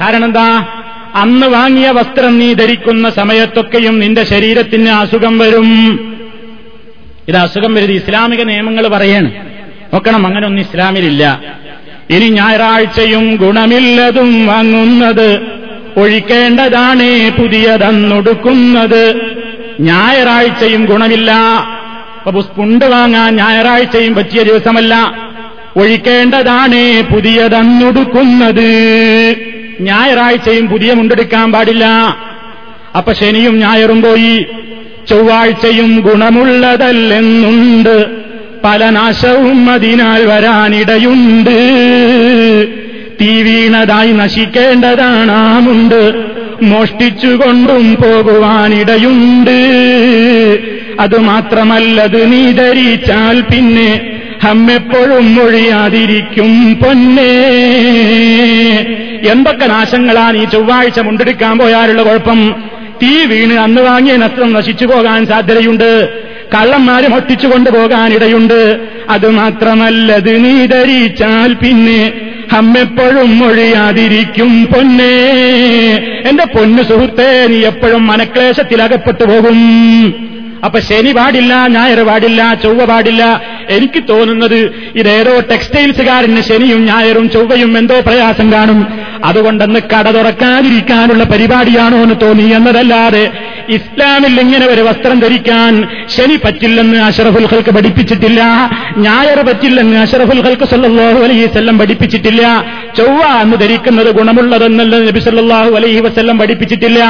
കാരണം 0.00 0.24
എന്താ? 0.24 0.66
അന്ന് 1.14 1.46
വാങ്ങിയ 1.46 1.90
വസ്ത്രം 1.90 2.38
നീ 2.38 2.52
ധരിക്കുന്ന 2.52 3.10
സമയത്തൊക്കെയും 3.10 3.98
നിന്റെ 3.98 4.24
ശരീരത്തിന് 4.24 4.88
അസുഖം 4.88 5.38
വരും. 5.38 5.98
ഇത് 7.28 7.36
അസുഖം 7.36 7.74
വരുത് 7.74 7.92
ഇസ്ലാമിക 7.92 8.42
നിയമങ്ങൾ 8.42 8.88
പറയാണ്. 8.88 9.30
നോക്കണം 9.94 10.26
അങ്ങനൊന്നും 10.26 10.62
ഇസ്ലാമിലില്ല. 10.62 11.40
ഇനി 12.10 12.28
ഞായറാഴ്ചയും 12.28 13.36
ഗുണമില്ലതും 13.36 14.46
വാങ്ങുന്നത് 14.46 15.40
ഒഴിക്കേണ്ടതാണ് 15.96 17.30
പുതിയതന്നൊടുക്കുന്നത്. 17.40 19.14
ഞായറാഴ്ചയും 19.80 20.84
ഗുണമില്ല. 20.84 21.32
അപ്പൊ 22.26 22.42
പുണ്ട് 22.42 22.84
വാങ്ങാൻ 22.84 23.36
ഞായറാഴ്ചയും 23.36 24.14
പറ്റിയ 24.14 24.42
ദിവസമല്ല. 24.42 25.14
ഒഴിക്കേണ്ടതാണ് 25.76 27.02
പുതിയതന്നുടുക്കുന്നത്. 27.14 28.72
ഞായറാഴ്ചയും 29.84 30.66
പുതിയ 30.66 30.92
മുണ്ടെടുക്കാൻ 30.92 31.52
പാടില്ല. 31.52 32.16
അപ്പൊ 32.96 33.12
ശനിയും 33.12 33.58
ഞായറും 33.58 34.02
പോയി. 34.02 34.46
ചൊവ്വാഴ്ചയും 35.08 36.00
ഗുണമുള്ളതല്ലെന്നുണ്ട്. 36.00 38.06
പല 38.64 38.90
നാശവും 38.90 39.70
അതിനാൽ 39.70 40.26
വരാനിടയുണ്ട്. 40.26 41.56
തീ 43.20 43.42
വീണതായി 43.42 44.12
നശിക്കേണ്ടതാണാമുണ്ട്. 44.12 46.24
മോഷ്ടിച്ചുകൊണ്ടും 46.62 47.94
പോകുവാനിടയുണ്ട്. 47.94 49.58
അതുമാത്രമല്ലത് 51.00 52.32
നീ 52.32 52.52
ധരിച്ചാൽ 52.52 53.40
പിന്നെ 53.40 54.18
ഹമ്മെപ്പോഴും 54.42 55.34
മൊഴിയാതിരിക്കും 55.34 56.74
പൊന്നേ. 56.74 57.58
എന്തൊക്കെ 59.30 59.66
നാശങ്ങളാണ് 59.66 60.38
ഈ 60.38 60.44
ചൊവ്വാഴ്ച 60.44 61.00
മുണ്ടെടുക്കാൻ 61.00 61.58
പോയാലുള്ള 61.58 62.02
കുഴപ്പം? 62.02 62.54
തീ 63.02 63.24
വീണ് 63.24 63.54
അന്ന് 63.54 63.82
വാങ്ങിയ 63.82 64.16
നഷ്ടം 64.16 64.52
നശിച്ചു 64.52 64.84
പോകാൻ 64.84 65.26
സാധ്യതയുണ്ട്. 65.26 66.08
കള്ളന്മാര് 66.54 67.08
മൊട്ടിച്ചു 67.08 67.46
കൊണ്ടുപോകാനിടയുണ്ട് 67.46 68.80
അതുമാത്രമല്ലത് 69.10 70.44
നീ 70.44 70.66
ധരിച്ചാൽ 70.66 71.54
പിന്നെ 71.54 72.12
ഹമ്മെപ്പോഴും 72.52 73.38
മൊഴിയാതിരിക്കും 73.38 74.66
പൊന്നേ. 74.66 75.22
എന്റെ 76.28 76.44
പൊന്നു 76.44 76.82
സുഹൃത്തെ 76.82 77.46
നീ 77.46 77.64
എപ്പോഴും 77.64 78.06
മനക്ലേശത്തിലകപ്പെട്ടു 78.06 79.24
പോകും. 79.24 79.58
അപ്പൊ 80.66 80.78
ശനി 80.88 81.12
പാടില്ല 81.12 81.52
ഞായർ 81.76 82.00
പാടില്ല 82.08 82.40
ചൊവ്വ 82.64 82.84
പാടില്ല. 82.90 83.22
എനിക്ക് 83.76 84.00
തോന്നുന്നത് 84.10 84.58
ഇതേതോ 85.00 85.34
ടെക്സ്റ്റൈൽസുകാരന് 85.50 86.42
ശനിയും 86.48 86.80
ഞായറും 86.90 87.26
ചൊവ്വയും 87.30 87.72
എന്തോ 87.78 87.96
പ്രയാസം 88.08 88.52
കാണും. 88.52 88.80
അതുകൊണ്ടെന്ന് 89.24 89.80
കട 89.92 90.06
തുറക്കാതിരിക്കാനുള്ള 90.10 91.24
പരിപാടിയാണോ 91.32 91.98
എന്ന് 92.02 92.16
തോന്നി 92.22 92.46
എന്നതല്ലാതെ 92.58 93.24
ഇസ്ലാമിൽ 93.76 94.40
ഇങ്ങനെ 94.40 94.66
ഒരു 94.66 94.82
വസ്ത്രം 94.82 95.18
ധരിക്കാൻ 95.20 95.74
ശനി 96.14 96.36
പറ്റില്ലെന്ന് 96.44 96.98
അഷറഫുൽ 97.08 97.46
ഹൽക്ക് 97.52 97.72
പഠിപ്പിച്ചിട്ടില്ല 97.76 98.40
ഞായർ 99.06 99.38
പറ്റില്ലെന്ന് 99.48 99.98
അഷറഫുൽ 100.04 100.42
ഹൽക്ക് 100.46 100.68
സല്ലാഹു 100.72 101.20
അലൈഹി 101.26 101.44
വസ്ല്ലം 101.46 101.78
പഠിപ്പിച്ചിട്ടില്ല 101.78 102.42
ചൊവ്വ 102.96 103.22
എന്ന് 103.42 103.56
ധരിക്കുന്നത് 103.56 104.10
ഗുണമുള്ളതെന്നല്ല 104.18 104.98
നബി 105.08 105.20
സല്ലാഹു 105.20 105.72
അലൈഹി 105.80 106.00
വസ്ല്ലം 106.00 106.38
പഠിപ്പിച്ചിട്ടില്ല. 106.38 107.00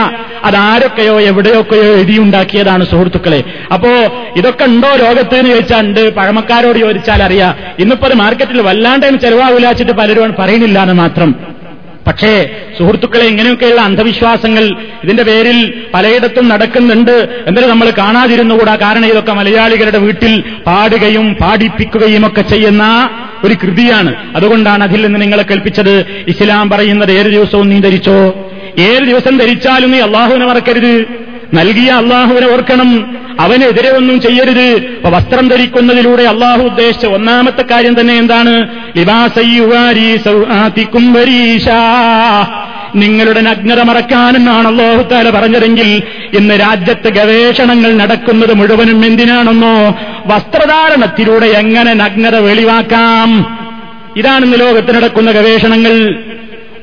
അതാരൊക്കെയോ 0.45 1.21
എവിടെയൊക്കെയോ 1.31 1.89
എഴുതിയുണ്ടാക്കിയതാണ് 1.97 2.85
സുഹൃത്തുക്കളെ. 2.85 3.42
അപ്പോ 3.73 3.91
ഇതൊക്കെ 4.37 4.65
ഉണ്ടോ 4.65 4.89
ലോകത്ത് 4.89 5.35
എന്ന് 5.35 5.51
ചോദിച്ചാൽ 5.51 5.81
ഉണ്ട് 5.81 6.15
പഴമക്കാരോട് 6.15 6.79
ചോദിച്ചാൽ 6.79 7.23
അറിയാം 7.23 7.55
ഇന്നിപ്പോ 7.79 8.09
അത് 8.09 8.15
മാർക്കറ്റിൽ 8.15 8.61
വല്ലാണ്ടെന്ന് 8.61 9.19
ചെലവാവില്ലാച്ചിട്ട് 9.19 9.93
പലരും 9.93 10.35
പറയുന്നില്ല 10.39 10.79
എന്ന് 10.79 10.95
മാത്രം. 10.95 11.53
പക്ഷേ 12.07 12.51
സുഹൃത്തുക്കളെ 12.79 13.25
ഇങ്ങനെയൊക്കെയുള്ള 13.25 13.81
അന്ധവിശ്വാസങ്ങൾ 13.81 14.65
ഇതിന്റെ 15.05 15.23
പേരിൽ 15.23 15.83
പലയിടത്തും 15.95 16.49
നടക്കുന്നുണ്ട് 16.49 17.45
എന്നിട്ട് 17.47 17.69
നമ്മൾ 17.69 17.93
കാണാതിരുന്നുകൂടാ 17.99 18.77
കാരണം 18.77 19.07
ഇതൊക്കെ 19.07 19.33
മലയാളികളുടെ 19.33 19.99
വീട്ടിൽ 19.99 20.45
പാടുകയും 20.67 21.35
പാടിപ്പിക്കുകയും 21.35 22.27
ഒക്കെ 22.27 22.41
ചെയ്യുന്ന 22.41 23.11
ഒരു 23.45 23.55
കൃതിയാണ്. 23.55 24.37
അതുകൊണ്ടാണ് 24.37 24.85
അതിൽ 24.85 25.07
നിന്ന് 25.07 25.21
നിങ്ങളെ 25.21 25.43
കൽപ്പിച്ചത് 25.43 26.25
ഇസ്ലാം 26.29 26.71
പറയുന്നത് 26.71 27.13
ഏത് 27.13 27.27
ദിവസവും 27.27 27.69
നീ 27.69 27.81
ധരിച്ചോ? 27.81 28.51
ഏത് 28.79 29.03
ദിവസം 29.03 29.39
ധരിച്ചാലും 29.39 29.91
നീ 29.91 29.99
അള്ളാഹുവിനെ 29.99 30.47
മറക്കരുത്. 30.47 31.07
നൽകിയ 31.55 31.91
അള്ളാഹുവിനെ 31.91 32.53
ഓർക്കണം. 32.53 33.17
അവനെതിരെ 33.41 33.97
ഒന്നും 33.97 34.21
ചെയ്യരുത്. 34.21 34.87
അപ്പൊ 34.97 35.11
വസ്ത്രം 35.11 35.49
ധരിക്കുന്നതിലൂടെ 35.49 36.23
അള്ളാഹു 36.23 36.63
ഉദ്ദേശിച്ച 36.63 37.07
ഒന്നാമത്തെ 37.07 37.65
കാര്യം 37.71 38.01
തന്നെ 38.01 38.15
എന്താണ്? 38.15 38.65
നിങ്ങളുടെ 42.95 43.41
നഗ്നത 43.41 43.83
മറക്കാനെന്നാണ് 43.83 44.69
അള്ളാഹുത്താല 44.69 45.31
പറഞ്ഞതെങ്കിൽ 45.31 46.03
ഇന്ന് 46.35 46.55
രാജ്യത്ത് 46.55 47.09
ഗവേഷണങ്ങൾ 47.09 47.93
നടക്കുന്നത് 47.93 48.55
മുഴുവനും 48.55 49.05
എന്തിനാണെന്നോ? 49.05 49.99
വസ്ത്രധാരണത്തിലൂടെ 50.27 51.47
എങ്ങനെ 51.47 51.95
നഗ്നത 51.95 52.35
വെളിവാക്കാം? 52.37 53.59
ഇതാണ് 54.17 54.45
ഇന്ന് 54.45 54.61
ലോകത്ത് 54.61 54.97
നടക്കുന്ന 54.97 55.31
ഗവേഷണങ്ങൾ. 55.31 56.15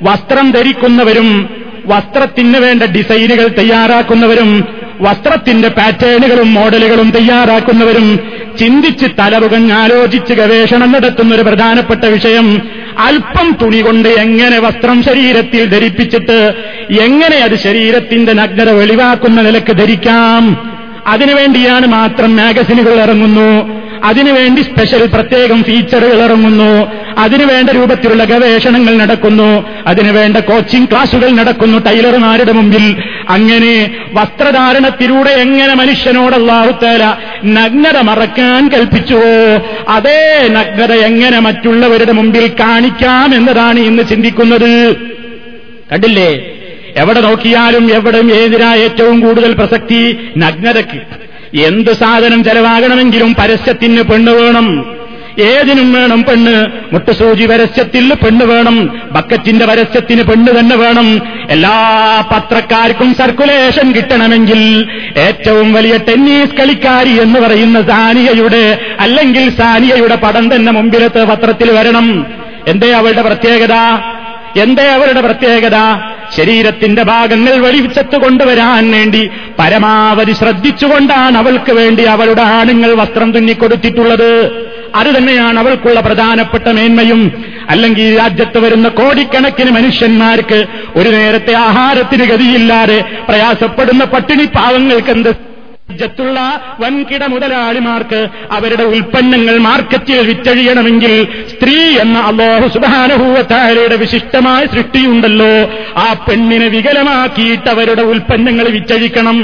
വസ്ത്രം 0.03 0.51
ധരിക്കുന്നവരും 0.51 1.49
വസ്ത്രത്തിന് 1.85 2.57
വേണ്ട 2.57 2.83
ഡിസൈനുകൾ 2.83 3.47
തയ്യാറാക്കുന്നവരും 3.47 4.78
വസ്ത്രത്തിന്റെ 5.01 5.67
പാറ്റേണുകളും 5.67 6.53
മോഡലുകളും 6.53 7.09
തയ്യാറാക്കുന്നവരും 7.09 8.19
ചിന്തിച്ച് 8.59 9.05
തലവുകൾ 9.19 9.71
ആലോചിച്ച് 9.71 10.33
ഗവേഷണം 10.33 10.91
നടത്തുന്ന 10.91 11.35
ഒരു 11.35 11.41
പ്രധാനപ്പെട്ട 11.41 12.05
വിഷയം 12.05 12.61
അല്പം 12.97 13.57
തുണി 13.61 13.81
കൊണ്ട് 13.81 14.09
എങ്ങനെ 14.09 14.59
വസ്ത്രം 14.59 15.03
ശരീരത്തിൽ 15.03 15.65
ധരിപ്പിച്ചിട്ട് 15.65 16.53
എങ്ങനെ 17.01 17.37
അത് 17.37 17.55
ശരീരത്തിന്റെ 17.55 18.33
നഗ്നത 18.33 18.69
വെളിവാക്കുന്ന 18.69 19.41
നിലയ്ക്ക് 19.41 19.71
ധരിക്കാം. 19.71 20.69
അതിനുവേണ്ടിയാണ് 21.07 21.87
മാത്രം 21.87 22.35
മാഗസിനുകൾ 22.35 23.01
ഇറങ്ങുന്നു. 23.01 23.78
അതിനുവേണ്ടി 24.03 24.61
സ്പെഷ്യൽ 24.61 25.05
പ്രത്യേകം 25.05 25.63
ഫീച്ചറുകൾ 25.63 26.21
ഇറങ്ങുന്നു. 26.23 26.91
അതിനുവേണ്ട 27.17 27.69
രൂപത്തിലുള്ള 27.69 28.23
ഗവേഷണങ്ങൾ 28.23 28.97
നടക്കുന്നു. 28.97 29.69
അതിനുവേണ്ട 29.87 30.37
കോച്ചിംഗ് 30.37 30.91
ക്ലാസുകൾ 30.91 31.29
നടക്കുന്നു 31.29 31.77
ടൈലർമാരുടെ 31.77 32.51
മുമ്പിൽ. 32.51 33.03
അങ്ങനെ 33.29 33.97
വസ്ത്രധാരണത്തിലൂടെ 34.13 35.29
എങ്ങനെ 35.29 35.73
മനുഷ്യനോട് 35.73 36.35
നഗ്നത 37.45 37.97
മറക്കാൻ 37.97 38.69
കൽപ്പിച്ചുവോ 38.69 39.61
അതേ 39.89 40.47
നഗ്നത 40.51 40.91
എങ്ങനെ 40.91 41.39
മറ്റുള്ളവരുടെ 41.39 42.11
മുമ്പിൽ 42.11 42.47
കാണിക്കാം 42.59 43.35
എന്നതാണ് 43.35 43.79
ഇന്ന് 43.79 44.03
ചിന്തിക്കുന്നത്. 44.09 44.95
കണ്ടില്ലേ? 45.91 46.45
എവിടെ 46.95 47.21
നോക്കിയാലും 47.21 47.93
എവിടെയും 47.93 48.31
ഏതിനാ 48.31 48.75
ഏറ്റവും 48.75 49.19
കൂടുതൽ 49.19 49.53
പ്രസക്തി? 49.53 50.17
നഗ്നതയ്ക്ക്. 50.37 51.28
എന്ത് 51.53 51.91
സാധനം 51.91 52.43
ചെലവാകണമെങ്കിലും 52.43 53.35
പരസ്യത്തിന് 53.39 54.01
പെണ്ണ് 54.01 54.31
വേണം. 54.31 54.99
ഏതിനും 55.39 55.93
വേണം 55.93 56.23
പെണ്ണ്. 56.23 56.65
മുട്ടുസൂചി 56.93 57.45
പരസ്യത്തിൽ 57.45 58.13
പെണ്ണ് 58.13 58.45
വേണം. 58.45 58.99
ബക്കറ്റിന്റെ 59.11 59.65
പരസ്യത്തിന് 59.65 60.23
പെണ്ണ് 60.23 60.59
തന്നെ 60.59 60.75
വേണം. 60.75 61.21
എല്ലാ 61.49 62.25
പത്രക്കാർക്കും 62.31 63.13
സർക്കുലേഷൻ 63.13 63.91
കിട്ടണമെങ്കിൽ 63.91 64.89
ഏറ്റവും 65.17 65.73
വലിയ 65.73 65.97
ടെന്നീസ് 65.97 66.55
കളിക്കാരി 66.55 67.21
എന്ന് 67.21 67.39
പറയുന്ന 67.39 67.81
സാനിയയുടെ 67.81 68.79
അല്ലെങ്കിൽ 68.99 69.49
സാനിയയുടെ 69.49 70.15
പടം 70.15 70.55
തന്നെ 70.55 70.71
മുമ്പിലത്തെ 70.71 71.23
പത്രത്തിൽ 71.23 71.71
വരണം. 71.71 72.25
എന്തേ 72.67 72.91
അവളുടെ 72.91 73.21
പ്രത്യേകത? 73.21 73.75
എന്തേ 74.59 74.87
അവരുടെ 74.87 75.21
പ്രത്യേകത? 75.21 75.77
ശരീരത്തിന്റെ 76.35 77.03
ഭാഗങ്ങൾ 77.03 77.55
വെളിച്ചത്ത് 77.55 78.17
കൊണ്ടുവരാൻ 78.21 78.91
വേണ്ടി 78.91 79.29
പരമാവധി 79.59 80.31
ശ്രദ്ധിച്ചുകൊണ്ടാണ് 80.31 81.37
അവൾക്ക് 81.37 81.71
വേണ്ടി 81.71 82.03
അവളുടെ 82.03 82.41
ആണുങ്ങൾ 82.41 82.93
വസ്ത്രം 82.93 83.31
തുന്നിക്കൊടുത്തിട്ടുള്ളത്. 83.31 84.51
അത് 84.95 85.17
തന്നെയാണ് 85.17 85.59
അവൾക്കുള്ള 85.59 85.99
പ്രധാനപ്പെട്ട 85.99 86.69
മേന്മയും. 86.69 87.43
അല്ലെങ്കിൽ 87.69 88.03
ഈ 88.03 88.17
രാജ്യത്ത് 88.17 88.57
വരുന്ന 88.57 88.87
കോടിക്കണക്കിന് 88.87 89.71
മനുഷ്യന്മാർക്ക് 89.71 90.65
ഒരു 90.95 91.09
നേരത്തെ 91.09 91.53
ആഹാരത്തിന് 91.53 92.25
ഗതിയില്ലാതെ 92.25 93.03
പ്രയാസപ്പെടുന്ന 93.29 94.03
പട്ടിണി 94.05 94.45
പാവങ്ങൾക്ക് 94.45 95.09
എന്ത് 95.09 95.48
രാജ്യത്തുള്ള 95.91 96.39
വൻകിട 96.79 97.25
മുതലാളിമാർക്ക് 97.25 98.19
അവരുടെ 98.51 98.83
ഉൽപ്പന്നങ്ങൾ 98.83 99.57
മാർക്കറ്റിൽ 99.57 100.19
വിറ്റഴിയണമെങ്കിൽ 100.27 101.13
സ്ത്രീ 101.49 101.77
എന്ന 101.99 102.17
അള്ളാഹു 102.19 102.67
സുബാനുഭൂവത്താരയുടെ 102.67 103.95
വിശിഷ്ടമായ 103.95 104.65
സൃഷ്ടിയുണ്ടല്ലോ. 104.65 105.51
ആ 105.97 106.13
പെണ്ണിനെ 106.27 106.67
വികലമാക്കിയിട്ട് 106.67 107.69
അവരുടെ 107.69 108.01
ഉൽപ്പന്നങ്ങൾ 108.01 108.69
വിറ്റഴിക്കണം. 108.69 109.39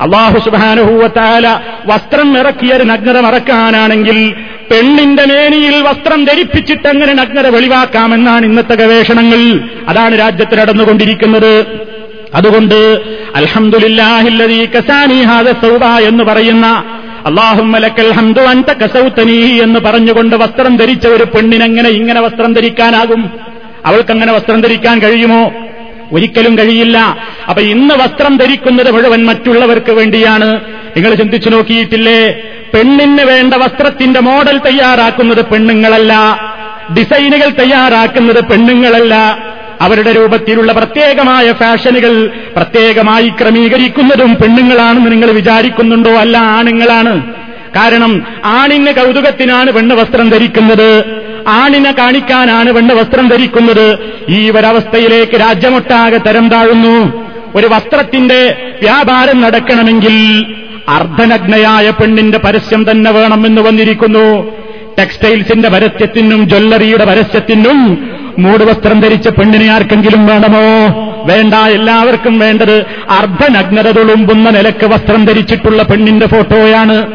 അള്ളാഹു 0.00 0.38
സുബാനുഭൂവത്താല 0.38 1.46
വസ്ത്രം 1.86 2.38
ഇറക്കിയൊരു 2.38 2.84
നഗ്നത 2.84 3.18
മറക്കാനാണെങ്കിൽ 3.20 4.18
പെണ്ണിന്റെ 4.70 5.24
മേനിയിൽ 5.24 5.82
വസ്ത്രം 5.82 6.24
ധരിപ്പിച്ചിട്ട് 6.24 6.88
അങ്ങനെ 6.88 7.12
നഗ്നത 7.12 7.46
വെളിവാക്കാമെന്നാണ് 7.46 8.44
ഇന്നത്തെ 8.46 8.74
ഗവേഷണങ്ങൾ. 8.74 9.40
അതാണ് 9.88 10.18
രാജ്യത്ത് 10.18 10.58
നടന്നുകൊണ്ടിരിക്കുന്നത്. 10.58 11.52
അതുകൊണ്ട് 12.34 13.00
എന്ന് 15.98 16.24
പറയുന്ന 16.24 16.66
അള്ളാഹുമ്മലക്കൽ 17.26 18.12
ഹംദു 18.12 18.40
അൻത 18.40 18.72
കസൗത്തനീ 18.72 19.60
എന്ന് 19.60 19.80
പറഞ്ഞുകൊണ്ട് 19.80 20.36
വസ്ത്രം 20.36 20.76
ധരിച്ച 20.76 21.06
ഒരു 21.06 21.24
പെണ്ണിനെങ്ങനെ 21.24 21.88
ഇങ്ങനെ 21.88 22.20
വസ്ത്രം 22.20 22.52
ധരിക്കാനാകും? 22.52 23.30
അവൾക്കങ്ങനെ 23.86 24.32
വസ്ത്രം 24.32 24.60
ധരിക്കാൻ 24.60 24.98
കഴിയുമോ? 24.98 25.52
ഒരിക്കലും 26.12 26.58
കഴിയില്ല. 26.58 27.18
അപ്പൊ 27.48 27.62
ഇന്ന് 27.62 27.94
വസ്ത്രം 27.94 28.36
ധരിക്കുന്നത് 28.36 28.90
മുഴുവൻ 28.90 29.26
മറ്റുള്ളവർക്ക് 29.26 29.92
വേണ്ടിയാണ്. 29.92 30.60
നിങ്ങൾ 30.96 31.14
ചിന്തിച്ചു 31.14 31.50
നോക്കിയിട്ടില്ലേ? 31.50 32.30
പെണ്ണിന് 32.74 33.22
വേണ്ട 33.22 33.54
വസ്ത്രത്തിന്റെ 33.54 34.20
മോഡൽ 34.20 34.58
തയ്യാറാക്കുന്നത് 34.58 35.44
പെണ്ണുങ്ങളല്ല. 35.44 36.14
ഡിസൈനുകൾ 36.98 37.48
തയ്യാറാക്കുന്നത് 37.48 38.44
പെണ്ണുങ്ങളല്ല. 38.44 39.14
അവരുടെ 39.80 40.16
രൂപത്തിലുള്ള 40.16 40.72
പ്രത്യേകമായ 40.72 41.52
ഫാഷനുകൾ 41.52 42.30
പ്രത്യേകമായി 42.56 43.28
ക്രമീകരിക്കുന്നതും 43.28 44.34
പെണ്ണുങ്ങളാണെന്ന് 44.34 45.12
നിങ്ങൾ 45.12 45.30
വിചാരിക്കുന്നുണ്ടോ? 45.30 46.10
അല്ല 46.10 46.36
ആണുങ്ങളാണ്. 46.38 47.22
കാരണം 47.76 48.22
ആണിന് 48.44 48.92
കൗതുകത്തിനാണ് 48.92 49.70
പെണ്ണ് 49.70 49.94
വസ്ത്രം 49.94 50.30
ധരിക്കുന്നത്. 50.30 51.04
ആണിനെ 51.48 51.92
കാണിക്കാനാണ് 51.92 52.72
പെണ്ണ് 52.72 52.94
വസ്ത്രം 52.94 53.28
ധരിക്കുന്നത്. 53.28 53.98
ഈ 54.28 54.50
ഒരവസ്ഥയിലേക്ക് 54.50 55.40
രാജ്യമൊട്ടാകെ 55.40 56.16
തരം 56.16 56.48
താഴുന്നു. 56.48 57.26
ഒരു 57.54 57.66
വസ്ത്രത്തിന്റെ 57.66 58.56
വ്യാപാരം 58.82 59.40
നടക്കണമെങ്കിൽ 59.40 60.46
അർദ്ധനഗ്നയായ 60.88 61.90
പെണ്ണിന്റെ 61.90 62.38
പരസ്യം 62.38 62.90
തന്നെ 62.90 63.10
വേണമെന്ന് 63.10 63.62
വന്നിരിക്കുന്നു. 63.62 64.60
ടെക്സ്റ്റൈൽസിന്റെ 64.98 65.68
പരസ്യത്തിനും 65.68 66.48
ജ്വല്ലറിയുടെ 66.48 67.04
പരസ്യത്തിനും 67.04 68.10
മൂടുവസ്ത്രം 68.38 69.00
ധരിച്ച 69.00 69.28
പെണ്ണിനെ 69.28 69.72
ആർക്കെങ്കിലും 69.72 70.26
വേണമോ? 70.26 70.64
വേണ്ട 71.24 71.54
എല്ലാവർക്കും 71.54 72.38
വേണ്ടത് 72.38 72.86
അർദ്ധനഗ്നത 73.10 73.90
തുളുമ്പുന്ന 73.90 74.50
നിലയ്ക്ക് 74.50 74.86
വസ്ത്രം 74.86 75.24
ധരിച്ചിട്ടുള്ള 75.24 75.82
പെണ്ണിന്റെ 75.82 76.26
ഫോട്ടോയാണ്. 76.26 77.06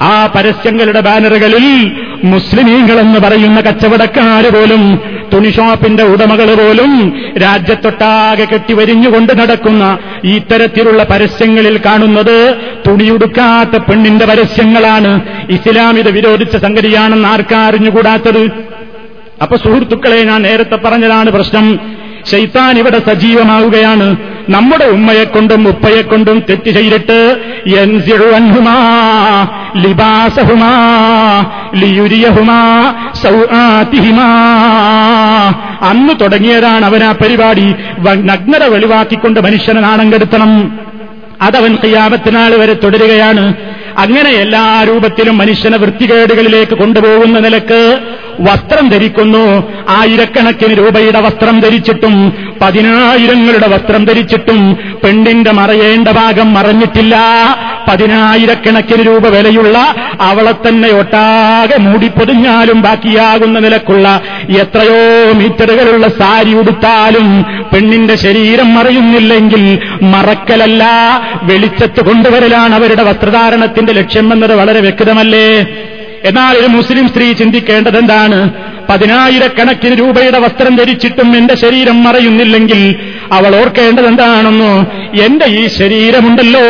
ആ 0.00 0.26
പരസ്യങ്ങളുടെ 0.26 1.00
ബാനറുകളിൽ 1.00 1.92
മുസ്ലിമീങ്ങളെന്ന് 2.24 3.20
പറയുന്ന 3.20 3.60
കച്ചവടക്കാര് 3.60 4.52
പോലും 4.52 5.00
തുണി 5.32 5.50
ഷോപ്പിന്റെ 5.50 6.02
ഉടമകൾ 6.02 6.54
പോലും 6.54 7.12
രാജ്യത്തൊട്ടാകെ 7.42 8.44
കെട്ടിവരിഞ്ഞുകൊണ്ട് 8.44 9.40
നടക്കുന്ന 9.40 9.98
ഇത്തരത്തിലുള്ള 10.24 11.04
പരസ്യങ്ങളിൽ 11.04 11.80
കാണുന്നത് 11.86 12.56
തുണിയുടുക്കാത്ത 12.86 13.78
പെണ്ണിന്റെ 13.78 14.26
പരസ്യങ്ങളാണ്. 14.26 15.20
ഇസ്ലാം 15.50 15.98
ഇത് 15.98 16.10
വിരോധിച്ച 16.10 16.56
സംഗതിയാണെന്ന് 16.56 17.28
ആർക്കാ 17.28 17.58
അറിഞ്ഞുകൂടാത്തത്? 17.58 18.68
അപ്പൊ 19.42 19.56
സുഹൃത്തുക്കളെ 19.56 20.24
ഞാൻ 20.24 20.42
നേരത്തെ 20.42 20.76
പറഞ്ഞതാണ് 20.76 21.30
പ്രശ്നം. 21.30 21.98
ശൈത്താൻ 22.32 22.78
ഇവിടെ 22.78 22.98
സജീവമാവുകയാണ്. 22.98 24.16
നമ്മുടെ 24.50 24.84
ഉമ്മയെക്കൊണ്ടും 24.84 25.68
ഉപ്പയെക്കൊണ്ടും 25.68 26.42
തെറ്റ് 26.50 26.70
ചെയ്തിട്ട് 26.70 27.36
ലിബാസഹുമാ 29.76 30.70
ലിയുരിയഹുമാ 31.74 32.94
സൗആതിഹിമാ. 33.22 34.26
അന്ന് 35.80 36.20
തുടങ്ങിയതാണ് 36.20 36.84
അവൻ 36.84 37.04
ആ 37.04 37.12
പരിപാടി. 37.12 37.74
നഗ്നത 37.98 38.64
വെളിവാക്കിക്കൊണ്ട് 38.64 39.40
മനുഷ്യനെ 39.40 39.80
നാണം 39.80 40.12
കെടുത്തണം. 40.12 40.78
അതവൻ 41.42 41.74
കയ്യാമത്തിനാൾ 41.74 42.54
വരെ 42.54 42.72
തുടരുകയാണ്. 42.72 43.54
അങ്ങനെ 43.98 44.30
എല്ലാ 44.30 44.62
രൂപത്തിലും 44.88 45.38
മനുഷ്യനെ 45.38 45.78
വൃത്തികേടുകളിലേക്ക് 45.78 46.74
കൊണ്ടുപോകുന്ന 46.74 47.38
നിലയ്ക്ക് 47.38 47.80
വസ്ത്രം 48.40 48.88
ധരിക്കുന്നു. 48.88 49.44
ആയിരക്കണക്കിന് 49.88 50.74
രൂപയുടെ 50.78 51.20
വസ്ത്രം 51.20 51.60
ധരിച്ചിട്ടും 51.60 52.14
പതിനായിരങ്ങളുടെ 52.62 53.68
വസ്ത്രം 53.68 54.04
ധരിച്ചിട്ടും 54.04 54.76
പെണ്ണിന്റെ 55.04 55.50
മറയേണ്ട 55.50 56.08
ഭാഗം 56.08 56.54
മറഞ്ഞിട്ടില്ല. 56.54 57.16
പതിനായിരക്കണക്കിന് 57.88 59.06
രൂപ 59.06 59.28
വിലയുള്ള 59.28 59.78
അവളെ 60.20 60.52
തന്നെ 60.52 60.88
ഒട്ടാകെ 60.88 61.76
മൂടിപ്പൊതിഞ്ഞാലും 61.76 62.82
ബാക്കിയാകുന്ന 62.82 63.58
നിലക്കുള്ള 63.58 64.20
എത്രയോ 64.60 65.32
മീറ്ററുകളുള്ള 65.32 66.08
സാരി 66.08 66.54
ഉടുത്താലും 66.54 67.44
പെണ്ണിന്റെ 67.74 68.14
ശരീരം 68.14 68.74
മറയുന്നില്ലെങ്കിൽ 68.74 69.78
മറക്കലല്ല. 70.02 70.84
വെളിച്ചത്ത് 71.42 72.04
കൊണ്ടുവരലാണ് 72.04 72.74
അവരുടെ 72.74 73.02
വസ്ത്രധാരണത്തിന്റെ 73.02 73.92
ലക്ഷ്യമെന്നത് 73.92 74.54
വളരെ 74.54 74.80
വ്യക്തമല്ലേ? 74.80 75.48
എന്നാൽ 76.24 76.56
ഒരു 76.56 76.66
മുസ്ലിം 76.66 77.08
സ്ത്രീ 77.08 77.32
ചിന്തിക്കേണ്ടത് 77.32 77.98
എന്താണ് 77.98 78.38
പതിനായിരക്കണക്കിന് 78.90 79.94
രൂപയുടെ 79.98 80.38
വസ്ത്രം 80.38 80.76
ധരിച്ചിട്ടും 80.76 81.36
എന്റെ 81.36 81.54
ശരീരം 81.54 82.04
മറയുന്നില്ലെങ്കിൽ 82.04 82.80
അവൾ 83.32 83.56
ഓർക്കേണ്ടത് 83.56 84.06
എന്താണെന്നോ 84.06 84.72
എന്റെ 85.24 85.46
ഈ 85.46 85.66
ശരീരമുണ്ടല്ലോ. 85.66 86.64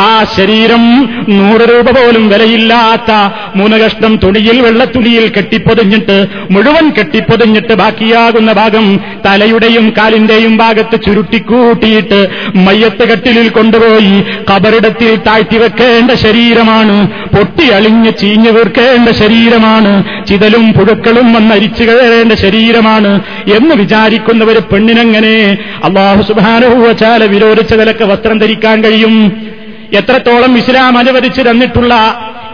ആ 0.00 0.24
ശരീരം 0.36 0.84
നൂറ് 1.28 1.60
രൂപ 1.60 1.90
പോലും 1.90 2.28
വിലയില്ലാത്ത 2.28 3.12
മൂന്ന് 3.56 3.76
കഷ്ണം 3.76 4.16
തുണിയിൽ 4.16 4.60
വെള്ളത്തുണിയിൽ 4.60 5.32
കെട്ടിപ്പൊതിഞ്ഞിട്ട് 5.36 6.26
മുഴുവൻ 6.50 6.90
കെട്ടിപ്പൊതിഞ്ഞിട്ട് 6.98 7.72
ബാക്കിയാകുന്ന 7.72 8.52
ഭാഗം 8.52 9.00
തലയുടെയും 9.26 9.92
കാലിന്റെയും 9.98 10.56
ഭാഗത്ത് 10.56 11.00
ചുരുട്ടിക്കൂട്ടിയിട്ട് 11.06 12.28
മയ്യത്ത് 12.54 13.08
കെട്ടിലിൽ 13.08 13.48
കൊണ്ടുപോയി 13.48 14.24
കബറിടത്തിൽ 14.50 15.16
താഴ്ത്തിവെക്കേണ്ട 15.16 16.10
ശരീരമാണ്. 16.10 17.06
പൊട്ടിയളിഞ്ഞ് 17.36 18.12
ചീഞ്ഞു 18.20 18.50
വീർക്കേണ്ട 18.50 19.08
ശരീരമാണ്. 19.08 19.92
ചിതലും 20.26 20.72
പുഴുക്കളും 20.72 21.32
വന്നരിച്ചു 21.32 21.84
കയറേണ്ട 21.84 22.32
ശരീരമാണ് 22.32 23.20
എന്ന് 23.58 23.74
വിചാരിക്കുന്നവർ 23.74 24.58
പെണ്ണിനെങ്ങനെ 24.72 25.56
അള്ളാഹു 25.84 26.22
സുബാനുഭൂവച്ചാല 26.22 27.24
വിരോധിച്ച 27.24 27.74
നിലയ്ക്ക് 27.74 28.02
വസ്ത്രം 28.02 28.38
ധരിക്കാൻ 28.38 28.84
കഴിയും. 28.84 29.46
എത്രത്തോളം 29.92 30.58
ഇസ്ലാം 30.58 30.98
അനുവദിച്ചു 30.98 31.42
തന്നിട്ടുള്ള 31.42 31.94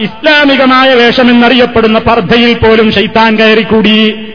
ഇസ്ലാമികമായ 0.01 0.95
വേഷമെന്നറിയപ്പെടുന്ന 0.95 1.99
പർദ്ധയിൽ 1.99 2.55
പോലും 2.55 2.93
ശൈത്താൻ 2.93 3.37
കയറിക്കൂടി. 3.37 4.28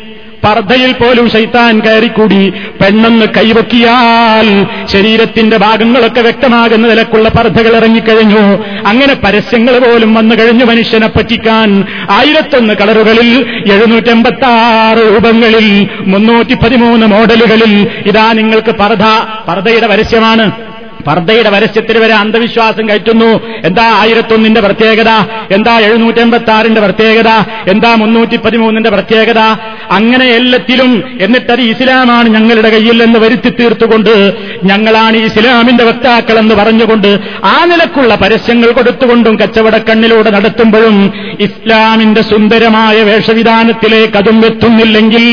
പർദ്ധയിൽ 0.43 0.91
പോലും 0.91 1.29
ശൈത്താൻ 1.29 1.79
കയറിക്കൂടി. 1.79 2.49
പെണ്ണെന്ന് 2.49 3.25
കൈവക്കിയാൽ 3.37 4.65
ശരീരത്തിന്റെ 4.87 5.57
ഭാഗങ്ങളൊക്കെ 5.57 6.21
വ്യക്തമാകുന്ന 6.21 6.87
നിലക്കുള്ള 6.87 7.29
പർദ്ധകൾ 7.29 7.75
ഇറങ്ങിക്കഴിഞ്ഞു. 7.75 8.63
അങ്ങനെ 8.87 9.13
പരസ്യങ്ങൾ 9.13 9.79
പോലും 9.79 10.13
വന്നു 10.13 10.35
കഴിഞ്ഞു 10.35 10.65
മനുഷ്യനെ 10.65 11.07
പറ്റിക്കാൻ. 11.07 11.85
ആയിരത്തൊന്ന് 12.09 12.73
കളറുകളിൽ 12.73 13.45
എഴുന്നൂറ്റമ്പത്തി 13.73 14.45
ആറ് 14.45 14.97
രൂപങ്ങളിൽ 14.97 15.87
മുന്നൂറ്റി 16.01 16.53
പതിമൂന്ന് 16.53 17.07
മോഡലുകളിൽ. 17.07 17.87
ഇതാ 18.05 18.33
നിങ്ങൾക്ക് 18.33 18.71
പർദ്ധ 18.71 19.03
പർദ്ധയുടെ 19.47 19.87
പരസ്യമാണ്. 19.87 20.72
പർദ്ദയുടെ 21.07 21.49
പരസ്യത്തിൽ 21.49 21.97
വരെ 21.97 22.13
അന്ധവിശ്വാസം 22.13 22.89
കയറ്റുന്നു. 22.89 23.31
എന്താ 23.65 23.85
ആയിരത്തൊന്നിന്റെ 24.01 24.61
പ്രത്യേകത? 24.61 25.11
എന്താ 25.51 25.79
എഴുന്നൂറ്റി 25.79 26.19
എൺപത്തി 26.19 26.51
ആറിന്റെ 26.51 26.81
പ്രത്യേകത? 26.81 27.29
എന്താ 27.69 27.95
മുന്നൂറ്റി 27.95 28.37
പതിമൂന്നിന്റെ 28.37 28.89
പ്രത്യേകത? 28.89 29.39
അങ്ങനെ 29.91 30.25
എല്ലാത്തിലും 30.25 31.03
എന്നിട്ടത് 31.21 31.61
ഇസ്ലാമാണ് 31.61 32.29
ഞങ്ങളുടെ 32.29 32.69
കയ്യിൽ 32.69 33.03
എന്ന് 33.03 33.19
വരുത്തി 33.19 33.49
തീർത്തുകൊണ്ട് 33.49 34.13
ഞങ്ങളാണ് 34.63 35.17
ഇസ്ലാമിന്റെ 35.17 35.83
വക്താക്കൾ 35.83 36.39
എന്ന് 36.39 36.55
പറഞ്ഞുകൊണ്ട് 36.55 37.19
ആ 37.43 37.65
നിലക്കുള്ള 37.65 38.15
പരസ്യങ്ങൾ 38.15 38.71
കൊടുത്തുകൊണ്ടും 38.71 39.35
കച്ചവടക്കണ്ണിലൂടെ 39.39 40.29
നടത്തുമ്പോഴും 40.29 40.97
ഇസ്ലാമിന്റെ 41.39 42.21
സുന്ദരമായ 42.21 43.03
വേഷവിധാനത്തിലേക്ക് 43.03 44.17
അതും 44.17 44.45
എത്തുന്നില്ലെങ്കിൽ 44.45 45.27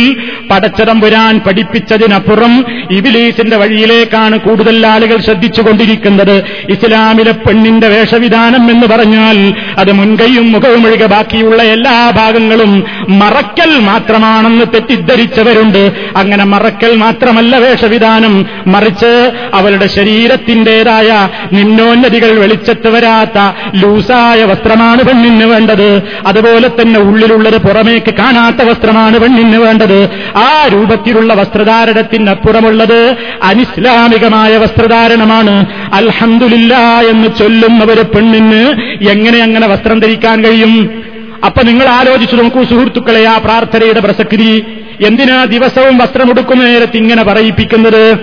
വരാൻ 1.04 1.40
പഠിപ്പിച്ചതിനപ്പുറം 1.46 2.64
ഇബിലീസിന്റെ 2.90 3.56
വഴിയിലേക്കാണ് 3.56 4.36
കൂടുതൽ 4.38 4.86
ആളുകൾ 4.86 5.18
ശ്രദ്ധിച്ചുകൊണ്ടിരിക്കുന്നത് 5.60 6.44
ഇസ്ലാമിലെ 6.68 7.32
പെണ്ണിന്റെ 7.32 7.88
വേഷവിധാനം 7.88 8.70
എന്ന് 8.70 8.86
പറഞ്ഞാൽ 8.86 9.54
അത് 9.78 9.92
മുൻകൈയും 9.92 10.52
മുഖവും 10.52 10.86
ഒഴികെ 10.86 11.06
ബാക്കിയുള്ള 11.06 11.62
എല്ലാ 11.62 12.10
ഭാഗങ്ങളും 12.10 12.84
മറക്കൽ 13.08 13.78
മാത്രമാണെന്ന് 13.78 14.64
തെറ്റിദ്ധരിച്ചവരുണ്ട്. 14.74 15.92
അങ്ങനെ 16.16 16.44
മറക്കൽ 16.44 16.96
മാത്രമല്ല 16.96 17.56
വേഷവിധാനം. 17.56 18.46
മറിച്ച് 18.66 19.12
അവരുടെ 19.54 19.86
ശരീരത്തിന്റേതായ 19.86 21.28
നിന്നോന്നതികൾ 21.52 22.38
വെളിച്ചത്ത് 22.38 22.88
വരാത്ത 22.88 23.38
ലൂസായ 23.74 24.44
വസ്ത്രമാണ് 24.44 25.04
പെണ്ണിന് 25.04 25.44
വേണ്ടത്. 25.44 26.02
അതുപോലെ 26.26 26.68
തന്നെ 26.68 27.00
ഉള്ളിലുള്ളത് 27.00 27.58
പുറമേക്ക് 27.58 28.14
കാണാത്ത 28.14 28.62
വസ്ത്രമാണ് 28.62 29.20
പെണ്ണിന് 29.20 29.56
വേണ്ടത്. 29.56 30.08
ആ 30.36 30.68
രൂപത്തിലുള്ള 30.72 31.34
വസ്ത്രധാരണത്തിനപ്പുറമുള്ളത് 31.34 33.16
അനിസ്ലാമികമായ 33.42 34.56
വസ്ത്രധാരണമാണ്. 34.56 35.49
അൽഹന്ദില്ല 35.92 36.74
എന്ന് 37.10 37.28
ചൊല്ലുന്നവരെ 37.38 38.02
പെണ്ണിന് 38.02 38.62
എങ്ങനെ 39.08 39.38
അങ്ങനെ 39.42 39.66
വസ്ത്രം 39.66 40.00
ധരിക്കാൻ 40.00 40.44
കഴിയും? 40.44 41.04
അപ്പൊ 41.44 41.62
നിങ്ങൾ 41.62 41.86
ആലോചിച്ചു 41.86 42.36
നോക്കൂ 42.36 42.64
സുഹൃത്തുക്കളെ 42.64 43.24
ആ 43.24 43.38
പ്രാർത്ഥനയുടെ 43.38 44.00
പ്രസക്തി. 44.00 44.64
എന്തിനാ 45.06 45.44
ദിവസവും 45.44 45.98
വസ്ത്രമെടുക്കുന്ന 45.98 46.64
നേരത്ത് 46.64 46.96
ഇങ്ങനെ 46.96 47.22
പറയിപ്പിക്കുന്നത്? 47.22 48.18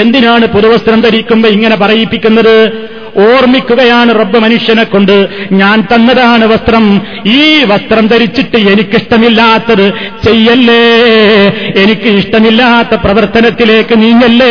എന്തിനാണ് 0.00 0.46
പുതുവസ്ത്രം 0.46 1.00
ധരിക്കുമ്പോ 1.00 1.48
ഇങ്ങനെ 1.48 1.76
പറയിപ്പിക്കുന്നത്? 1.76 2.72
ഓർമ്മിക്കുകയാണ് 3.16 4.20
റബ്ബ് 4.20 4.38
മനുഷ്യനെ 4.38 4.84
കൊണ്ട്. 4.84 5.28
ഞാൻ 5.52 5.86
തന്നതാണ് 5.94 6.44
വസ്ത്രം. 6.44 7.02
ഈ 7.26 7.64
വസ്ത്രം 7.64 8.06
ധരിച്ചിട്ട് 8.06 8.56
എനിക്കിഷ്ടമില്ലാത്തത് 8.56 9.92
ചെയ്യല്ലേ? 10.24 10.82
എനിക്ക് 11.82 12.08
ഇഷ്ടമില്ലാത്ത 12.08 13.00
പ്രവർത്തനത്തിലേക്ക് 13.00 14.02
നീങ്ങല്ലേ? 14.02 14.50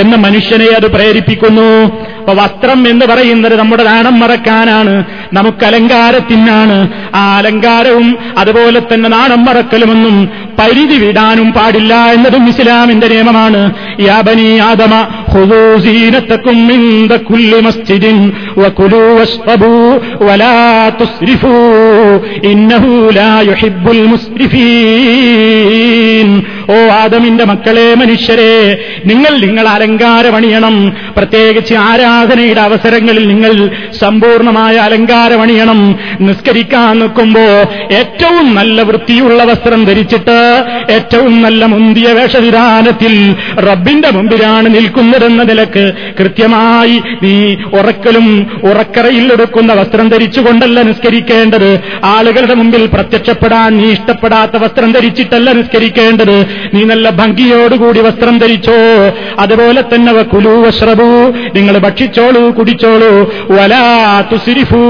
എന്ന് 0.00 0.16
മനുഷ്യനെ 0.16 0.64
അത് 0.64 0.92
പ്രേരിപ്പിക്കുന്നു. 0.92 2.00
അപ്പൊ 2.18 2.34
വസ്ത്രം 2.34 2.88
എന്ന് 2.88 3.06
പറയുന്നത് 3.06 3.56
നമ്മുടെ 3.56 3.84
നാണം 3.84 4.20
മറക്കാനാണ്. 4.20 5.04
നമുക്ക് 5.32 5.64
അലങ്കാരത്തിനാണ്. 5.64 6.92
ആ 7.14 7.36
അലങ്കാരവും 7.36 8.18
അതുപോലെ 8.38 8.80
തന്നെ 8.80 9.08
നാണം 9.08 9.44
മറക്കലുമെന്നും 9.44 10.30
പരിധി 10.58 11.06
വിടാനും 11.06 11.52
പാടില്ല 11.52 11.94
എന്നതും 11.94 12.48
ഇസ്ലാമിന്റെ 12.48 13.08
നിയമമാണ്. 13.08 13.74
യാബനി 14.00 14.58
ആദമ 14.58 15.24
ഓ 26.70 26.88
ആദമിന്റെ 26.88 27.44
മക്കളെ 27.44 27.94
മനുഷ്യരെ 27.94 28.78
നിങ്ങൾ 29.06 29.46
നിങ്ങൾ 29.46 29.68
അലങ്കാരമണിയണം. 29.68 30.92
പ്രത്യേകിച്ച് 31.16 31.74
ആരാധനയുടെ 31.74 32.60
അവസരങ്ങളിൽ 32.60 33.28
നിങ്ങൾ 33.28 33.70
സമ്പൂർണമായ 34.00 34.76
അലങ്കാരമണിയണം. 34.76 35.98
നിസ്കരിക്കാൻ 36.20 36.98
നിൽക്കുമ്പോ 36.98 37.40
ഏറ്റവും 37.92 38.54
നല്ല 38.54 38.82
വൃത്തിയുള്ള 38.82 39.44
വസ്ത്രം 39.44 39.84
ധരിച്ചിട്ട് 39.84 40.64
ഏറ്റവും 40.90 41.42
നല്ല 41.42 41.64
മുന്തിയ 41.64 42.12
വേഷവിധാനത്തിൽ 42.12 43.36
റബ്ബിന്റെ 43.58 44.10
മുമ്പിലാണ് 44.10 44.74
നിൽക്കുന്നത്. 44.74 45.19
നിൽക്കുന്നതെന്ന 45.20 45.42
നിലയ്ക്ക് 45.42 45.84
കൃത്യമായി 46.18 46.96
നീ 47.22 47.54
ഉറക്കലും 47.78 48.26
ഉറക്കറയിൽ 48.64 49.32
എടുക്കുന്ന 49.32 49.72
വസ്ത്രം 49.72 50.08
ധരിച്ചുകൊണ്ടല്ല 50.08 50.82
നിസ്കരിക്കേണ്ടത്. 50.82 51.70
ആളുകളുടെ 52.04 52.54
മുമ്പിൽ 52.54 52.86
പ്രത്യക്ഷപ്പെടാൻ 52.86 53.76
നീ 53.76 53.90
ഇഷ്ടപ്പെടാത്ത 53.92 54.56
വസ്ത്രം 54.56 54.92
ധരിച്ചിട്ടല്ല 54.92 55.52
നിസ്കരിക്കേണ്ടത്. 55.52 56.36
നീ 56.74 56.84
നല്ല 56.84 57.10
ഭംഗിയോടുകൂടി 57.10 58.00
വസ്ത്രം 58.00 58.38
ധരിച്ചോ. 58.38 58.78
അതുപോലെ 59.38 59.80
തന്നെ 59.80 60.12
കുലു 60.12 60.54
വശ്രബു 60.66 61.08
നിങ്ങൾ 61.56 61.78
ഭക്ഷിച്ചോളൂ 61.78 62.50
കുടിച്ചോളൂ. 62.50 63.12
വലാ 63.50 63.84
തുസിരിഫൂ. 64.32 64.82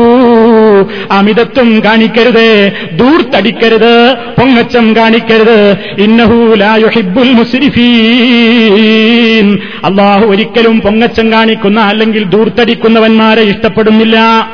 അമിതത്വം 1.10 1.82
കാണിക്കരുത് 1.84 2.72
ദൂർത്തടിക്കരുത് 2.92 4.12
പൊങ്ങച്ചം 4.12 4.96
കാണിക്കരുത്. 4.96 5.76
ഇന്നഹൂലായുഹിബുൽ 5.98 7.32
മുസ്രിഫീൻ. 7.32 9.58
അള്ളാഹു 9.84 10.26
ഒരിക്കലും 10.26 10.80
പൊങ്ങച്ചം 10.80 11.32
കാണിക്കുന്ന 11.32 11.80
അല്ലെങ്കിൽ 11.80 12.24
ദൂർത്തടിക്കുന്നവന്മാരെ 12.24 13.42
ഇഷ്ടപ്പെടുന്നില്ല. 13.42 14.48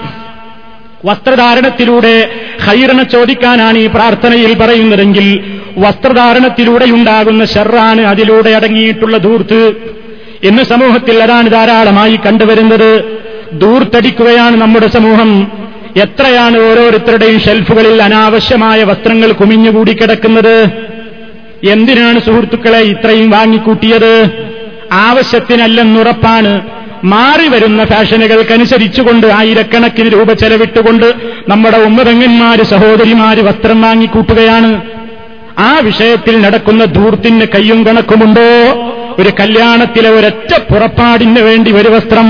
വസ്ത്രധാരണത്തിലൂടെ 1.04 2.30
ഹൈറണ 2.64 3.02
ചോദിക്കാനാണ് 3.02 3.78
ഈ 3.78 3.86
പ്രാർത്ഥനയിൽ 3.86 4.58
പറയുന്നതെങ്കിൽ 4.58 5.44
വസ്ത്രധാരണത്തിലൂടെയുണ്ടാകുന്ന 5.78 7.44
ഷെറാണ് 7.44 8.00
അതിലൂടെ 8.00 8.50
അടങ്ങിയിട്ടുള്ള 8.50 9.16
ധൂർത്ത്. 9.16 9.72
എന്ന് 10.44 10.62
സമൂഹത്തിൽ 10.62 11.22
അതാണ് 11.22 11.50
ധാരാളമായി 11.50 12.16
കണ്ടുവരുന്നത്. 12.16 13.04
ദൂർത്തടിക്കുകയാണ് 13.52 14.56
നമ്മുടെ 14.56 14.86
സമൂഹം. 14.86 15.52
എത്രയാണ് 16.02 16.58
ഓരോരുത്തരുടെയും 16.58 17.40
ഷെൽഫുകളിൽ 17.40 18.02
അനാവശ്യമായ 18.02 18.84
വസ്ത്രങ്ങൾ 18.84 19.32
കുമിഞ്ഞുകൂടി 19.32 19.92
കിടക്കുന്നത്? 19.92 20.56
എന്തിനാണ് 21.70 22.18
സുഹൃത്തുക്കളെ 22.18 22.78
ഇത്രയും 22.78 23.30
വാങ്ങിക്കൂട്ടിയത്? 23.30 24.12
ആവശ്യത്തിനല്ലെന്നുറപ്പാണ് 24.92 26.52
മാറി 27.04 27.48
വരുന്ന 27.48 27.84
ഫാഷനുകൾക്കനുസരിച്ചുകൊണ്ട് 27.84 29.26
ആയിരക്കണക്കിന് 29.26 30.12
രൂപ 30.12 30.32
ചെലവിട്ടുകൊണ്ട് 30.32 31.14
നമ്മുടെ 31.48 31.78
ഉമ്മതങ്ങന്മാര് 31.78 32.62
സഹോദരിമാര് 32.62 33.38
വസ്ത്രം 33.38 33.80
വാങ്ങിക്കൂട്ടുകയാണ്. 33.82 34.80
ആ 35.58 35.78
വിഷയത്തിൽ 35.82 36.40
നടക്കുന്ന 36.40 36.84
ധൂർത്തിന് 36.84 37.46
കയ്യും 37.54 37.86
കണക്കുമുണ്ടോ? 37.86 38.48
ഒരു 39.18 39.30
കല്യാണത്തിലെ 39.40 40.10
ഒരൊറ്റ 40.10 40.52
പുറപ്പാടിന് 40.72 41.40
വേണ്ടി 41.40 41.72
ഒരു 41.72 41.88
വസ്ത്രം 41.88 42.28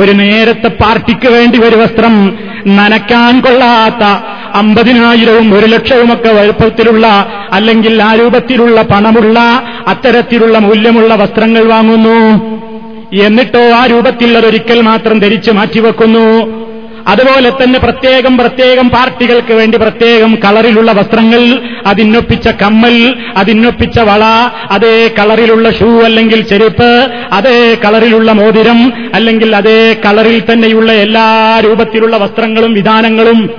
ഒരു 0.00 0.12
നേരത്തെ 0.12 0.68
പാർട്ടിക്ക് 0.68 1.28
വേണ്ടി 1.28 1.58
ഒരു 1.58 1.76
വസ്ത്രം 1.76 2.38
നനക്കാൻ 2.66 3.40
കൊള്ളാത്ത 3.40 4.04
അമ്പതിനായിരവും 4.54 5.54
ഒരു 5.54 5.66
ലക്ഷവുമൊക്കെ 5.66 6.28
വലുപ്പത്തിലുള്ള 6.28 7.06
അല്ലെങ്കിൽ 7.52 8.02
ആ 8.02 8.14
രൂപത്തിലുള്ള 8.14 8.82
പണമുള്ള 8.82 9.38
അത്തരത്തിലുള്ള 9.88 10.58
മൂല്യമുള്ള 10.58 11.14
വസ്ത്രങ്ങൾ 11.14 11.64
വാങ്ങുന്നു. 11.64 12.18
എന്നിട്ടോ 13.22 13.62
ആ 13.70 13.86
രൂപത്തിൽ 13.86 14.36
അതൊരിക്കൽ 14.38 14.80
മാത്രം 14.80 15.18
ധരിച്ച് 15.18 15.50
മാറ്റിവെക്കുന്നു. 15.50 16.26
അതുപോലെ 17.06 17.50
തന്നെ 17.50 17.78
പ്രത്യേകം 17.78 18.38
പ്രത്യേകം 18.38 18.90
പാർട്ടികൾക്ക് 18.90 19.52
വേണ്ടി 19.52 19.78
പ്രത്യേകം 19.78 20.34
കളറിലുള്ള 20.34 20.92
വസ്ത്രങ്ങൾ 20.92 21.62
അതിനൊപ്പിച്ച 21.86 22.48
കമ്മൽ 22.48 23.16
അതിനൊപ്പിച്ച 23.36 24.00
വള 24.00 24.24
അതേ 24.70 25.10
കളറിലുള്ള 25.18 25.70
ഷൂ 25.70 26.00
അല്ലെങ്കിൽ 26.00 26.40
ചെരുപ്പ് 26.40 27.06
അതേ 27.32 27.76
കളറിലുള്ള 27.84 28.32
മോതിരം 28.32 29.10
അല്ലെങ്കിൽ 29.14 29.56
അതേ 29.56 29.96
കളറിൽ 30.06 30.52
തന്നെയുള്ള 30.52 30.92
എല്ലാ 30.92 31.60
രൂപത്തിലുള്ള 31.64 32.16
വസ്ത്രങ്ങളും 32.16 32.72
വിധാനങ്ങളും 32.72 33.50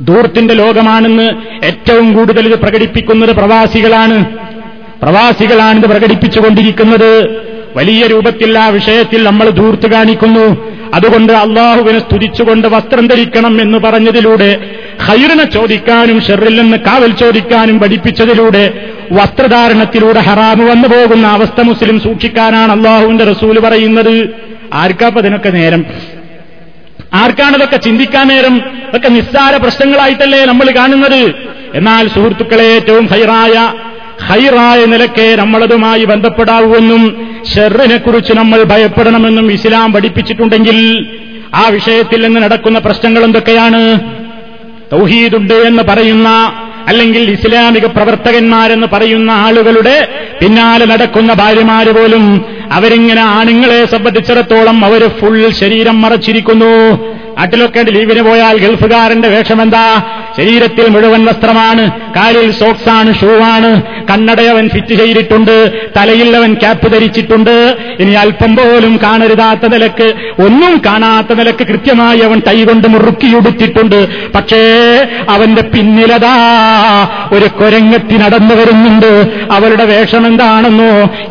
ദൂർത്തിന്റെ 0.00 0.54
ലോകമാണെന്ന് 0.54 1.30
ഏറ്റവും 1.64 2.12
കൂടുതൽ 2.12 2.48
ഇത് 2.48 2.58
പ്രകടിപ്പിക്കുന്നത് 2.58 3.36
പ്രവാസികളാണ്. 3.36 4.24
പ്രവാസികളാണിത് 5.02 5.84
പ്രകടിപ്പിച്ചുകൊണ്ടിരിക്കുന്നത്. 5.84 7.51
വലിയ 7.76 8.06
രൂപത്തിൽ 8.06 8.58
ആ 8.58 8.68
വിഷയത്തിൽ 8.68 9.24
നമ്മൾ 9.24 9.50
ധൂർത്ത് 9.50 9.90
കാണിക്കുന്നു. 9.90 10.72
അതുകൊണ്ട് 10.94 11.32
അള്ളാഹുവിനെ 11.32 11.98
സ്തുതിച്ചുകൊണ്ട് 11.98 12.68
വസ്ത്രം 12.68 13.06
ധരിക്കണം 13.06 13.60
എന്ന് 13.60 13.78
പറഞ്ഞതിലൂടെ 13.78 14.70
ഹൈറിനെ 15.02 15.44
ചോദിക്കാനും 15.44 16.20
ഷെറിൽ 16.20 16.60
നിന്ന് 16.60 16.76
കാവൽ 16.76 17.12
ചോദിക്കാനും 17.12 17.78
പഠിപ്പിച്ചതിലൂടെ 17.78 18.90
വസ്ത്രധാരണത്തിലൂടെ 19.12 20.20
ഹറാമ് 20.20 20.70
വന്നു 20.70 20.88
പോകുന്ന 20.88 21.26
അവസ്ഥ 21.26 21.60
മുസ്ലിം 21.60 22.00
സൂക്ഷിക്കാനാണ് 22.00 22.72
അള്ളാഹുവിന്റെ 22.72 23.24
റസൂൽ 23.24 23.58
പറയുന്നത്. 23.60 24.30
ആർക്കാപ്പതിനൊക്കെ 24.74 25.48
നേരം? 25.48 25.84
ആർക്കാണതൊക്കെ 27.14 27.76
ചിന്തിക്കാൻ 27.76 28.28
നേരം? 28.28 28.56
ഇതൊക്കെ 28.88 29.08
നിസ്സാര 29.08 29.56
പ്രശ്നങ്ങളായിട്ടല്ലേ 29.56 30.44
നമ്മൾ 30.44 30.74
കാണുന്നത്? 30.76 31.34
എന്നാൽ 31.74 32.08
സുഹൃത്തുക്കളെ 32.08 32.64
ഏറ്റവും 32.64 33.06
ഹൈറായ 33.06 33.72
ഹൈറായ 34.28 34.84
നിലക്കെ 34.84 35.36
നമ്മളതുമായി 35.36 36.04
ബന്ധപ്പെടാവുമെന്നും 36.04 37.02
ഷെറിനെ 37.54 37.96
കുറിച്ച് 37.96 38.32
നമ്മൾ 38.32 38.62
ഭയപ്പെടണമെന്നും 38.62 39.52
ഇസ്ലാം 39.52 39.92
പഠിപ്പിച്ചിട്ടുണ്ടെങ്കിൽ 39.92 40.78
ആ 41.54 41.68
വിഷയത്തിൽ 41.68 42.20
നിന്ന് 42.26 42.42
നടക്കുന്ന 42.42 42.78
പ്രശ്നങ്ങൾ 42.78 43.24
എന്തൊക്കെയാണ്? 43.24 43.80
തൗഹീദുണ്ട് 44.92 45.54
എന്ന് 45.54 45.82
പറയുന്ന 45.82 46.28
അല്ലെങ്കിൽ 46.88 47.30
ഇസ്ലാമിക 47.30 47.86
പ്രവർത്തകന്മാരെന്ന് 47.86 48.86
പറയുന്ന 48.86 49.30
ആളുകളുടെ 49.30 50.08
പിന്നാലെ 50.40 50.86
നടക്കുന്ന 50.86 51.32
ഭാര്യമാര് 51.32 51.92
പോലും 51.96 52.24
അവരിങ്ങനെ 52.72 53.22
ആണുങ്ങളെ 53.22 53.84
സംബന്ധിച്ചിടത്തോളം 53.84 54.84
അവർ 54.84 55.08
ഫുൾ 55.08 55.50
ശരീരം 55.50 56.02
മറച്ചിരിക്കുന്നു. 56.02 56.72
നാട്ടിലൊക്കെ 57.38 57.80
ലീവിന് 57.96 58.22
പോയാൽ 58.28 58.56
ഗൾഫുകാരന്റെ 58.64 59.28
വേഷം 59.34 59.58
എന്താ 59.64 59.84
ശരീരത്തിൽ 60.36 60.86
മുഴുവൻ 60.94 61.22
വസ്ത്രമാണ് 61.28 61.84
കാലിൽ 62.16 62.48
സോക്സാണ് 62.60 63.10
ഷൂവാണ് 63.20 63.70
കണ്ണടയവൻ 64.10 64.66
ഫിറ്റ് 64.74 64.94
ചെയ്തിട്ടുണ്ട് 65.00 65.54
തലയിൽ 65.96 66.30
അവൻ 66.38 66.52
ക്യാപ്പ് 66.62 66.88
ധരിച്ചിട്ടുണ്ട്. 66.94 67.54
ഇനി 68.02 68.14
അല്പം 68.22 68.52
പോലും 68.58 68.94
കാണരുതാത്ത 69.04 69.64
നിലയ്ക്ക് 69.74 70.08
ഒന്നും 70.46 70.74
കാണാത്ത 70.86 71.32
നിലയ്ക്ക് 71.40 71.64
കൃത്യമായി 71.70 72.22
അവൻ 72.28 72.38
കൈ 72.48 72.56
കൊണ്ട് 72.70 72.86
മുറുക്കിയുടുത്തിട്ടുണ്ട് 72.94 73.98
പക്ഷേ 74.36 74.62
അവന്റെ 75.34 75.64
പിന്നിലതാ 75.74 76.34
ഒരു 77.36 77.48
കൊരങ്ങത്തി 77.60 78.16
നടന്നു 78.24 78.54
വരുന്നുണ്ട്. 78.60 79.12
അവരുടെ 79.56 79.86
വേഷം 79.92 80.22
എന്താണെന്നോ 80.30 80.90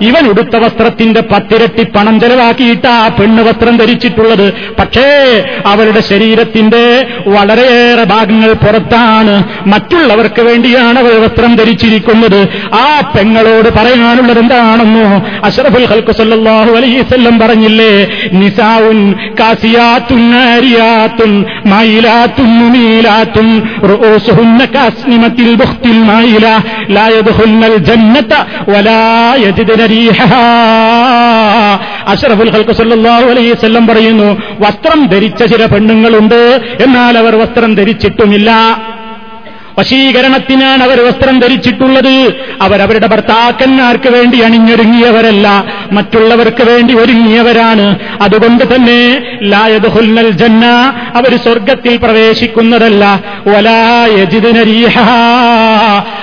ഇവൻ 0.10 0.24
ഉടുത്ത 0.32 0.56
വസ്ത്രത്തിന്റെ 0.66 1.24
പത്തിരട്ടി 1.34 1.86
പണം 1.96 2.16
ചെലവാക്കിയിട്ടാ 2.24 2.96
പെണ്ണ് 3.20 3.44
വസ്ത്രം 3.50 3.76
ധരിച്ചിട്ടുള്ളത്. 3.82 4.48
പക്ഷേ 4.80 5.08
അവളുടെ 5.92 6.08
ശരീരത്തിന്റെ 6.10 6.84
വളരെയേറെ 7.28 8.04
ഭാഗങ്ങൾ 8.04 8.52
പുറത്താണ്. 8.64 9.34
മറ്റുള്ളവർക്ക് 9.70 10.42
വേണ്ടിയാണ് 10.42 11.00
അവൾ 11.00 11.14
വസ്ത്രം 11.24 11.56
ധരിച്ചിരിക്കുന്നത്. 11.56 12.40
ആ 12.74 12.86
പെങ്ങളോട് 13.16 13.70
പറയാനുള്ളത് 13.78 14.40
എന്താണെന്നോ? 14.40 15.08
അഷറഫുൽ 15.44 15.86
ഹൽക്കു 15.86 16.12
സല്ലാഹു 16.12 16.72
അലൈവല്ലം 16.72 17.40
പറഞ്ഞില്ലേ 17.40 17.92
നിസാവുൻ 18.34 19.00
കാസിയാത്തുൻ 19.40 20.24
നാരിയാത്തുൻ 20.32 21.32
മയിലാത്തുൻ 21.66 22.50
മുമീലാത്തുൻ 22.60 23.48
റൂസുഹുന്ന 23.90 24.66
കാസ്നിമത്തിൽ 24.76 25.52
ബുഖ്തിൽ 25.56 26.00
മയില 26.12 26.48
ലാ 26.98 27.08
ജന്നത 27.90 28.34
വലാ 28.70 29.02
യജിദന 29.46 29.82
റീഹഹാ 29.96 30.44
അഷറഫുൽ 32.08 32.52
ഹൽക്കു 32.56 32.74
സല്ലാഹു 32.74 33.28
അലൈഹി 33.34 33.52
വസല്ലം 33.52 33.88
പറയുന്നു 33.88 34.30
വസ്ത്രം 34.60 35.00
ധരിച്ച 35.08 35.44
ചില 35.44 35.66
പെണ്ണുങ്ങളുണ്ട്. 35.82 36.62
എന്നാൽ 36.82 37.18
അവർ 37.18 37.36
വസ്ത്രം 37.36 37.76
ധരിച്ചിട്ടുമില്ല. 37.76 38.50
വശീകരണത്തിനാണ് 39.80 40.84
അവർ 40.84 41.02
വസ്ത്രം 41.02 41.40
ധരിച്ചിട്ടുള്ളത്. 41.40 42.34
അവരവരുടെ 42.62 43.08
ഭർത്താക്കന്മാർക്ക് 43.08 44.10
വേണ്ടി 44.10 44.40
അണിഞ്ഞൊരുങ്ങിയവരല്ല. 44.40 45.66
മറ്റുള്ളവർക്ക് 45.92 46.64
വേണ്ടി 46.64 46.94
ഒരുങ്ങിയവരാണ്. 46.94 47.96
അതുകൊണ്ട് 48.22 48.76
തന്നെ 48.76 49.22
ലായതുഹുൽനൽ 49.44 50.30
ജന്ന 50.30 50.66
അവർ 51.16 51.38
സ്വർഗത്തിൽ 51.38 51.98
പ്രവേശിക്കുന്നതല്ല. 51.98 53.24
ഒലായജിതനരീഹ 53.58 55.00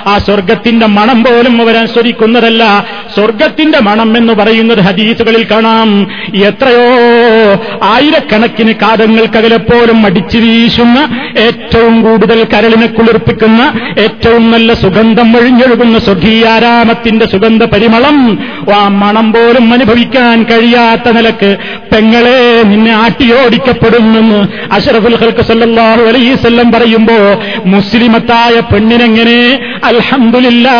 ആ 0.07 0.17
സ്വർഗത്തിന്റെ 0.17 0.85
മണം 0.85 1.23
പോലും 1.23 1.61
അവരാസ്വദിക്കുന്നതല്ല 1.61 2.85
സ്വർഗത്തിന്റെ 3.15 3.79
മണം 3.79 4.17
എന്ന് 4.17 4.33
പറയുന്നത് 4.33 4.79
ഹദീസുകളിൽ 4.79 5.43
കാണാം. 5.51 6.07
എത്രയോ 6.35 6.85
ആയിരക്കണക്കിന് 7.83 8.73
കാതങ്ങൾക്കകലെപ്പോലും 8.73 10.05
അടിച്ചു 10.05 10.37
വീശുന്ന 10.37 11.29
ഏറ്റവും 11.37 12.01
കൂടുതൽ 12.01 12.43
കരളിനെ 12.43 12.87
കുളിർപ്പിക്കുന്ന 12.87 13.38
കൊടുക്കുന്ന 13.39 13.63
ഏറ്റവും 14.03 14.43
നല്ല 14.51 14.69
സുഗന്ധം 14.83 15.29
ഒഴിഞ്ഞൊഴുകുന്ന 15.37 15.97
സ്വകീയാരാമത്തിന്റെ 16.07 17.25
സുഗന്ധ 17.33 17.63
പരിമളം 17.73 18.17
ആ 18.77 18.79
മണം 19.01 19.27
പോലും 19.33 19.65
അനുഭവിക്കാൻ 19.73 20.37
കഴിയാത്ത 20.49 21.07
നിലയ്ക്ക് 21.17 21.51
പെങ്ങളെ 21.91 22.37
നിന്നെ 22.71 22.93
ആട്ടിയോടിക്കപ്പെടുമെന്ന് 23.03 24.39
അഷറഫുൽ 24.77 25.17
ഹൽക്ക് 25.21 25.45
സല്ലാഹു 25.51 26.03
അലൈസല്ലം 26.09 26.67
പറയുമ്പോ 26.75 27.17
മുസ്ലിമത്തായ 27.75 28.55
പെണ്ണിനെങ്ങനെ 28.71 29.39
അൽഹംദുലില്ലാ 29.91 30.77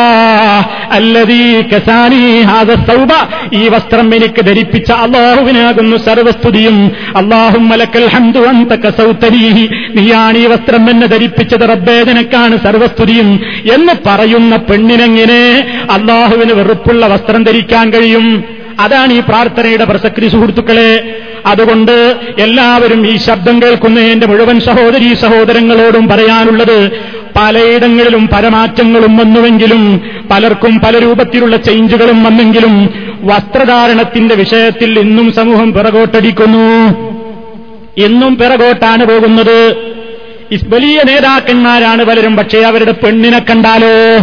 അല്ലതീ 0.97 1.41
കസാനി 1.71 2.21
ഹാദ 2.51 2.71
സൗബ 2.89 3.11
ഈ 3.61 3.63
വസ്ത്രം 3.75 4.07
എനിക്ക് 4.17 4.41
ധരിപ്പിച്ച 4.49 4.89
അള്ളാഹുവിനാകുന്നു 5.05 5.97
സർവസ്തുതിയും. 6.07 6.77
അള്ളാഹും 7.21 7.63
മലക്കൽ 7.69 8.07
ഹംദു 8.15 8.41
അന്ത 8.51 8.73
കസൗത്തരീഹി 8.85 9.65
നീയാണ് 9.97 10.37
ഈ 10.43 10.45
വസ്ത്രം 10.53 10.83
എന്നെ 10.89 11.07
ധരിപ്പിച്ചത്. 11.15 11.65
റബ്ബേ 11.71 11.97
നിനക്കാണ് 12.09 12.48
സർവസ്തുതിയും 12.57 13.39
എന്ന് 13.73 13.93
പറയുന്ന 14.05 14.55
പെണ്ണിനെങ്ങനെ 14.55 15.71
അള്ളാഹുവിന് 15.91 16.53
വെറുപ്പുള്ള 16.53 17.07
വസ്ത്രം 17.07 17.43
ധരിക്കാൻ 17.43 17.93
കഴിയും? 17.93 18.43
അതാണ് 18.79 19.13
ഈ 19.13 19.19
പ്രാർത്ഥനയുടെ 19.19 19.85
പ്രസക്തി 19.85 20.27
സുഹൃത്തുക്കളെ. 20.27 21.21
അതുകൊണ്ട് 21.45 22.15
എല്ലാവരും 22.39 23.07
ഈ 23.07 23.17
ശബ്ദം 23.17 23.61
കേൾക്കുന്ന 23.61 23.99
എന്റെ 23.99 24.27
മുഴുവൻ 24.27 24.59
സഹോദരി 24.59 25.13
സഹോദരങ്ങളോടും 25.13 26.07
പറയാനുള്ളത് 26.07 26.91
പലയിടങ്ങളിലും 27.39 28.29
പരമാറ്റങ്ങളും 28.33 29.17
വന്നുവെങ്കിലും 29.17 30.01
പലർക്കും 30.31 30.79
പല 30.79 30.99
രൂപത്തിലുള്ള 30.99 31.57
ചേഞ്ചുകളും 31.57 32.23
വന്നെങ്കിലും 32.23 32.89
വസ്ത്രധാരണത്തിന്റെ 33.21 34.35
വിഷയത്തിൽ 34.35 34.99
ഇന്നും 34.99 35.31
സമൂഹം 35.31 35.73
പിറകോട്ടടിക്കുന്നു. 35.73 36.89
എന്നും 38.05 38.35
പിറകോട്ടാണ് 38.35 39.05
പോകുന്നത്. 39.05 39.75
വലിയ 40.53 41.03
നേതാക്കന്മാരാണ് 41.03 42.03
പലരും 42.03 42.35
പക്ഷേ 42.35 42.61
അവരുടെ 42.61 42.91
പെണ്ണിനെ 42.91 43.39
കണ്ടാലോ? 43.39 44.17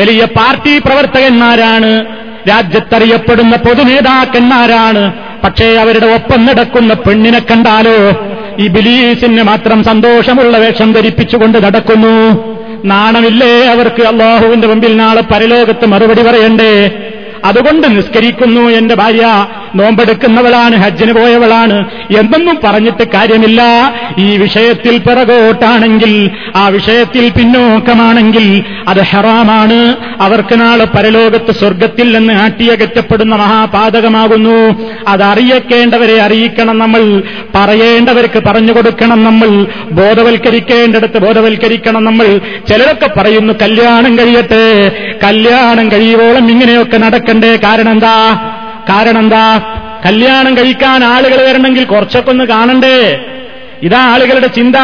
വലിയ 0.00 0.24
പാർട്ടി 0.24 0.78
പ്രവർത്തകന്മാരാണ് 0.78 2.04
രാജ്യത്തറിയപ്പെടുന്ന 2.48 3.56
പൊതുനേതാക്കന്മാരാണ് 3.56 5.12
പക്ഷേ 5.44 5.74
അവരുടെ 5.74 6.06
ഒപ്പം 6.06 6.44
നടക്കുന്ന 6.44 6.94
പെണ്ണിനെ 6.94 7.38
കണ്ടാലോ? 7.38 7.98
ഈ 8.60 8.68
ബിലീസിന് 8.68 9.42
മാത്രം 9.42 9.84
സന്തോഷമുള്ള 9.84 10.58
വേഷം 10.58 10.92
ധരിപ്പിച്ചുകൊണ്ട് 10.92 11.64
നടക്കുന്നു. 11.64 12.40
നാണമില്ലേ 12.84 13.64
അവർക്ക് 13.64 14.02
അള്ളാഹുവിന്റെ 14.02 14.66
മുമ്പിൽ 14.66 14.96
നാളെ 14.96 15.20
പരലോകത്ത് 15.20 15.86
മറുപടി 15.86 16.22
പറയണ്ടേ? 16.22 16.90
അതുകൊണ്ട് 17.44 17.96
നിസ്കരിക്കുന്നു 17.96 18.60
എന്റെ 18.60 18.94
ഭാര്യ. 18.94 19.46
നോമ്പെടുക്കുന്നവളാണ് 19.74 20.76
ഹജ്ജിന് 20.76 21.12
പോയവളാണ്. 21.12 21.90
എന്തെന്നും 22.18 22.60
പറഞ്ഞിട്ട് 22.64 23.08
കാര്യമില്ല. 23.08 23.62
ഈ 24.18 24.36
വിഷയത്തിൽ 24.36 24.98
പിറകോട്ടാണെങ്കിൽ 24.98 26.30
ആ 26.56 26.68
വിഷയത്തിൽ 26.68 27.28
പിന്നോക്കമാണെങ്കിൽ 27.28 28.64
അത് 28.88 29.00
ഹറാമാണ്. 29.00 29.96
അവർക്ക് 30.20 30.60
നാളെ 30.60 30.84
പരലോകത്ത് 30.84 31.52
സ്വർഗത്തിൽ 31.52 32.18
നിന്ന് 32.18 32.32
ആട്ടിയകറ്റപ്പെടുന്ന 32.32 33.36
മഹാപാതകമാകുന്നു. 33.36 34.90
അതറിയിക്കേണ്ടവരെ 35.08 36.20
അറിയിക്കണം 36.22 36.78
നമ്മൾ. 36.78 37.22
പറയേണ്ടവർക്ക് 37.54 38.42
പറഞ്ഞു 38.46 38.72
കൊടുക്കണം 38.72 39.24
നമ്മൾ. 39.24 39.66
ബോധവൽക്കരിക്കേണ്ടടുത്ത് 39.90 41.18
ബോധവൽക്കരിക്കണം 41.18 42.04
നമ്മൾ. 42.04 42.40
ചിലരൊക്കെ 42.68 43.20
പറയുന്നു 43.20 43.54
കല്യാണം 43.62 44.18
കഴിയട്ടെ 44.18 44.92
കല്യാണം 45.24 45.92
കഴിയുവോളം 45.92 46.50
ഇങ്ങനെയൊക്കെ 46.50 46.96
നടക്കണ്ടേ. 46.96 47.56
കാരണം 47.56 47.90
എന്താ? 47.90 48.53
കാരണം 48.88 49.18
എന്താ 49.18 49.60
കല്യാണം 50.06 50.56
കഴിക്കാൻ 50.56 51.04
ആളുകൾ 51.04 51.48
വരണമെങ്കിൽ 51.48 51.84
കുറച്ചൊക്കെ 51.84 52.30
ഒന്ന് 52.30 52.44
കാണണ്ടേ? 52.44 53.26
ഇതാ 53.82 53.98
ആളുകളുടെ 53.98 54.46
ചിന്ത. 54.46 54.76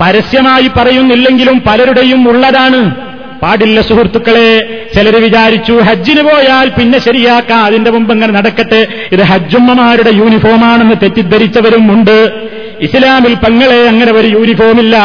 പരസ്യമായി 0.00 0.70
പറയുന്നില്ലെങ്കിലും 0.76 1.62
പലരുടെയും 1.66 2.28
ഉള്ളതാണ്. 2.28 2.94
പാടില്ല 3.42 3.80
സുഹൃത്തുക്കളെ 3.80 4.80
ചിലർ 4.94 5.16
വിചാരിച്ചു 5.16 5.72
ഹജ്ജിന് 5.72 6.22
പോയാൽ 6.22 6.68
പിന്നെ 6.68 6.98
ശരിയാക്കാം 6.98 7.64
അതിന്റെ 7.64 7.90
മുമ്പ് 7.90 8.12
ഇങ്ങനെ 8.12 8.32
നടക്കട്ടെ. 8.32 8.86
ഇത് 9.12 9.22
ഹജ്ജുമ്മമാരുടെ 9.22 10.10
യൂണിഫോമാണെന്ന് 10.10 10.94
തെറ്റിദ്ധരിച്ചവരും 11.02 11.92
ഉണ്ട്. 11.92 12.48
ഇസ്ലാമിൽ 12.80 13.34
പങ്ങളെ 13.34 13.88
അങ്ങനെ 13.88 14.12
ഒരു 14.12 14.26
യൂണിഫോമില്ല. 14.26 14.96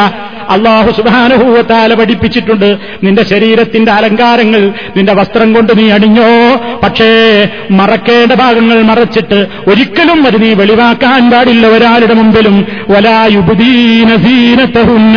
അള്ളാഹു 0.50 0.90
സുബാനുഭൂവത്താല 0.90 1.94
പഠിപ്പിച്ചിട്ടുണ്ട്. 1.94 2.78
നിന്റെ 3.02 3.24
ശരീരത്തിന്റെ 3.24 3.92
അലങ്കാരങ്ങൾ 3.92 4.72
നിന്റെ 4.96 5.12
വസ്ത്രം 5.12 5.52
കൊണ്ട് 5.52 5.78
നീ 5.78 5.90
അണിഞ്ഞോ? 5.90 6.60
പക്ഷേ 6.82 7.48
മറക്കേണ്ട 7.70 8.32
ഭാഗങ്ങൾ 8.32 8.82
മറച്ചിട്ട് 8.82 9.46
ഒരിക്കലും 9.66 10.26
അത് 10.26 10.42
നീ 10.42 10.54
വെളിവാക്കാൻ 10.54 11.30
പാടില്ല 11.30 11.66
ഒരാളുടെ 11.66 12.14
മുമ്പിലും. 12.14 12.66
വലായുബുദീനസീനത്തഹുന്ന 12.90 15.16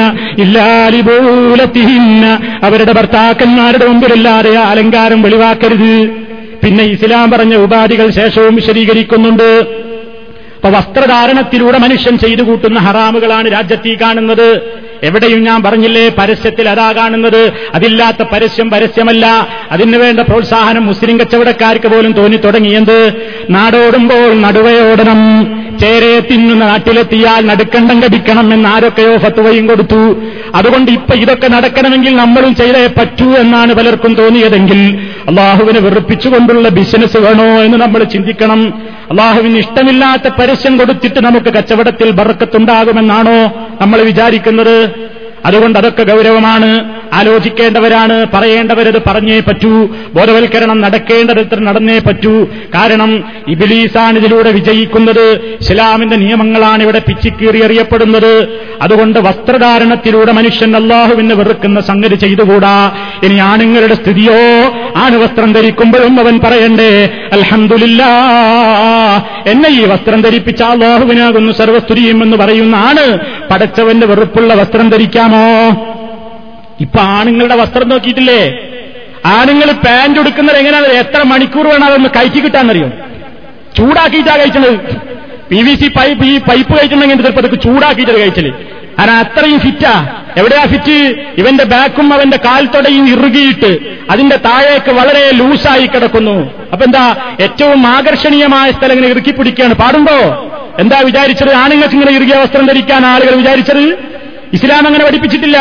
അവരുടെ 2.64 2.92
ഭർത്താക്കന്മാരുടെ 2.92 3.88
മുമ്പിലല്ലാതെ 3.88 4.58
അലങ്കാരം 4.58 5.22
വെളിവാക്കരുത്. 5.22 6.10
പിന്നെ 6.64 6.84
ഇസ്ലാം 6.84 7.32
പറഞ്ഞ 7.32 7.56
ഉപാധികൾ 7.56 8.10
ശേഷവും 8.10 8.56
വിശദീകരിക്കുന്നുണ്ട്. 8.56 9.89
അപ്പൊ 10.66 10.80
വസ്ത്രധാരണത്തിലൂടെ 10.80 11.78
മനുഷ്യൻ 11.78 12.18
ചെയ്തു 12.18 12.42
കൂട്ടുന്ന 12.42 12.80
ഹറാമുകളാണ് 12.80 13.52
രാജ്യത്തീ 13.52 13.96
കാണുന്നത്. 13.96 14.62
എവിടെയും 15.04 15.44
ഞാൻ 15.44 15.64
പറഞ്ഞില്ലേ 15.64 16.10
പരസ്യത്തിൽ 16.10 16.70
അതാ 16.70 16.92
കാണുന്നത്. 16.92 17.54
അതില്ലാത്ത 17.74 18.24
പരസ്യം 18.24 18.70
പരസ്യമല്ല. 18.70 19.48
അതിനുവേണ്ട 19.72 20.20
പ്രോത്സാഹനം 20.20 20.86
മുസ്ലിം 20.86 21.20
കച്ചവടക്കാർക്ക് 21.20 21.88
പോലും 21.88 22.12
തോന്നി 22.12 22.38
തുടങ്ങിയത്. 22.38 23.14
നാടോടുമ്പോൾ 23.50 24.42
നടുവയോടണം. 24.42 25.46
ചേരയെ 25.80 26.20
തിന്നുന്ന 26.20 26.66
നാട്ടിലെത്തിയാൽ 26.66 27.46
നടുക്കണ്ടം 27.46 28.04
കടിക്കണം 28.04 28.54
എന്ന് 28.54 28.70
ആരൊക്കെയോ 28.70 29.18
ഫത്തുവയും 29.18 29.68
കൊടുത്തു. 29.68 30.24
അതുകൊണ്ട് 30.56 30.92
ഇപ്പൊ 30.92 31.16
ഇതൊക്കെ 31.16 31.48
നടക്കണമെങ്കിൽ 31.48 32.16
നമ്മളും 32.16 32.56
ചെയ്തേ 32.56 32.88
പറ്റൂ 32.88 33.34
എന്നാണ് 33.34 33.74
പലർക്കും 33.74 34.14
തോന്നിയതെങ്കിൽ 34.16 35.09
അള്ളാഹുവിനെ 35.30 35.80
വെറുപ്പിച്ചുകൊണ്ടുള്ള 35.80 36.70
ബിസിനസ് 36.70 37.18
വേണോ 37.18 37.44
എന്ന് 37.44 37.78
നമ്മൾ 37.78 38.04
ചിന്തിക്കണം. 38.04 38.82
അള്ളാഹുവിന് 39.12 39.58
ഇഷ്ടമില്ലാത്ത 39.58 40.28
പരസ്യം 40.28 40.78
കൊടുത്തിട്ട് 40.78 41.20
നമുക്ക് 41.26 41.54
കച്ചവടത്തിൽ 41.54 42.12
ബറക്കത്തുണ്ടാകുമെന്നാണോ 42.12 43.68
നമ്മൾ 43.82 44.02
വിചാരിക്കുന്നത്? 44.02 45.09
അതുകൊണ്ട് 45.46 45.80
അതൊക്കെ 45.80 46.04
ഗൗരവമാണ്. 46.04 47.00
ആലോചിക്കേണ്ടവരാണ്. 47.14 48.26
പറയേണ്ടവരത് 48.34 49.02
പറഞ്ഞേ 49.08 49.40
പറ്റൂ. 49.40 49.86
ബോധവൽക്കരണം 50.14 50.82
നടക്കേണ്ടത് 50.82 51.68
നടന്നേ 51.68 52.00
പറ്റൂ. 52.00 52.46
കാരണം 52.76 53.24
ഇബിലീസാണ് 53.48 54.18
ഇതിലൂടെ 54.20 54.52
വിജയിക്കുന്നത്. 54.52 55.58
ഇസ്ലാമിന്റെ 55.62 56.16
നിയമങ്ങളാണ് 56.16 56.84
ഇവിടെ 56.84 57.00
പിച്ചിക്കീറി 57.00 57.64
അറിയപ്പെടുന്നത് 57.64 58.48
അതുകൊണ്ട് 58.82 59.20
വസ്ത്രധാരണത്തിലൂടെ 59.20 60.32
മനുഷ്യൻ 60.32 60.76
അള്ളാഹുവിന് 60.76 61.34
വെറുക്കുന്ന 61.34 61.82
സംഗതി 61.82 62.16
ചെയ്തുകൂടാ. 62.16 62.92
ഇനി 63.24 63.38
ആണുങ്ങളുടെ 63.38 63.96
സ്ഥിതിയോ? 63.96 64.38
ആണ് 64.96 65.18
വസ്ത്രം 65.18 65.54
ധരിക്കുമ്പോഴും 65.54 66.20
അവൻ 66.20 66.40
പറയണ്ടേ 66.40 67.10
അൽഹന്ദില്ല 67.34 68.04
എന്നെ 69.48 69.70
ഈ 69.70 69.86
വസ്ത്രം 69.86 70.22
ധരിപ്പിച്ച 70.22 70.64
അള്ളാഹുവിനാകുന്നു 70.64 71.52
സർവസ്തുരിയും 71.52 72.24
എന്ന് 72.24 72.38
പറയുന്ന 72.38 72.76
ആണ് 72.76 73.18
പടച്ചവന്റെ 73.50 74.08
വെറുപ്പുള്ള 74.08 74.54
വസ്ത്രം 74.54 74.90
ധരിക്കാമോ 75.30 75.46
ഇപ്പൊ 76.82 77.00
ആണുങ്ങളുടെ 77.02 77.56
വസ്ത്രം 77.56 77.90
നോക്കിയിട്ടില്ലേ? 77.90 78.42
ആണുങ്ങൾ 79.38 79.72
പാന്റ് 79.86 80.20
എടുക്കുന്നത് 80.20 80.58
എങ്ങനെയാണ് 80.58 80.88
എത്ര 81.04 81.24
മണിക്കൂർ 81.24 81.68
വേണം 81.68 81.86
അതൊന്ന് 81.86 82.10
കയറ്റി 82.10 82.40
കിട്ടാന്നറിയോ? 82.40 82.90
ചൂടാക്കിയിട്ടാ 83.78 84.36
കഴിച്ചത്. 84.38 84.72
പി 85.50 85.60
വി 85.66 85.76
സി 85.76 85.88
പൈപ്പ് 85.88 86.26
ഈ 86.26 86.38
പൈപ്പ് 86.38 86.74
കഴിച്ചിട്ടുണ്ടെങ്കിൽ 86.74 87.22
ചിലപ്പോൾ 87.22 87.40
അതൊക്കെ 87.40 87.56
ചൂടാക്കിയിട്ടാണ് 87.56 88.20
കഴിച്ചത്. 88.20 88.52
കാരണം 88.98 89.18
അത്രയും 89.24 89.60
ഫിറ്റാ 89.60 89.94
എവിടെയാ 90.38 90.66
ഫിറ്റ് 90.66 90.98
ഇവന്റെ 91.38 91.64
ബാക്കും 91.64 92.14
അവന്റെ 92.14 92.38
കാൽത്തൊടയും 92.38 93.06
ഇറുകിയിട്ട് 93.10 93.72
അതിന്റെ 94.10 94.36
താഴേക്ക് 94.36 94.92
വളരെ 94.92 95.32
ലൂസായി 95.32 95.88
കിടക്കുന്നു. 95.88 96.38
അപ്പൊ 96.74 96.86
എന്താ? 96.86 97.36
ഏറ്റവും 97.40 97.88
ആകർഷണീയമായ 97.88 98.72
സ്ഥലങ്ങൾ 98.72 99.06
ഇറുക്കി 99.06 99.32
പിടിക്കുകയാണ്. 99.32 99.74
പാടുണ്ടോ? 99.74 100.20
എന്താ 100.80 101.00
വിചാരിച്ചത്? 101.00 101.52
ആണുങ്ങൾക്ക് 101.54 101.96
ഇങ്ങനെ 101.96 102.12
ഇറുകിയ 102.12 102.36
വസ്ത്രം 102.36 102.66
ധരിക്കാൻ 102.66 103.06
ആളുകൾ 103.06 103.36
വിചാരിച്ചത്? 103.36 103.86
ഇസ്ലാം 104.54 104.88
അങ്ങനെ 104.88 105.06
പഠിപ്പിച്ചിട്ടില്ല. 105.06 105.58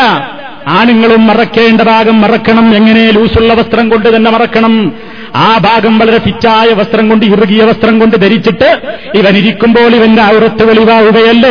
ആണുങ്ങളും 0.67 1.27
മറക്കേണ്ട 1.27 1.81
ഭാഗം 1.81 2.21
മറക്കണം. 2.21 2.75
എങ്ങനെ 2.75 3.11
ലൂസുള്ള 3.11 3.53
വസ്ത്രം 3.53 3.89
കൊണ്ട് 3.89 4.15
തന്നെ 4.15 4.31
മറക്കണം. 4.31 4.93
ആ 5.35 5.57
ഭാഗം 5.57 5.99
വളരെ 5.99 6.17
പിച്ചായ 6.17 6.73
വസ്ത്രം 6.73 7.09
കൊണ്ട് 7.09 7.25
ഇറുകിയ 7.25 7.63
വസ്ത്രം 7.63 7.99
കൊണ്ട് 7.99 8.15
ധരിച്ചിട്ട് 8.15 8.77
ഇവനിരിക്കുമ്പോൾ 9.15 9.95
ഇവന്റെ 9.95 10.23
ഔറത്ത് 10.23 10.63
വെളിവാവുകയല്ലേ? 10.63 11.49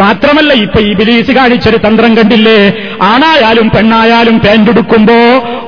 മാത്രമല്ല 0.00 0.52
ഇപ്പൊ 0.52 0.80
ഈ 0.80 0.94
ബിലീസ് 0.94 1.30
കാണിച്ചൊരു 1.30 1.76
തന്ത്രം 1.76 2.16
കണ്ടില്ലേ? 2.16 2.72
ആണായാലും 3.02 3.70
പെണ്ണായാലും 3.70 4.38
പാന്റെടുക്കുമ്പോ 4.38 5.14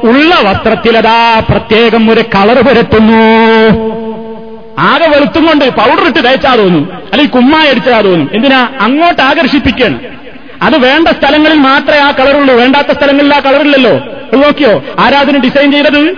ഉള്ള 0.08 0.34
വസ്ത്രത്തിലതാ 0.34 1.42
പ്രത്യേകം 1.50 2.10
ഒരു 2.10 2.20
കളർ 2.20 2.60
പുരട്ടുന്നു. 2.60 3.22
ആകെ 4.78 5.06
വെളുത്തും 5.06 5.46
കൊണ്ട് 5.46 5.64
പൗഡർ 5.64 6.08
ഇട്ട് 6.08 6.28
തേച്ചാ 6.28 6.56
തോന്നും. 6.56 6.88
അല്ലെങ്കിൽ 7.12 7.34
കുമ്മായ 7.34 7.70
അടിച്ചാ 7.70 8.00
തോന്നും. 8.00 8.30
എന്തിനാ? 8.34 8.68
അങ്ങോട്ട് 8.80 9.22
ആകർഷിപ്പിക്കണം. 9.22 10.00
അത് 10.62 10.78
വേണ്ട 10.78 11.08
സ്ഥലങ്ങളിൽ 11.08 11.58
മാത്രമേ 11.58 11.98
ആ 11.98 12.10
കളറുള്ളൂ. 12.10 12.54
വേണ്ടാത്ത 12.54 12.92
സ്ഥലങ്ങളിൽ 12.92 13.34
ആ 13.34 13.40
കളറില്ലല്ലോ. 13.40 13.92
നോക്കിയോ? 14.36 14.84
ആരാധന 14.98 15.36
ഡിസൈൻ 15.36 15.72
ചെയ്തത്? 15.72 16.16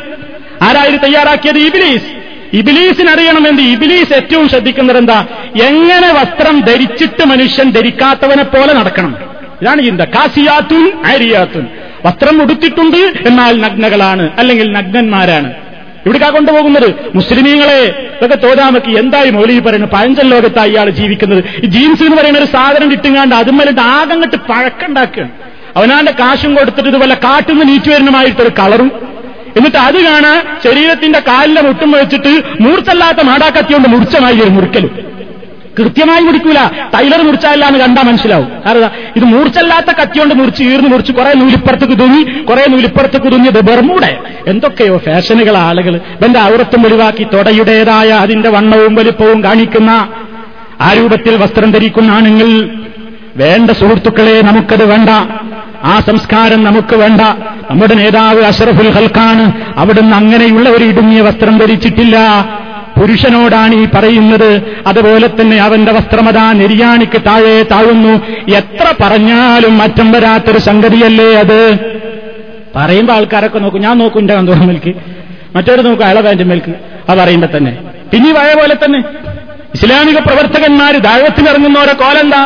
ആരായിരുന്നു 0.63 1.03
തയ്യാറാക്കിയത്? 1.03 1.59
ഇബിലീസ്. 1.59 2.21
ഇബിലീസിനറിയണമെന്ന് 2.53 3.63
ഇബിലീസ് 3.63 4.13
ഏറ്റവും 4.13 4.49
ശ്രദ്ധിക്കുന്നത് 4.49 4.99
എന്താ 4.99 5.27
എങ്ങനെ 5.63 6.13
വസ്ത്രം 6.13 6.61
ധരിച്ചിട്ട് 6.61 7.25
മനുഷ്യൻ 7.25 7.71
ധരിക്കാത്തവനെ 7.71 8.43
പോലെ 8.43 8.73
നടക്കണം. 8.73 9.17
ഇതാണ് 9.63 9.83
ചിന്ത. 9.83 10.01
കാസിയാത്തുൻ 10.01 10.93
ആരിയാത്തുൻ 11.07 11.67
വസ്ത്രം 12.05 12.43
ഉടുത്തിട്ടുണ്ട് 12.43 12.97
എന്നാൽ 12.97 13.61
നഗ്നകളാണ്. 13.61 14.31
അല്ലെങ്കിൽ 14.39 14.73
നഗ്നന്മാരാണ്. 14.73 15.53
ഇവിടേക്കാ 16.07 16.31
കൊണ്ടുപോകുന്നത്? 16.31 16.95
മുസ്ലിമീങ്ങളെ 17.15 18.11
ഇതൊക്കെ 18.17 18.47
തോരാമക്ക് 18.47 18.99
എന്തായി 18.99 19.31
മൗലി 19.31 19.59
പറയുന്നത്? 19.59 19.91
പഴഞ്ചൻ 19.91 20.31
ലോകത്തായി 20.31 20.71
ഇയാൾ 20.71 20.91
ജീവിക്കുന്നത്. 20.91 21.45
ഈ 21.65 21.67
ജീൻസ് 21.67 22.03
എന്ന് 22.03 22.17
പറയുന്ന 22.17 22.39
ഒരു 22.39 22.47
സാധനം 22.47 22.93
ഇട്ടുങ്ങാണ്ട് 22.93 23.35
അതുമ്മലിട്ട് 23.35 23.81
ആകങ്ങട്ട് 23.81 24.37
പഴക്കുണ്ടാക്കുകയാണ് 24.37 25.31
അവനാന്റെ 25.77 26.13
കാശും 26.13 26.55
കൊടുത്തിട്ട് 26.55 26.89
ഇതുപോലെ 26.89 27.15
കാട്ടുന്ന 27.15 27.63
നീറ്റ് 27.63 27.91
വരുന്നമായിട്ടൊരു 27.91 28.49
കളറും. 28.49 29.11
എന്നിട്ട് 29.57 29.77
അത് 29.77 30.05
കാണാൻ 30.05 30.59
ശരീരത്തിന്റെ 30.65 31.19
കാലിലെ 31.19 31.63
മുട്ടും 31.63 31.91
വെച്ചിട്ട് 31.91 32.43
മൂർച്ചല്ലാത്ത 32.61 33.23
മാടാക്കത്തിയോണ്ട് 33.23 33.89
മുറിച്ചമായി 33.89 34.41
ഒരു 34.41 34.51
മുറിക്കലും. 34.51 35.10
കൃത്യമായി 35.79 36.21
മുടിക്കൂല 36.21 36.57
ടൈലർ 36.95 37.23
മുറിച്ചല്ല 37.23 37.65
എന്ന് 37.65 37.79
കണ്ടാൽ 37.79 38.03
മനസ്സിലാവും. 38.03 38.49
കാരണം 38.67 38.91
ഇത് 39.17 39.25
മൂർച്ചല്ലാത്ത 39.25 39.97
കത്തിയോണ്ട് 40.03 40.35
മുറിച്ച് 40.35 40.63
ഈർന്ന് 40.63 40.89
മുറിച്ച് 40.89 41.13
കുറെ 41.13 41.33
നൂലിപ്പുറത്തേക്ക് 41.35 41.99
തുങ്ങി 41.99 42.43
കുറെ 42.43 42.65
നൂലിപ്പുറത്തേക്ക് 42.69 43.27
തുന്നിയത് 43.27 43.61
ബെർമൂടെ. 43.61 44.21
എന്തൊക്കെയോ 44.47 44.97
ഫാഷനുകൾ 44.97 45.57
ആളുകൾ 45.57 45.97
എന്റെ 45.97 46.41
ഔറത്തും 46.41 46.87
ഒഴിവാക്കി 46.87 47.27
തൊടയുടേതായ 47.35 48.09
അതിന്റെ 48.09 48.49
വണ്ണവും 48.49 48.95
വലിപ്പവും 48.95 49.45
കാണിക്കുന്ന 49.45 50.09
ആ 50.81 50.93
രൂപത്തിൽ 50.93 51.37
വസ്ത്രം 51.37 51.71
ധരിക്കുന്ന 51.71 52.11
ആണുങ്ങൾ. 52.11 52.71
വേണ്ട 53.37 53.71
സുഹൃത്തുക്കളെ 53.71 54.41
നമുക്കത് 54.41 54.85
വേണ്ട. 54.85 55.09
ആ 55.85 56.01
സംസ്കാരം 56.01 56.65
നമുക്ക് 56.65 56.97
വേണ്ട. 56.97 57.21
നമ്മുടെ 57.71 57.95
നേതാവ് 57.95 58.41
അഷറഫുൽ 58.43 58.91
ഹൽക്കാണ് 58.91 59.53
അവിടുന്ന് 59.77 60.17
അങ്ങനെയുള്ള 60.17 60.69
ഒരു 60.69 60.85
ഇടുങ്ങിയ 60.85 61.21
വസ്ത്രം 61.21 61.59
ധരിച്ചിട്ടില്ല. 61.59 62.17
പുരുഷനോടാണ് 63.01 63.75
ഈ 63.75 63.89
പറയുന്നത്. 63.95 64.79
അതുപോലെ 64.87 65.27
തന്നെ 65.27 65.57
അവന്റെ 65.57 65.93
വസ്ത്രമതാ 65.93 66.53
നിര്യാണിക്ക് 66.53 67.23
താഴെ 67.27 67.63
താഴുന്നു. 67.63 68.27
എത്ര 68.57 68.95
പറഞ്ഞാലും 69.03 69.79
മാറ്റം 69.79 70.13
വരാത്തൊരു 70.13 70.59
സംഗതിയല്ലേ 70.59 71.35
അത്? 71.35 71.79
പറയുമ്പോ 72.77 73.15
ആൾക്കാരൊക്കെ 73.15 73.59
നോക്കും. 73.59 73.81
ഞാൻ 73.81 73.99
നോക്കും 73.99 74.21
എന്റെ 74.21 74.35
കന്തോളം 74.35 74.67
മേൽക്ക്. 74.67 74.95
മറ്റൊരു 75.57 75.83
നോക്കും 75.83 76.05
അയാളെ 76.05 76.21
വേണ്ട 76.21 76.41
മേൽക്ക്. 76.41 76.75
അത് 77.09 77.19
പറയുമ്പോ 77.19 77.49
തന്നെ. 77.57 77.79
പിന്നെ 78.13 78.33
പഴയ 78.33 78.55
പോലെ 78.55 78.75
തന്നെ. 78.75 78.99
ഇസ്ലാമിക 79.75 80.19
പ്രവർത്തകന്മാര് 80.19 80.95
ദാഴത്തിന് 80.95 81.49
ഇറങ്ങുന്നവരെ 81.49 81.93
കോലെന്താ? 81.93 82.43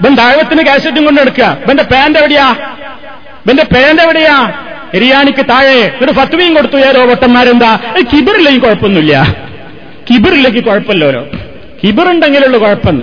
ഇവൻ 0.00 0.14
ദാഴത്തിന് 0.14 0.62
കാസറ്റും 0.62 1.04
കൊണ്ട് 1.04 1.20
എടുക്കുക 1.20 1.58
ഇവന്റെ 1.66 1.82
പാന്റ് 1.82 2.18
എവിടെയാ? 2.18 2.52
ഇവന്റെ 3.46 3.62
പാന്റ് 3.62 4.02
എവിടെയാ? 4.02 4.52
എരിയാണിക്ക് 4.94 5.48
താഴെ. 5.48 5.92
ഒരു 6.02 6.12
ഫത്വയും 6.12 6.54
കൊടുത്തു. 6.54 6.76
ഏതോ 6.76 7.06
പൊട്ടന്മാരെന്താ 7.06 7.78
കിബിറില്ലെങ്കിൽ 8.12 8.60
കുഴപ്പമൊന്നുമില്ല. 8.60 9.47
കിബിറിലേക്ക് 10.10 10.64
കുഴപ്പമില്ലോരോ 10.64 11.26
കിബിറുണ്ടെങ്കിലുള്ള 11.84 12.56
കുഴപ്പം. 12.56 13.02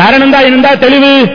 കാരണം 0.00 0.24
എന്താ? 0.24 0.40
എന്താ 0.40 0.74
തെളിവ്? 0.74 1.26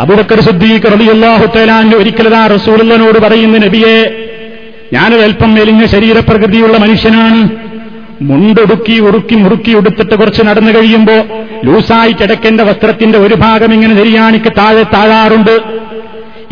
അബുബക്കർ 0.00 0.40
സുദ്ദീഖ് 0.40 0.92
റളിയല്ലാഹു 0.92 1.46
തആല 1.46 1.96
ഒരിക്കലതാ 1.96 2.46
റസൂലിനോട് 2.46 3.18
പറയുന്ന 3.18 3.58
നബിയെ 3.58 4.26
ഞാനൊരു 4.92 5.22
അല്പം 5.22 5.54
മെലിഞ്ഞ 5.54 5.86
ശരീരപ്രകൃതിയുള്ള 5.86 6.78
മനുഷ്യനാണ്. 6.78 7.48
മുണ്ടൊടുക്കി 8.22 8.98
ഉറുക്കി 8.98 9.34
മുറുക്കി 9.34 9.72
ഉടുത്തിട്ട് 9.72 10.14
കുറച്ച് 10.14 10.42
നടന്നു 10.42 10.72
കഴിയുമ്പോ 10.72 11.16
ലൂസായി 11.64 12.12
കിടക്കേണ്ട 12.12 12.60
വസ്ത്രത്തിന്റെ 12.60 13.18
ഒരു 13.18 13.34
ഭാഗം 13.34 13.74
ഇങ്ങനെ 13.74 13.94
നെരിയാണിക്ക് 13.94 14.52
താഴെ 14.58 14.82
താഴാറുണ്ട്. 14.82 15.60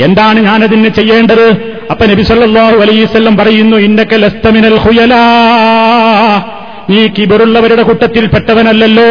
എന്താണ് 0.00 0.40
ഞാനതിന് 0.40 0.88
ചെയ്യേണ്ടത്? 0.88 1.74
അപ്പൊ 1.90 2.06
നബിസല്ലാഹു 2.06 2.76
അലൈഹിസ്സല്ലം 2.76 3.36
പറയുന്നു 3.36 3.76
ഇന്നക്കെ 3.76 4.16
ലസ്തമിനൽ 4.16 4.78
ഖുയലാ. 4.86 5.24
നീ 6.90 7.06
കിബറുള്ളവരുടെ 7.06 7.82
കൂട്ടത്തിൽപ്പെട്ടവനല്ലല്ലോ. 7.82 9.04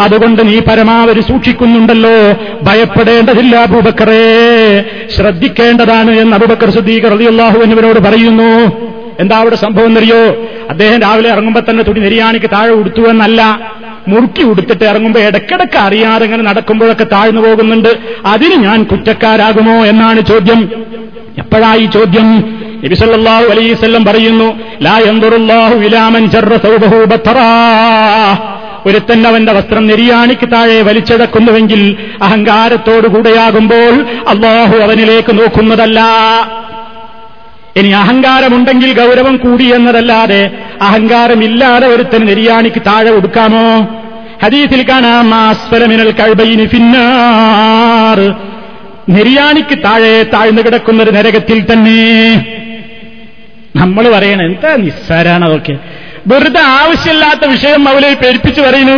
അതുകൊണ്ട് 0.00 0.48
നീ 0.48 0.60
പരമാവധി 0.60 1.20
സൂക്ഷിക്കുന്നുണ്ടല്ലോ. 1.20 2.32
ഭയപ്പെടേണ്ടതില്ല 2.62 3.56
അബൂബക്കറേ. 3.56 4.84
ശ്രദ്ധിക്കേണ്ടതാണ് 5.16 6.10
എന്ന് 6.10 6.36
അബൂബക്കർ 6.36 6.70
സുദ്ദീഖർ 6.70 7.10
റളിയല്ലാഹു 7.10 7.58
എന്നിവരോട് 7.58 7.98
പറയുന്നു. 7.98 8.76
എന്താ 9.20 9.36
അവിടെ 9.38 9.56
സംഭവം 9.56 9.86
എന്നറിയോ? 9.86 10.48
അദ്ദേഹം 10.70 11.00
രാവിലെ 11.00 11.30
ഇറങ്ങുമ്പോൾ 11.30 11.60
തന്നെ 11.60 11.84
തുണി 11.84 12.00
നെരിയാണിക്ക് 12.00 12.46
താഴെ 12.46 12.70
ഉടുത്തു 12.70 13.00
എന്നല്ല. 13.00 13.72
മുറുക്കി 14.08 14.42
ഉടുത്തിട്ട് 14.42 14.84
ഇറങ്ങുമ്പോൾ 14.84 15.20
ഇടക്കിടക്ക് 15.20 15.78
അറിയാതെ 15.78 16.24
ഇങ്ങനെ 16.24 16.42
നടക്കുമ്പോഴൊക്കെ 16.42 17.04
താഴ്ന്നു 17.04 17.40
പോകുന്നുണ്ട്. 17.40 17.88
അതിന് 18.26 18.54
ഞാൻ 18.54 18.82
കുറ്റക്കാരാകുമോ 18.82 19.84
എന്നാണ് 19.84 20.20
ചോദ്യം. 20.20 20.68
എപ്പോഴായി 21.38 21.86
ചോദ്യം? 21.86 22.61
നബിസല്ലാഹു 22.84 23.44
അലൈസ്വല്ലം 23.44 24.04
പറയുന്നു 24.04 24.60
ലാ 24.82 24.98
യന്തുറുല്ലാഹു 24.98 25.74
ഇലാമൻ 25.74 26.30
ചർറ 26.30 26.56
സൗബഹു 26.56 27.04
ബത്തറാ. 27.04 27.48
ഒരുത്തൻ 28.86 29.26
അവന്റെ 29.26 29.52
വസ്ത്രം 29.52 29.86
നെരിയാണിക്ക് 29.86 30.52
താഴെ 30.52 30.82
വലിച്ചടക്കുന്നുവെങ്കിൽ 30.82 31.96
അഹങ്കാരത്തോടുകൂടെയാകുമ്പോൾ 32.22 33.94
അള്ളാഹു 34.28 34.76
അവനിലേക്ക് 34.76 35.38
നോക്കുന്നതല്ല. 35.38 36.00
ഇനി 37.76 37.88
അഹങ്കാരമുണ്ടെങ്കിൽ 37.88 38.92
ഗൗരവം 39.00 39.36
കൂടി 39.36 39.64
എന്നതല്ലാതെ 39.74 40.50
അഹങ്കാരമില്ലാതെ 40.82 41.86
ഒരുത്തൻ 41.86 42.26
നെരിയാണിക്ക് 42.26 42.82
താഴെ 42.86 43.10
ഒടുക്കാമോ 43.10 43.66
ഹദീസിൽ 44.44 44.82
കാണാം 44.88 45.34
ആസ്ഫലമിനൽ 45.34 46.66
ഫിന്നാർ. 46.66 48.18
നെരിയാണിക്ക് 49.08 49.78
താഴെ 49.84 50.22
താഴ്ന്നു 50.34 50.62
കിടക്കുന്നൊരു 50.62 51.10
നരകത്തിൽ 51.10 51.72
തന്നെ 51.72 52.00
നമ്മൾ 53.76 54.12
പറയണ 54.12 54.42
എന്താ 54.42 54.76
നിസ്സാരാണ് 54.76 55.44
അതൊക്കെ? 55.44 55.78
വെറുതെ 56.26 56.60
ആവശ്യമില്ലാത്ത 56.60 57.44
വിഷയം 57.46 57.88
അവരെ 57.88 58.14
പേരിപ്പിച്ചു 58.14 58.60
പറയുന്നു 58.60 58.96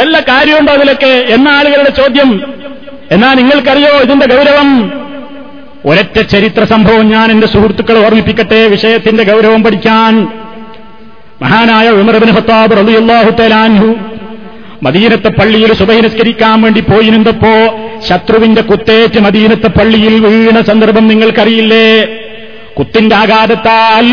എല്ലാ 0.00 0.20
കാര്യമുണ്ടോ 0.20 0.72
അതിലൊക്കെ? 0.72 1.26
എന്ന 1.28 1.48
ആളുകളുടെ 1.48 1.90
ചോദ്യം? 1.90 2.56
എന്നാ 3.12 3.34
നിങ്ങൾക്കറിയോ 3.34 4.00
ഇതിന്റെ 4.00 4.26
ഗൗരവം? 4.26 4.92
ഒരൊറ്റ 5.86 6.20
ചരിത്ര 6.20 6.64
സംഭവം 6.64 7.08
ഞാൻ 7.08 7.30
എന്റെ 7.30 7.46
സുഹൃത്തുക്കളെ 7.46 8.04
ഓർമ്മിപ്പിക്കട്ടെ 8.04 8.66
വിഷയത്തിന്റെ 8.66 9.24
ഗൗരവം 9.24 9.62
പഠിക്കാൻ. 9.62 10.28
മഹാനായ 11.42 11.88
ഉമർബിൻ 11.90 12.30
ഹത്താബ് 12.30 12.76
റളിയല്ലാഹു 12.76 13.30
തലാൻഹു 13.30 13.96
മദീനത്തെ 14.82 15.28
പള്ളിയിൽ 15.28 15.72
സുബഹിനസ്കരിക്കാൻ 15.72 16.62
വേണ്ടി 16.62 16.80
പോയിരുന്നപ്പോ 16.80 17.78
ശത്രുവിന്റെ 18.08 18.60
കുത്തേറ്റ് 18.60 19.20
മദീനത്തെ 19.20 19.66
പള്ളിയിൽ 19.66 20.26
വീണ 20.26 20.60
സന്ദർഭം 20.60 21.08
നിങ്ങൾക്കറിയില്ലേ? 21.08 22.18
കുത്തിന്റെ 22.76 23.16
ആഘാതത്താൽ 23.16 24.06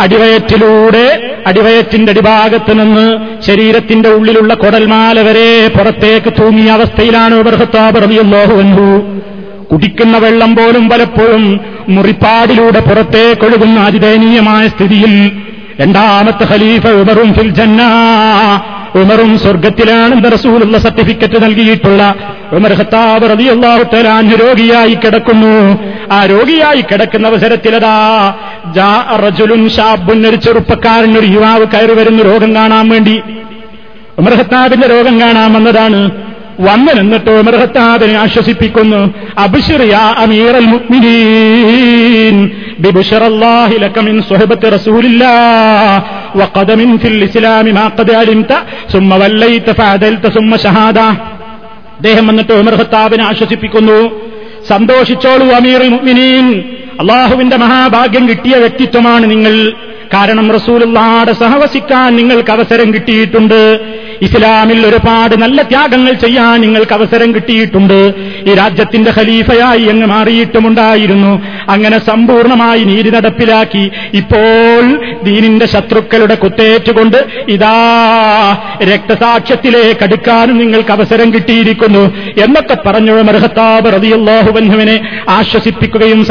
അടിവയറ്റിലൂടെ 0.00 1.06
അടിവയറ്റിന്റെ 1.46 2.10
അടിഭാഗത്ത് 2.10 2.78
നിന്ന് 2.78 3.06
ശരീരത്തിന്റെ 3.46 4.08
ഉള്ളിലുള്ള 4.08 4.54
കൊടൽമാല 4.54 5.20
വരെ 5.20 5.68
പുറത്തേക്ക് 5.68 6.32
തൂങ്ങിയ 6.38 6.70
അവസ്ഥയിലാണ് 6.70 7.34
അൻഹു. 8.58 8.88
കുടിക്കുന്ന 9.72 10.18
വെള്ളം 10.18 10.56
പോലും 10.56 10.88
പലപ്പോഴും 10.88 11.44
മുറിപ്പാടിലൂടെ 11.88 12.80
പുറത്തേക്കൊഴുകുന്ന 12.80 13.80
അതിദയനീയമായ 13.80 14.68
സ്ഥിതിയിൽ 14.68 15.14
രണ്ടാമത്തെ 15.80 16.44
ഖലീഫ 16.44 16.86
ഉമറും 17.00 17.32
ഫിൽ 17.32 17.50
ജന്ന 17.50 17.82
ഉമറും 19.00 19.38
സ്വർഗത്തിലാണെന്ന് 19.38 20.28
റസൂലുള്ള 20.32 20.78
സർട്ടിഫിക്കറ്റ് 20.78 21.38
നൽകിയിട്ടുള്ള 21.44 22.02
ഉമർ 22.56 22.72
ഖത്താബ് 22.80 23.30
റളിയല്ലാഹു 23.30 23.84
തആല 23.92 24.34
രോഗിയായി 24.42 24.94
കിടക്കുന്നു. 24.94 25.54
ആ 26.12 26.18
രോഗിയായി 26.26 26.82
കിടക്കുന്ന 26.90 27.26
അവസരത്തിലതാ 27.32 27.94
റജുലുൻ 29.24 29.62
ഷാബുൻ 29.76 30.20
ഒരു 30.26 30.36
ചെറുപ്പക്കാരൻ 30.36 31.18
ഒരു 31.18 31.26
യുവാവ് 31.26 31.66
കയറി 31.74 31.94
വരുന്നു 32.00 32.22
രോഗം 32.30 32.54
കാണാൻ 32.54 32.88
വേണ്ടി. 32.88 33.16
ഉമർ 34.18 34.34
ഖത്താബിന്റെ 34.40 34.88
രോഗം 34.94 35.20
കാണാൻ 35.20 35.52
വന്നതാണ്. 35.52 36.00
വന്നു 36.60 36.92
നിന്നിട്ട് 36.92 37.30
ഉമർഹത്താബിനെ 37.30 38.18
ആശ്വസിപ്പിക്കുന്നു. 38.18 39.14
അബ്ശിർ 39.38 39.82
യാ 39.82 40.14
അമീറൽ 40.18 40.66
മുഅ്മിനീൻ. 40.66 42.50
ബിബുശറല്ലാഹി 42.78 43.78
ലക 43.78 43.98
മിൻ 43.98 44.22
സുഹബത്തി 44.22 44.68
റസൂലില്ലാഹ്. 44.68 46.02
വഖദമിൻ 46.36 46.98
ഫിൽ 46.98 47.24
ഇസ്ലാമി 47.24 47.70
മാ 47.70 47.90
ഖദ് 47.98 48.12
അലിംത. 48.12 48.52
സുമ്മ 48.92 49.16
വല്ലൈത 49.16 49.72
ഫഅദൽത 49.72 50.30
സുമ്മ 50.30 50.56
ഷഹാദ. 50.56 50.98
അദ്ദേഹം 51.96 52.26
വന്നിട്ട് 52.26 52.52
ഉമർഹത്താബിനെ 52.52 53.24
ആശ്വസിപ്പിക്കുന്നു. 53.24 54.10
സന്തോഷിച്ചോളൂ 54.68 55.46
അമീറുൽ 55.46 55.88
മുഅ്മിനീൻ. 55.88 56.75
അള്ളാഹുവിന്റെ 57.00 57.56
മഹാഭാഗ്യം 57.56 58.28
കിട്ടിയ 58.28 58.56
വ്യക്തിത്വമാണ് 58.56 59.30
നിങ്ങൾ. 59.30 59.72
കാരണം 60.14 60.52
റസൂലുള്ളാടെ 60.52 61.32
സഹവസിക്കാൻ 61.32 62.16
നിങ്ങൾക്ക് 62.16 62.50
അവസരം 62.50 62.94
കിട്ടിയിട്ടുണ്ട്. 62.94 63.80
ഇസ്ലാമിൽ 64.22 64.86
ഒരുപാട് 64.86 65.36
നല്ല 65.36 65.62
ത്യാഗങ്ങൾ 65.62 66.12
ചെയ്യാൻ 66.12 66.60
നിങ്ങൾക്ക് 66.60 66.92
അവസരം 66.92 67.34
കിട്ടിയിട്ടുണ്ട്. 67.34 68.12
ഈ 68.46 68.54
രാജ്യത്തിന്റെ 68.54 69.12
ഖലീഫയായി 69.18 69.82
അങ്ങ് 69.82 70.06
മാറിയിട്ടുമുണ്ടായിരുന്നു. 70.06 71.42
അങ്ങനെ 71.68 71.98
സമ്പൂർണമായി 71.98 72.84
നീതി 72.84 73.10
നടപ്പിലാക്കി. 73.10 73.90
ഇപ്പോൾ 74.14 74.80
ദീനിന്റെ 75.22 75.66
ശത്രുക്കളുടെ 75.66 76.34
കുത്തേറ്റുകൊണ്ട് 76.34 77.26
ഇതാ 77.48 77.74
രക്തസാക്ഷ്യത്തിലേക്ക് 78.82 80.04
അടുക്കാനും 80.04 80.58
നിങ്ങൾക്ക് 80.58 80.90
അവസരം 80.90 81.34
കിട്ടിയിരിക്കുന്നു. 81.34 82.16
എന്നൊക്കെ 82.44 82.76
പറഞ്ഞു 82.86 83.22
മർഹത്താബ് 83.22 83.92
റതിയല്ലാഹുബന്ധുവിനെ 83.94 85.22
ആശ്വസിപ്പിക്കുകയും 85.28 86.24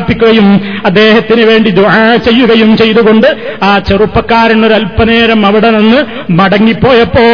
സമാധാനിപ്പിക്കുകയും 0.00 0.48
അദ്ദേഹത്തിന് 0.86 1.42
വേണ്ടി 1.44 1.70
ദുആ 1.70 2.16
ചെയ്യുകയും 2.16 2.76
ചെയ്തുകൊണ്ട് 2.76 3.28
ആ 3.62 3.78
ചെറുപ്പക്കാരൻ 3.78 4.66
ഒരു 4.66 4.74
അല്പനേരം 4.74 5.46
അവിടെ 5.46 5.70
നിന്ന് 5.70 6.00
മടങ്ങിപ്പോയപ്പോ 6.32 7.26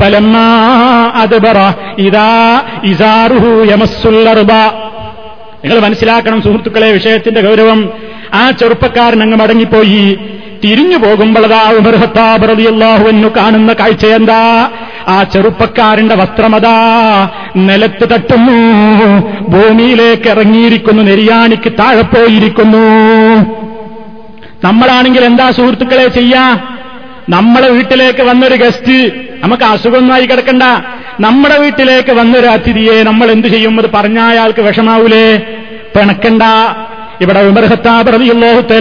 ഫലമാ 0.00 0.46
അത് 1.14 1.36
പറ 1.42 1.58
ഇതാ 1.98 2.30
ഇസാറുഹു 2.84 3.50
യമസുല്ലർബ 3.72 4.52
നിങ്ങൾ 5.64 5.78
മനസ്സിലാക്കണം 5.78 6.42
സുഹൃത്തുക്കളെ 6.42 6.92
വിഷയത്തിന്റെ 6.92 7.40
ഗൗരവം. 7.40 7.80
ആ 8.34 8.50
ചെറുപ്പക്കാരൻ 8.50 9.22
അങ്ങ് 9.22 9.36
മടങ്ങിപ്പോയി. 9.36 10.04
തിരിഞ്ഞു 10.64 10.96
പോകുമ്പോഴതാ 10.96 11.70
ഉമർ 11.70 11.96
ഹത്താബ് 11.96 12.48
റളിയല്ലാഹുവിനു 12.48 13.28
കാണുന്ന 13.28 13.72
കാഴ്ച 13.72 14.06
എന്താ? 14.06 14.70
ആ 15.08 15.22
ചെറുപ്പക്കാരന്റെ 15.22 16.14
വസ്ത്രമതാ. 16.14 16.72
നിലത്ത് 17.56 18.10
തട്ടുന്നു. 18.10 18.52
ഭൂമിയിലേക്ക് 19.48 20.28
ഇറങ്ങിയിരിക്കുന്നു. 20.28 21.02
നെരിയാണിക്ക് 21.02 21.72
താഴെ 21.72 22.02
പോയിരിക്കുന്നു. 22.02 22.78
നമ്മളാണെങ്കിൽ 24.64 25.24
എന്താ 25.24 25.50
സുഹൃത്തുക്കളെ 25.50 26.08
ചെയ്യാ? 26.08 26.58
നമ്മളെ 27.28 27.68
വീട്ടിലേക്ക് 27.68 28.22
വന്നൊരു 28.22 28.54
ഗസ്റ്റ് 28.54 29.12
നമുക്ക് 29.42 29.62
അസുഖമൊന്നായി 29.62 30.26
കിടക്കണ്ട. 30.26 30.62
നമ്മുടെ 31.20 31.58
വീട്ടിലേക്ക് 31.58 32.12
വന്നൊരു 32.12 32.46
അതിഥിയെ 32.46 33.02
നമ്മൾ 33.02 33.30
എന്തു 33.30 33.48
ചെയ്യും? 33.48 33.80
അത് 33.80 33.90
പറഞ്ഞ 33.94 34.18
അയാൾക്ക് 34.18 34.60
വിഷമാവൂലേ? 34.60 35.36
പിണക്കണ്ട. 35.96 36.42
ഇവിടെ 37.20 37.40
ഉമർ 37.40 37.64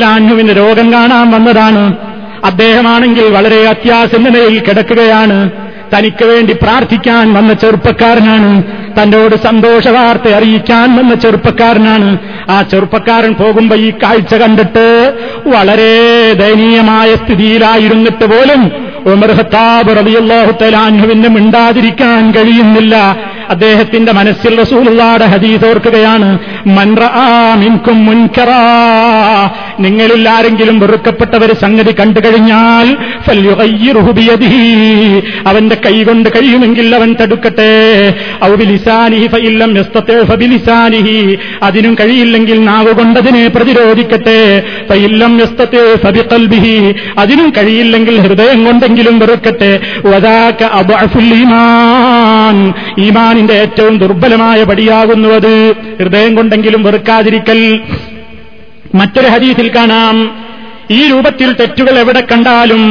അൻഹുവിന്റെ 0.03 0.53
രോഗം 0.53 0.93
കാണാൻ 0.93 1.31
വന്നതാണ്. 1.31 1.93
അദ്ദേഹമാണെങ്കിൽ 2.43 3.25
വളരെ 3.25 3.67
അത്യാസന്നതയിൽ 3.67 4.59
കിടക്കുകയാണ്. 4.59 5.49
തനിക്ക് 5.97 6.25
വേണ്ടി 6.25 6.53
പ്രാർത്ഥിക്കാൻ 6.53 7.33
വന്ന 7.33 7.53
ചെറുപ്പക്കാരനാണ്. 7.53 8.63
തന്നോട് 9.01 9.35
സന്തോഷ 9.35 9.87
വാർത്ത 9.87 10.33
അറിയിക്കാൻ 10.33 10.95
വന്ന 10.95 11.15
ചെറുപ്പക്കാരനാണ്. 11.15 12.17
ആ 12.49 12.61
ചെറുപ്പക്കാരൻ 12.61 13.33
പോകുമ്പോ 13.33 13.75
ഈ 13.75 13.91
കാഴ്ച 13.91 14.35
കണ്ടിട്ട് 14.35 15.13
വളരെ 15.47 16.33
ദയനീയമായ 16.33 17.15
സ്ഥിതിയിലായിരുന്നിട്ട് 17.15 18.25
പോലും 18.25 18.71
ഉമർ 19.05 19.31
തലാൻഹുവിന് 20.61 21.27
മിണ്ടാതിരിക്കാൻ 21.27 22.31
കഴിയുന്നില്ല. 22.31 23.17
അദ്ദേഹത്തിന്റെ 23.49 24.11
മനസ്സിൽ 24.11 24.61
റസൂലുള്ളാടെ 24.61 25.25
ഹദീസ് 25.25 25.65
ഓർക്കുകയാണ് 25.65 26.39
മൻറആമിൻകും 26.67 28.05
മുൻകറാ. 28.05 28.61
നിങ്ങളിൽ 29.79 30.29
ആരെങ്കിലും 30.29 30.79
വെറുക്കപ്പെട്ട 30.79 31.43
ഒരു 31.43 31.53
സംഗതി 31.53 31.91
കണ്ടു 31.91 32.19
കഴിഞ്ഞാൽ 32.19 32.97
അവന്റെ 35.47 35.75
കൈ 35.75 36.03
കൊണ്ട് 36.03 36.29
കഴിയുമെങ്കിൽ 36.29 36.95
അവൻ 36.95 37.15
തടുക്കട്ടെ. 37.21 38.13
അതിനും 41.63 41.95
കഴിയില്ലെങ്കിൽ 41.99 42.65
നാവ് 42.65 42.93
കൊണ്ടതിനെ 42.93 43.47
പ്രതിരോധിക്കട്ടെ. 43.47 44.63
അതിനും 47.17 47.53
കഴിയില്ലെങ്കിൽ 47.57 48.21
ഹൃദയം 48.21 48.65
കൊണ്ടെങ്കിലും 48.65 49.19
വെറുക്കട്ടെ. 49.19 49.79
ഈമാൻ 52.99 53.38
ഈമാനിന്റെ 53.39 53.61
ഏറ്റവും 53.61 53.97
ദുർബലമായ 53.97 54.63
പടിയാകുന്നു 54.63 55.29
അത് 55.29 55.73
ഹൃദയം 55.99 56.35
കൊണ്ടെങ്കിലും 56.35 56.83
വെറുക്കാതിരിക്കൽ. 56.83 57.81
മറ്റൊരു 58.95 59.27
ഹദീസിൽ 59.27 59.71
കാണാം. 59.75 60.45
ഈ 60.91 61.07
രൂപത്തിൽ 61.07 61.53
തെറ്റുകൾ 61.53 61.99
എവിടെ 61.99 62.23
കണ്ടാലും 62.31 62.83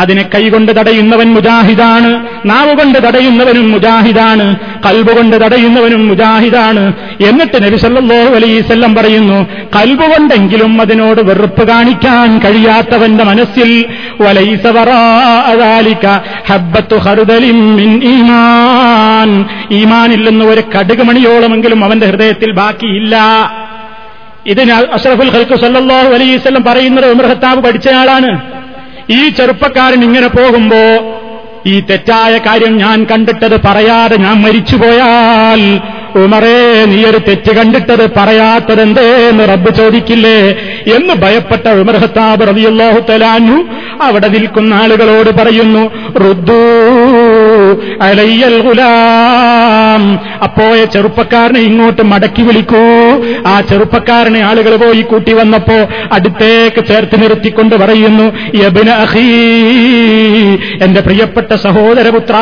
അതിനെ 0.00 0.22
കൈകൊണ്ട് 0.34 0.72
തടയുന്നവൻ 0.72 1.34
മുജാഹിദാണ് 1.34 2.10
നാവുകൊണ്ട് 2.46 2.98
തടയുന്നവനും 3.06 3.70
മുജാഹിദാണ് 3.72 4.46
കൽബുകൊണ്ട് 4.86 5.36
തടയുന്നവനും 5.36 6.08
മുജാഹിദാണ്. 6.08 6.92
എന്നിട്ട് 7.28 7.62
നബി 7.62 7.76
സല്ലല്ലാഹു 7.76 8.34
അലൈഹിസല്ലം 8.34 8.94
പറയുന്നു 8.94 9.38
കൽബുകൊണ്ടെങ്കിലും 9.76 10.80
അതിനോട് 10.80 11.20
വെറുപ്പ് 11.20 11.68
കാണിക്കാൻ 11.68 12.38
കഴിയാത്തവന്റെ 12.38 13.24
മനസ്സിൽ 13.24 13.70
ഈമാനില്ലെന്ന് 19.70 20.44
ഒരു 20.44 20.60
കടുക് 20.60 21.02
മണിയോളമെങ്കിലും 21.02 21.84
അവന്റെ 21.84 22.06
ഹൃദയത്തിൽ 22.06 22.52
ബാക്കിയില്ല. 22.52 23.16
ഇതിന് 24.46 24.72
അഷ്റഫുൽ 24.72 25.30
ഖൽക്കു 25.36 25.56
സല്ലാഹു 25.56 26.08
വസല്ലം 26.08 26.64
പറയുന്നത് 26.64 27.06
ഉമർ 27.10 27.26
ഖത്താബ് 27.26 27.64
പഠിച്ചയാളാണ് 27.64 28.40
ഈ 29.10 29.20
ചെറുപ്പക്കാരൻ 29.36 30.00
ഇങ്ങനെ 30.02 30.28
പോകുമ്പോ 30.30 30.82
ഈ 31.66 31.74
തെറ്റായ 31.88 32.32
കാര്യം 32.46 32.72
ഞാൻ 32.76 32.98
കണ്ടിട്ടത് 33.10 33.56
പറയാതെ 33.66 34.16
ഞാൻ 34.24 34.36
മരിച്ചുപോയാൽ 34.42 35.60
ഉമറേ 36.22 36.58
നീ 36.90 36.98
ഒരു 37.04 37.20
തെറ്റ് 37.28 37.52
കണ്ടിട്ടത് 37.56 38.02
പറയാത്തതെന്തേന്ന് 38.18 39.44
റബ്ബ് 39.52 39.70
ചോദിക്കില്ലേ 39.78 40.36
എന്ന് 40.96 41.14
ഭയപ്പെട്ട 41.22 41.66
ഉമർ 41.82 41.96
ഹത്താബ് 42.02 42.46
റളിയല്ലാഹു 42.50 43.00
തലാനു 43.08 43.56
അവിടെ 44.06 44.28
നിൽക്കുന്ന 44.36 44.74
ആളുകളോട് 44.74 45.30
പറയുന്നു 45.40 45.82
റുദ്ദൂ 46.24 46.60
അലയ്യൽ 48.06 48.56
ഗുലാം. 48.66 50.02
അപ്പോയ 50.42 50.80
ചെറുപ്പക്കാരനെ 50.94 51.60
ഇങ്ങോട്ട് 51.60 52.02
മടക്കി 52.12 52.42
വിളിക്കൂ. 52.42 52.84
ആ 53.46 53.54
ചെറുപ്പക്കാരനെ 53.60 54.40
ആളുകൾ 54.40 54.76
പോയി 54.76 55.02
കൂട്ടി 55.10 55.32
വന്നപ്പോ 55.32 55.78
അടുത്തേക്ക് 56.12 56.80
ചേർത്ത് 56.90 57.16
നിർത്തിക്കൊണ്ട് 57.22 57.74
പറയുന്നു 57.82 58.26
എന്റെ 60.84 61.00
പ്രിയപ്പെട്ട 61.06 61.50
സഹോദരപുത്ര 61.64 62.36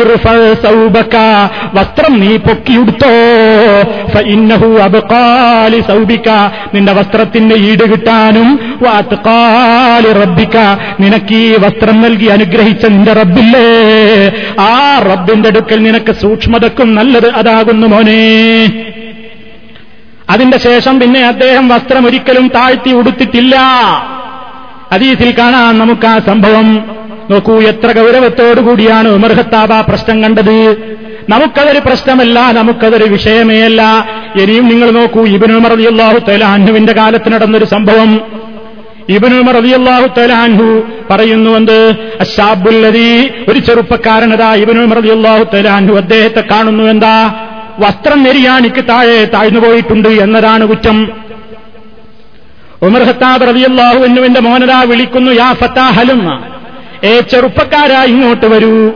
ഇർഫൽ 0.00 0.42
സൗബക 0.64 1.16
വസ്ത്രം 1.76 2.12
നീ 2.20 2.32
പൊക്കിയുടുത്തോ 2.46 3.12
ഫഇന്നഹു 4.14 4.68
അബക്കാലി 4.86 5.80
സൗബിക്ക 5.90 6.28
നിന്റെ 6.74 6.92
വസ്ത്രത്തിന്റെ 6.92 7.56
ഈട് 7.68 7.84
കിട്ടാനും 7.92 8.48
വാത്ഖാലി 8.82 10.10
റബ്ബിക 10.22 10.56
നിനക്ക് 11.00 11.34
ഈ 11.34 11.52
വസ്ത്രം 11.64 11.96
നൽകി 12.02 12.28
അനുഗ്രഹിച്ച 12.36 12.84
നിന്റെ 12.94 13.12
റബ്ബില്ലേ? 13.12 13.66
ആ 14.60 14.98
റബ്ബിന്റെ 14.98 15.48
അടുക്കൽ 15.48 15.82
നിനക്ക് 15.82 16.12
സൂക്ഷ്മതക്കും 16.12 16.94
നല്ലത് 16.94 17.30
അതാകുന്നു 17.30 17.86
മോനെ. 17.86 18.64
അതിന്റെ 20.30 20.58
ശേഷം 20.58 21.00
പിന്നെ 21.00 21.26
അദ്ദേഹം 21.26 21.68
വസ്ത്രം 21.68 22.06
ഒരിക്കലും 22.06 22.48
താഴ്ത്തി 22.48 22.90
ഉടുത്തിട്ടില്ല. 22.90 23.56
അതീസിൽ 24.92 25.34
കാണാം 25.38 25.78
നമുക്ക് 25.78 26.06
ആ 26.06 26.18
സംഭവം. 26.18 26.96
നോക്കൂ 27.30 27.60
എത്ര 27.60 28.00
ഗൗരവത്തോടുകൂടിയാണ് 28.00 29.08
ഉമർ 29.08 29.32
ഖത്താബ 29.32 29.80
പ്രശ്നം 29.80 30.22
കണ്ടത്. 30.22 30.76
നമുക്കതൊരു 31.28 31.78
പ്രശ്നമല്ല 31.78 32.50
നമുക്കതൊരു 32.52 33.04
വിഷയമേ 33.04 33.60
അല്ല. 33.60 34.08
ഇനിയും 34.42 34.68
നിങ്ങൾ 34.68 34.90
നോക്കൂ 34.90 35.26
തആല 36.28 36.44
അൻഹുവിന്റെ 36.44 36.92
കാലത്ത് 36.92 37.32
നടന്നൊരു 37.32 37.64
സംഭവം. 37.64 38.20
ഇബിനുമർ 39.08 39.54
റളിയല്ലാഹു 39.54 40.06
പറയുന്നു 41.10 41.50
എന്ത്? 41.50 41.96
അശാബുല്ലതി 42.20 43.30
ഒരു 43.48 43.58
ചെറുപ്പക്കാരനതാ 43.58 44.54
ഇബിനുമർ 44.54 44.96
റളിയല്ലാഹു 44.96 45.44
തആല 45.44 45.96
അദ്ദേഹത്തെ 45.96 46.40
കാണുന്നു. 46.40 46.84
എന്താ? 46.84 47.42
വസ്ത്രം 47.78 48.22
നെരിയാണിക്ക് 48.22 48.88
താഴെ 48.88 49.24
താഴ്ന്നു 49.24 49.60
പോയിട്ടുണ്ട് 49.60 50.08
എന്നതാണ് 50.08 50.66
കുറ്റം. 50.66 51.10
ഉമർ 52.82 53.02
ഹത്താബ് 53.02 53.48
റളിയല്ലാഹു 53.48 53.98
എന്നുവിന്റെ 54.04 54.40
മോനതാ 54.40 54.82
വിളിക്കുന്നു 54.82 55.32
യാ 55.32 55.52
ഫത്താഹലുന്ന 55.52 56.44
ഏ 57.04 57.20
ചെറുപ്പക്കാരാ 57.20 58.04
ഇങ്ങോട്ട് 58.04 58.46
വരൂ. 58.46 58.92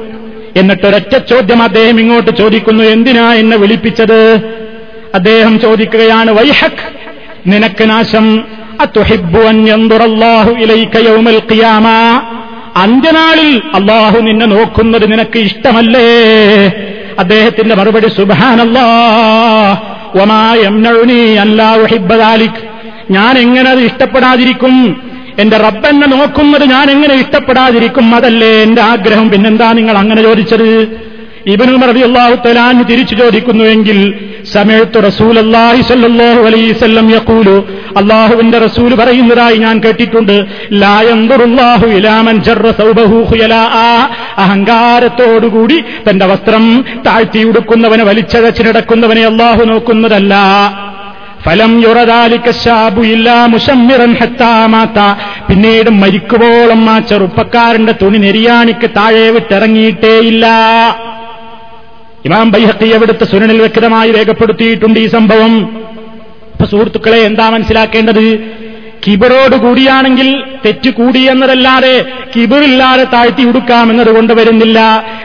എന്നിട്ടൊരൊറ്റ 0.56 1.18
ചോദ്യം 1.18 1.62
അദ്ദേഹം 1.62 2.00
ഇങ്ങോട്ട് 2.00 2.30
ചോദിക്കുന്നു 2.30 2.84
എന്തിനാ 2.84 3.32
എന്നെ 3.32 3.56
വിളിപ്പിച്ചത്? 3.56 4.20
അദ്ദേഹം 5.14 5.60
ചോദിക്കുകയാണ് 5.60 6.30
വൈഹക് 6.30 6.82
നിനക്ക് 7.46 7.90
നാശം. 7.90 8.59
അന്ത്യനാളിൽ 12.76 13.62
അള്ളാഹു 13.74 14.20
നിന്നെ 14.20 14.46
നോക്കുന്നത് 14.46 15.12
നിനക്ക് 15.12 15.38
ഇഷ്ടമല്ലേ? 15.38 16.06
അദ്ദേഹത്തിന്റെ 17.18 17.74
മറുപടി 17.74 18.08
സുബാനല്ലാ 18.08 18.86
ഞാൻ 23.10 23.38
എങ്ങനെ 23.38 23.70
അത് 23.70 23.80
ഇഷ്ടപ്പെടാതിരിക്കും? 23.80 24.96
എന്റെ 25.38 25.56
റബ്ബെന്നെ 25.56 26.06
നോക്കുന്നത് 26.06 26.64
ഞാൻ 26.70 26.90
എങ്ങനെ 26.90 27.14
ഇഷ്ടപ്പെടാതിരിക്കും? 27.14 28.14
അതല്ലേ 28.14 28.62
എന്റെ 28.62 28.82
ആഗ്രഹം. 28.82 29.30
പിന്നെന്താ 29.30 29.72
നിങ്ങൾ 29.72 29.96
അങ്ങനെ 29.96 30.22
ചോദിച്ചത്? 30.22 31.00
ഇബനു 31.46 31.72
മറബി 31.72 32.00
അള്ളാഹു 32.00 32.48
തലാൻ 32.48 32.82
തിരിച്ചു 32.82 33.14
ചോദിക്കുന്നുവെങ്കിൽ 33.14 34.14
സമയത്ത് 34.52 35.04
റസൂൽ 35.06 35.38
അള്ളാഹി 35.38 35.82
സല്ലാഹു 35.82 36.40
അലൈസല്ലം 36.46 37.10
യക്കൂലു 37.10 37.64
അള്ളാഹുവിന്റെ 37.96 38.58
റസൂൽ 38.58 38.94
പറയുന്നതായി 38.94 39.56
ഞാൻ 39.56 39.78
കേട്ടിട്ടുണ്ട്. 39.78 40.44
ലായന്തുറുല്ലാഹു 40.72 41.86
ഇലാമൻ 41.86 42.42
അഹങ്കാരത്തോടുകൂടി 44.36 45.80
തന്റെ 45.80 46.26
വസ്ത്രം 46.26 46.84
താഴ്ത്തി 47.06 47.38
ഉടുക്കുന്നവനെ 47.38 48.04
വലിച്ചഴച്ചിനടക്കുന്നവനെ 48.04 49.26
അള്ളാഹു 49.26 49.64
നോക്കുന്നതല്ല. 49.64 50.34
ഫലം 51.46 51.82
യുറദാലിക്കാബുയില്ല 51.82 53.46
മുഷമ്മിറൻ 53.46 54.14
ഹത്താമാത്ത 54.14 55.18
പിന്നീട് 55.48 55.90
മരിക്കുവോളം 55.90 56.90
ആ 56.90 56.98
ചെറുപ്പക്കാരന്റെ 56.98 57.92
തുണി 57.92 58.18
നെരിയാണിക്ക് 58.18 58.90
താഴെ 58.90 59.30
വിട്ടിറങ്ങിയിട്ടേയില്ല. 59.30 60.46
ഇമാം 62.24 62.50
ബൈഹത്തി 62.50 62.84
എവിടുത്തെ 62.84 63.24
സുനനിൽ 63.24 63.58
വ്യക്തമായി 63.58 64.10
രേഖപ്പെടുത്തിയിട്ടുണ്ട് 64.10 65.00
ഈ 65.00 65.06
സംഭവം. 65.06 65.80
അപ്പൊ 66.60 66.70
സുഹൃത്തുക്കളെ 66.70 67.18
എന്താ 67.18 67.50
മനസ്സിലാക്കേണ്ടത്? 67.50 68.24
കിബറോട് 69.04 69.54
കൂടിയാണെങ്കിൽ 69.56 70.28
തെറ്റ് 70.64 70.90
കൂടി 70.90 71.20
എന്നതല്ലാതെ 71.32 71.92
കിബറില്ലാതെ 72.36 73.04
താഴ്ത്തി 73.04 73.42
ഉടുക്കാമെന്നത് 73.42 74.10
കൊണ്ടുവരുന്നില്ല 74.16 74.78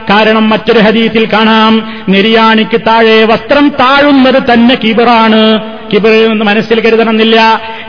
കാരണം 0.10 0.50
മറ്റൊരു 0.50 0.80
ഹദീസിൽ 0.80 1.26
കാണാം 1.34 1.74
നെരിയാണിക്ക് 2.10 2.80
താഴെ 2.88 3.26
വസ്ത്രം 3.32 3.68
താഴുന്നത് 3.82 4.40
തന്നെ 4.52 4.76
കിബറാണ്. 4.76 5.44
കിബറെന്ന് 5.92 6.46
മനസ്സിൽ 6.50 6.78
കരുതണമെന്നില്ല. 6.86 7.38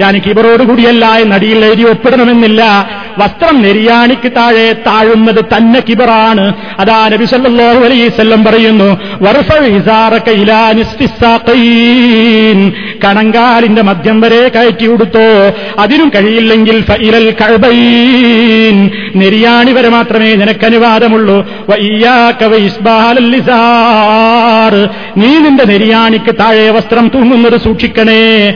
ഞാൻ 0.00 0.14
കിബറോടുകൂടിയല്ല 0.26 1.04
എന്ന് 1.22 1.34
അടിയിൽ 1.38 1.64
എഴുതി 1.68 1.84
ഒപ്പിടണമെന്നില്ല. 1.92 2.62
വസ്ത്രം 3.20 3.56
നെരിയാണിക്ക് 3.66 4.30
താഴെ 4.38 4.66
താഴുന്നത് 4.86 5.42
തന്നെ 5.52 5.80
കിബറാണ്. 5.88 6.44
അതാ 6.82 6.98
നബി 7.12 7.26
സല്ലല്ലാഹു 7.32 7.80
അലൈഹി 7.86 8.04
വസല്ലം 8.08 8.40
പറയുന്നു 8.48 8.88
കണങ്കാലിന്റെ 13.04 13.82
മധ്യം 13.88 14.18
വരെ 14.20 14.42
കയറ്റി 14.56 14.86
കൊടുത്തോ 14.86 15.26
അതിനും 15.84 16.08
കഴിയില്ലെങ്കിൽ 16.14 16.76
നെരിയാണി 19.22 19.72
വരെ 19.76 19.90
മാത്രമേ 19.96 20.30
നിനക്ക് 20.42 20.64
അനുവാദമുള്ളൂ 20.70 21.36
നീ 25.22 25.30
നിന്റെ 25.44 25.64
നെരിയാണിക്ക് 25.72 26.32
താഴെ 26.40 26.66
വസ്ത്രം 26.76 27.06
തൂങ്ങുന്നത് 27.14 27.58
സൂക്ഷിക്കണേ. 27.86 28.54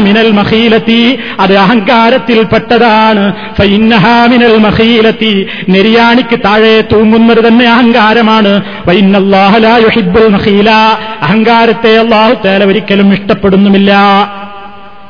മിനൽ 0.00 0.30
മഖീലത്തി 0.30 1.18
അത് 1.40 1.54
അഹങ്കാരത്തിൽപ്പെട്ടതാണ്. 1.56 3.24
പെട്ടതാണ് 3.58 4.28
മിനൽ 4.30 4.56
മഹീലത്തി. 4.58 5.46
നെരിയാണിക്ക് 5.68 6.38
താഴെ 6.44 6.74
തൂങ്ങുന്നത് 6.92 7.42
തന്നെ 7.48 7.66
അഹങ്കാരമാണ്. 7.68 8.52
വഇന്നല്ലാഹ 8.86 9.58
ലാ 9.58 9.74
യുഹിബ്ബുൽ 9.76 10.28
മഖീല 10.28 10.70
അഹങ്കാരത്തെ 11.22 11.92
അള്ളാഹു 11.98 12.34
തേല 12.44 12.64
ഒരിക്കലും 12.64 13.12
ഇഷ്ടപ്പെടുന്നുമില്ല. 13.12 13.92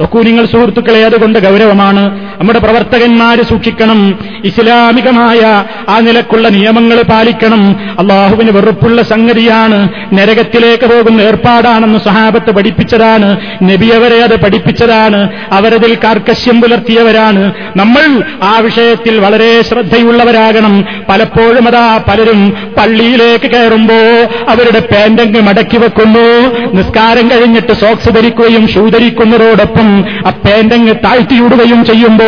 നോക്കൂ 0.00 0.22
നിങ്ങൾ 0.22 0.46
സുഹൃത്തുക്കളെ 0.46 1.04
അതുകൊണ്ട് 1.04 1.38
ഗൗരവമാണ്. 1.38 2.32
നമ്മുടെ 2.40 2.58
പ്രവർത്തകന്മാര് 2.58 3.38
സൂക്ഷിക്കണം. 3.38 4.18
ഇസ്ലാമികമായ 4.44 5.64
ആ 5.88 6.00
നിലക്കുള്ള 6.00 6.48
നിയമങ്ങൾ 6.48 7.02
പാലിക്കണം. 7.02 7.76
അള്ളാഹുവിന് 7.98 8.50
വെറുപ്പുള്ള 8.50 9.02
സംഗതിയാണ്. 9.02 9.88
നരകത്തിലേക്ക് 10.12 10.84
പോകുന്ന 10.84 11.20
ഏർപ്പാടാണെന്ന് 11.20 11.98
സഹാബത്ത് 11.98 12.50
പഠിപ്പിച്ചതാണ്. 12.50 13.36
നബി 13.62 13.86
അവരെ 13.86 14.22
അത് 14.22 14.42
പഠിപ്പിച്ചതാണ്. 14.42 15.28
അവരതിൽ 15.52 15.98
കാർക്കശ്യം 16.04 16.60
പുലർത്തിയവരാണ്. 16.60 17.52
നമ്മൾ 17.76 18.22
ആ 18.42 18.58
വിഷയത്തിൽ 18.58 19.18
വളരെ 19.18 19.62
ശ്രദ്ധയുള്ളവരാകണം. 19.62 20.84
പലപ്പോഴും 21.08 21.68
അതാ 21.68 21.96
പലരും 22.08 22.56
പള്ളിയിലേക്ക് 22.76 23.50
കയറുമ്പോ 23.50 23.94
അവരുടെ 24.48 24.80
പാൻഡങ്ങ് 24.80 25.40
മടക്കി 25.40 25.76
വെക്കുന്നു. 25.76 26.26
നിസ്കാരം 26.72 27.30
കഴിഞ്ഞിട്ട് 27.30 27.72
സോക്സ് 27.72 28.08
ധരിക്കുകയും 28.08 28.68
ഷൂ 28.68 28.88
ധരിക്കുന്നതോടൊപ്പം 28.88 29.91
ആ 30.26 30.30
പേന്റങ്ങ് 30.30 30.94
താഴ്ത്തിയിടുകയും 31.04 31.84
ചെയ്യുമ്പോ 31.84 32.24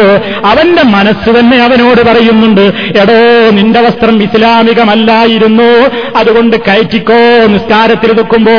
അവന്റെ 0.48 0.82
മനസ്സ് 0.82 1.40
തന്നെ 1.40 1.56
അവനോട് 1.56 2.06
പറയുന്നുണ്ട് 2.06 2.60
എടോ 2.98 3.50
നിന്റെ 3.50 3.80
വസ്ത്രം 3.80 4.22
ഇസ്ലാമികമല്ലായിരുന്നു. 4.22 5.90
അതുകൊണ്ട് 6.16 6.56
കയറ്റിക്കോ 6.56 7.46
നിസ്കാരത്തിൽ 7.46 8.12
നിൽക്കുമ്പോ 8.12 8.52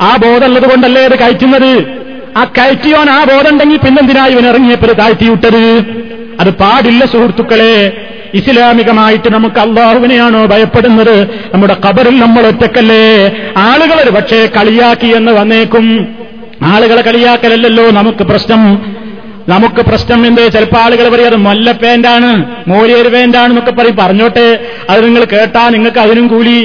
ആ 0.00 0.16
ബോധമുള്ളത് 0.16 0.70
കൊണ്ടല്ലേ 0.70 1.04
അത് 1.04 1.18
കയറ്റുന്നത്? 1.18 2.02
ആ 2.36 2.44
കയറ്റിയോൻ 2.44 3.10
ആ 3.10 3.24
ബോധമുണ്ടെങ്കിൽ 3.24 3.76
പിന്നെന്തിനാ 3.76 4.26
ഇവൻ 4.26 4.46
ഇറങ്ങിയപ്പോൾ 4.46 4.92
താഴ്ത്തിയിട്ടത്? 4.92 5.84
അത് 6.40 6.50
പാടില്ല 6.50 7.04
സുഹൃത്തുക്കളെ. 7.04 8.06
ഇസ്ലാമികമായിട്ട് 8.34 9.34
നമുക്ക് 9.34 9.60
അള്ളാഹുവിനെയാണോ 9.60 10.46
ഭയപ്പെടുന്നത്? 10.46 11.22
നമ്മുടെ 11.54 11.76
കബറിൽ 11.88 12.20
നമ്മൾ 12.20 12.46
ഒറ്റക്കല്ലേ? 12.46 13.32
ആളുകൾ 13.56 14.02
ഒരു 14.02 14.10
പക്ഷേ 14.10 14.46
കളിയാക്കി 14.46 15.06
എന്ന് 15.06 15.32
വന്നേക്കും. 15.32 16.14
ആളുകളെ 16.64 17.02
കളിയാക്കലല്ലോ 17.02 17.90
നമുക്ക് 17.90 18.22
പ്രശ്നം. 18.22 18.96
നമുക്ക് 19.48 19.82
പ്രശ്നം 19.82 20.26
എന്ത്? 20.26 20.52
ചിലപ്പോൾ 20.52 20.78
ആളുകൾ 20.78 21.08
പറയും 21.08 21.26
അത് 21.26 21.36
മൊല്ല 21.36 21.72
പാന്റാണ് 21.72 22.44
മോലിയൊരു 22.68 23.08
പേന്റാണ് 23.08 23.46
എന്നൊക്കെ 23.46 23.70
പറയും. 23.70 23.96
പറഞ്ഞോട്ടെ 23.96 24.58
അത് 24.90 25.04
നിങ്ങൾ 25.04 25.24
കേട്ടാ 25.24 25.68
നിങ്ങൾക്ക് 25.68 25.98
അതിനും 25.98 26.26
കൂലി. 26.26 26.64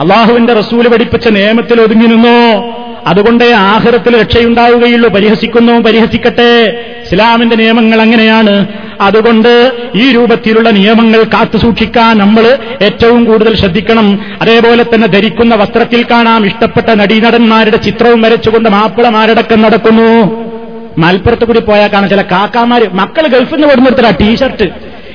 അള്ളാഹുവിന്റെ 0.00 0.52
റസൂൽ 0.52 0.88
പഠിപ്പിച്ച 0.88 1.28
നിയമത്തിൽ 1.28 1.80
ഒതുങ്ങി 1.80 2.06
നിന്നോ? 2.06 2.76
അതുകൊണ്ടേ 3.06 3.52
ആഹൃത്തിൽ 3.52 4.20
രക്ഷയുണ്ടാവുകയുള്ളൂ. 4.20 5.10
പരിഹസിക്കുന്നു? 5.10 5.72
പരിഹസിക്കട്ടെ. 5.72 6.84
ഇസ്ലാമിന്റെ 7.06 7.56
നിയമങ്ങൾ 7.56 8.00
അങ്ങനെയാണ്. 8.00 8.66
അതുകൊണ്ട് 9.00 9.72
ഈ 9.94 10.12
രൂപത്തിലുള്ള 10.12 10.70
നിയമങ്ങൾ 10.70 11.22
കാത്തുസൂക്ഷിക്കാൻ 11.22 12.18
നമ്മൾ 12.18 12.58
ഏറ്റവും 12.82 13.24
കൂടുതൽ 13.24 13.56
ശ്രദ്ധിക്കണം. 13.56 14.24
അതേപോലെ 14.42 14.82
തന്നെ 14.82 15.08
ധരിക്കുന്ന 15.08 15.54
വസ്ത്രത്തിൽ 15.54 16.06
കാണാം. 16.10 16.46
ഇഷ്ടപ്പെട്ട 16.46 16.86
നടീനടന്മാരുടെ 16.90 17.76
ചിത്രവും 17.76 18.22
വരച്ചുകൊണ്ട് 18.22 18.68
മാപ്പിളമാരടക്കം 18.68 19.62
നടക്കുന്നു. 19.62 20.46
മലപ്പുറത്ത് 20.98 21.44
കൂടി 21.44 21.60
പോയാൽ 21.60 21.92
കാണാം. 21.92 22.08
ചില 22.08 22.22
കാക്കാമാര് 22.22 22.82
മക്കൾ 22.92 23.26
ഗൾഫിൽ 23.26 23.54
നിന്ന് 23.54 23.68
കൊടുന്നെടുത്ത 23.68 24.16
ടീഷർട്ട്. 24.20 24.62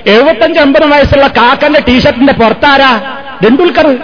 എഴുപത്തഞ്ച് 0.10 0.60
അമ്പത് 0.60 0.86
വയസ്സുള്ള 0.86 1.28
കാക്കന്റെ 1.28 1.80
ടീഷർട്ടിന്റെ 1.88 2.34
പുറത്താരാ? 2.34 3.02
ടെണ്ടുൽക്കർ 3.44 3.98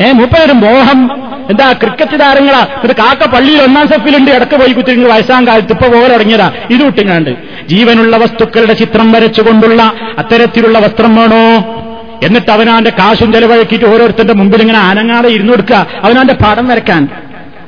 ഏ 0.00 0.12
മൂപ്പയൊരു 0.12 0.52
മോഹം. 0.52 1.29
എന്താ 1.50 1.72
ക്രിക്കറ്റ് 1.72 2.20
താരങ്ങളാ? 2.20 2.66
ഇത് 2.84 2.96
കാക്ക 2.96 3.26
പള്ളിയിൽ 3.26 3.62
ഒന്നാം 3.62 3.88
സെഫിലുണ്ട് 3.88 4.30
ഇടയ്ക്ക് 4.30 4.54
പോയി 4.54 4.72
കുത്തിരിഞ്ഞ് 4.72 5.06
വയസ്സാം 5.06 5.46
കാലത്ത് 5.46 5.72
ഇപ്പൊ 5.72 5.88
പോലെ 5.88 6.08
തുടങ്ങിയതാ. 6.08 6.52
ഇത് 6.70 6.82
വിട്ടിങ്ങാണ്ട് 6.82 7.30
ജീവനുള്ള 7.68 8.16
വസ്തുക്കളുടെ 8.16 8.72
ചിത്രം 8.72 9.12
വരച്ചുകൊണ്ടുള്ള 9.12 9.92
അത്തരത്തിലുള്ള 10.18 10.78
വസ്ത്രം 10.78 11.16
വേണോ? 11.16 11.76
എന്നിട്ട് 12.22 12.50
അവനാന്റെ 12.50 12.90
കാശും 12.90 13.32
ചെലവഴക്കിയിട്ട് 13.32 13.86
ഓരോരുത്തരുടെ 13.86 14.32
മുമ്പിൽ 14.32 14.60
ഇങ്ങനെ 14.60 14.78
അനങ്ങാതെ 14.78 15.28
ഇരുന്നു 15.28 15.52
കൊടുക്കുക. 15.52 15.86
അവനാന്റെ 16.02 16.34
പടം 16.34 16.68
വരക്കാൻ 16.68 17.08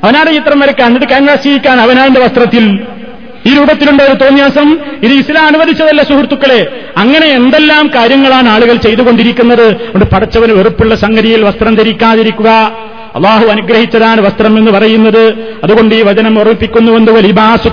അവനാന്റെ 0.03 0.33
ചിത്രം 0.33 0.59
വരക്കാൻ 0.59 0.87
എന്നിട്ട് 0.87 1.07
ക്യാൻവാസ് 1.07 1.67
അവനാന്റെ 1.67 2.21
വസ്ത്രത്തിൽ. 2.21 2.79
ഈ 3.45 3.55
രൂപത്തിലുണ്ട് 3.55 4.03
ഒരു 4.03 4.13
തോന്നിയാസം? 4.13 4.77
ഇത് 5.03 5.13
ഇസ്ലാം 5.13 5.45
അനുവദിച്ചതല്ല 5.45 6.03
സുഹൃത്തുക്കളെ. 6.03 6.85
അങ്ങനെ 6.97 7.27
എന്തെല്ലാം 7.27 7.91
കാര്യങ്ങളാണ് 7.95 8.49
ആളുകൾ 8.49 8.75
ചെയ്തുകൊണ്ടിരിക്കുന്നത്? 8.75 9.67
അതുകൊണ്ട് 9.67 10.05
പടച്ചവന് 10.05 10.51
വെറുപ്പുള്ള 10.51 10.95
സംഗതിയിൽ 10.95 11.43
വസ്ത്രം 11.43 11.75
ധരിക്കാതിരിക്കുക. 11.75 12.71
അള്ളാഹു 13.15 13.45
അനുഗ്രഹിച്ചതാണ് 13.45 14.21
വസ്ത്രം 14.21 14.57
എന്ന് 14.57 14.71
പറയുന്നത്. 14.71 15.33
അതുകൊണ്ട് 15.63 15.95
ഈ 15.95 16.01
വചനം 16.01 16.39
ഓർമ്മിപ്പിക്കുന്നുവെന്ന് 16.39 17.11
വലിബാസു 17.11 17.69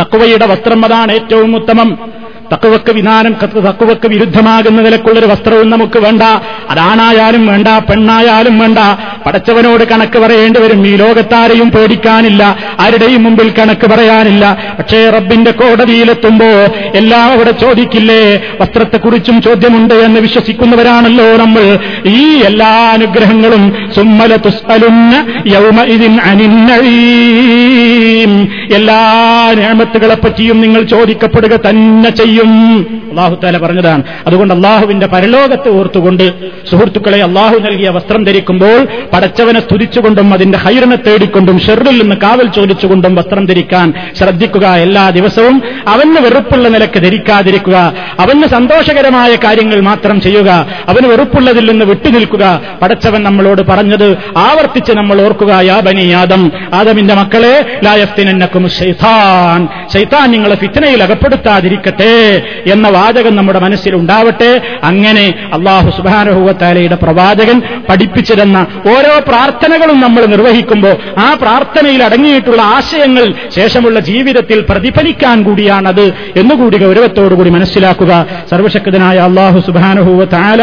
തക്കുവയുടെ 0.00 0.46
വസ്ത്രം 0.46 0.84
അതാണ് 0.84 1.12
ഏറ്റവും 1.12 1.56
ഉത്തമം. 1.56 2.15
തക്കുവക്ക് 2.52 2.92
വിധാനം 2.92 3.36
തക്കുവക്ക് 3.68 4.08
വിരുദ്ധമാകുന്ന 4.08 4.82
നിലക്കുള്ളൊരു 4.82 5.26
വസ്ത്രവും 5.26 5.70
നമുക്ക് 5.70 5.98
വേണ്ട. 5.98 6.22
അതാണായാലും 6.70 7.46
വേണ്ട 7.46 7.68
പെണ്ണായാലും 7.68 8.58
വേണ്ട. 8.58 8.78
പടച്ചവനോട് 9.26 9.84
കണക്ക് 9.84 10.18
പറയേണ്ടി 10.18 10.60
വരും. 10.60 10.86
ഈ 10.86 10.96
ലോകത്താരെയും 10.96 11.70
പേടിക്കാനില്ല. 11.70 12.56
ആരുടെയും 12.80 13.24
മുമ്പിൽ 13.24 13.52
കണക്ക് 13.58 13.86
പറയാനില്ല. 13.86 14.74
പക്ഷേ 14.78 15.10
റബ്ബിന്റെ 15.10 15.50
കോടതിയിലെത്തുമ്പോ 15.50 16.46
എല്ലാം 16.94 17.32
അവിടെ 17.32 17.50
ചോദിക്കില്ലേ? 17.50 18.42
വസ്ത്രത്തെക്കുറിച്ചും 18.60 19.42
ചോദ്യമുണ്ട് 19.42 19.94
എന്ന് 19.94 20.20
വിശ്വസിക്കുന്നവരാണല്ലോ 20.20 21.36
നമ്മൾ. 21.36 21.78
ഈ 22.06 22.42
എല്ലാ 22.42 22.92
അനുഗ്രഹങ്ങളും 22.92 23.90
സുമ്മല 23.96 24.36
തുസ്തലുന്ന 24.36 25.42
യൗമ 25.46 25.82
ഇതിൻ 25.82 26.20
അനിന്നഴീം 26.20 28.48
എല്ലാ 28.74 29.52
നിയമത്തുകളെപ്പറ്റിയും 29.56 30.60
നിങ്ങൾ 30.60 30.82
ചോദിക്കപ്പെടുക 30.82 31.48
തന്നെ 31.48 32.10
ചെയ്യും. 32.10 32.35
അള്ളാഹുത്താല 32.40 33.58
പറഞ്ഞതാണ്. 33.58 34.02
അതുകൊണ്ട് 34.26 34.54
അള്ളാഹുവിന്റെ 34.54 35.06
പരലോകത്തെ 35.06 35.68
ഓർത്തുകൊണ്ട് 35.68 36.32
സുഹൃത്തുക്കളെ 36.70 37.22
അള്ളാഹു 37.22 37.58
നൽകിയ 37.58 37.88
വസ്ത്രം 37.88 38.24
ധരിക്കുമ്പോൾ 38.24 38.86
പടച്ചവനെ 39.12 39.60
സ്തുതിച്ചുകൊണ്ടും 39.60 40.34
അതിന്റെ 40.34 40.58
ഹൈറിനെ 40.58 40.96
തേടിക്കൊണ്ടും 40.96 41.60
ഷെറിൽ 41.60 42.02
നിന്ന് 42.02 42.16
കാവൽ 42.16 42.50
ചോദിച്ചുകൊണ്ടും 42.50 43.14
വസ്ത്രം 43.14 43.46
ധരിക്കാൻ 43.46 43.92
ശ്രദ്ധിക്കുക 44.18 44.66
എല്ലാ 44.66 45.10
ദിവസവും. 45.10 45.62
അവന് 45.88 46.24
വെറുപ്പുള്ള 46.24 46.68
നിലയ്ക്ക് 46.68 47.02
ധരിക്കാതിരിക്കുക. 47.02 47.92
അവന് 48.20 48.46
സന്തോഷകരമായ 48.46 49.36
കാര്യങ്ങൾ 49.36 49.80
മാത്രം 49.80 50.20
ചെയ്യുക. 50.20 50.66
അവന് 50.88 51.06
വെറുപ്പുള്ളതിൽ 51.06 51.70
നിന്ന് 51.70 51.84
വിട്ടുനിൽക്കുക. 51.84 52.60
പടച്ചവൻ 52.82 53.22
നമ്മളോട് 53.22 53.62
പറഞ്ഞത് 53.62 54.16
ആവർത്തിച്ച് 54.36 54.92
നമ്മൾ 54.92 55.22
ഓർക്കുക 55.22 55.58
യാ 55.62 55.80
ബനി 55.80 56.10
ആദം 56.10 56.52
ആദമിന്റെ 56.74 57.14
മക്കളെ 57.14 57.80
ലായഫ്തിനക്കും 57.84 58.68
ശൈതാൻ 58.68 59.68
ശൈത്താൻ. 59.94 60.30
നിങ്ങളെ 60.30 60.54
ഫിത്തനയിൽ 60.54 61.02
അകപ്പെടുത്താതിരിക്കട്ടെ. 61.02 62.25
എന്ന 62.72 62.88
വാചകം 62.88 63.36
നമ്മുടെ 63.36 63.58
മനസ്സിൽ 63.58 63.94
ഉണ്ടാവട്ടെ. 63.94 64.50
അങ്ങനെ 64.84 65.26
അള്ളാഹു 65.52 65.90
സുബാനുഭവത്താലയുടെ 65.96 66.94
പ്രവാചകൻ 66.94 67.60
പഠിപ്പിച്ചിരുന്ന 67.90 68.66
ഓരോ 68.96 69.14
പ്രാർത്ഥനകളും 69.28 70.00
നമ്മൾ 70.00 70.24
നിർവഹിക്കുമ്പോൾ 70.26 70.94
ആ 71.18 71.28
പ്രാർത്ഥനയിൽ 71.42 72.02
അടങ്ങിയിട്ടുള്ള 72.02 72.62
ആശയങ്ങൾ 72.62 73.26
ശേഷമുള്ള 73.56 74.00
ജീവിതത്തിൽ 74.00 74.60
പ്രതിഫലിക്കാൻ 74.70 75.42
കൂടിയാണത് 75.42 76.06
എന്നുകൂടി 76.36 76.76
ഗൗരവത്തോടുകൂടി 76.78 77.50
മനസ്സിലാക്കുക. 77.50 78.26
സർവശക്തനായ 78.50 79.18
അള്ളാഹു 79.18 79.58
സുബാനുഭവത്താല 79.66 80.62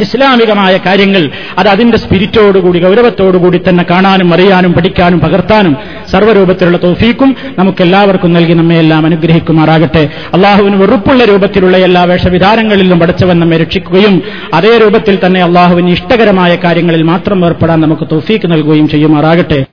ഇസ്ലാമികമായ 0.00 0.76
കാര്യങ്ങൾ 0.86 1.30
അത് 1.58 1.68
അതിന്റെ 1.68 1.98
സ്പിരിറ്റോടുകൂടി 1.98 2.78
ഗൗരവത്തോടുകൂടി 2.78 3.60
തന്നെ 3.68 3.84
കാണാനും 3.90 4.34
അറിയാനും 4.34 4.72
പഠിക്കാനും 4.72 5.20
പകർത്താനും 5.20 5.76
സർവരൂപത്തിലുള്ള 6.12 6.78
തോഫീക്കും 6.78 7.36
നമുക്കെല്ലാവർക്കും 7.58 8.32
നൽകി 8.32 8.52
നമ്മെ 8.52 8.78
എല്ലാം 8.78 9.06
അനുഗ്രഹിക്കുമാറാകട്ടെ. 9.06 10.08
അള്ളാഹുവിന് 10.34 10.82
വെറുപ്പുള്ള 10.82 11.24
രൂപത്തിലുള്ള 11.24 11.76
എല്ലാ 11.76 12.04
വേഷവിധാനങ്ങളിലും 12.04 13.00
പടച്ചവൻ 13.00 13.40
നമ്മെ 13.40 13.56
രക്ഷിക്കുകയും 13.56 14.22
അതേ 14.54 14.78
രൂപത്തിൽ 14.78 15.18
തന്നെ 15.26 15.42
അള്ളാഹുവിന് 15.42 15.88
ഇഷ്ടകരമായ 15.88 16.54
കാര്യങ്ങളിൽ 16.54 17.02
മാത്രം 17.02 17.44
ഏർപ്പെടാൻ 17.44 17.80
നമുക്ക് 17.80 18.08
തോഫീക്ക് 18.12 18.52
നൽകുകയും 18.52 18.88
ചെയ്യുമാറാകട്ടെ. 18.88 19.72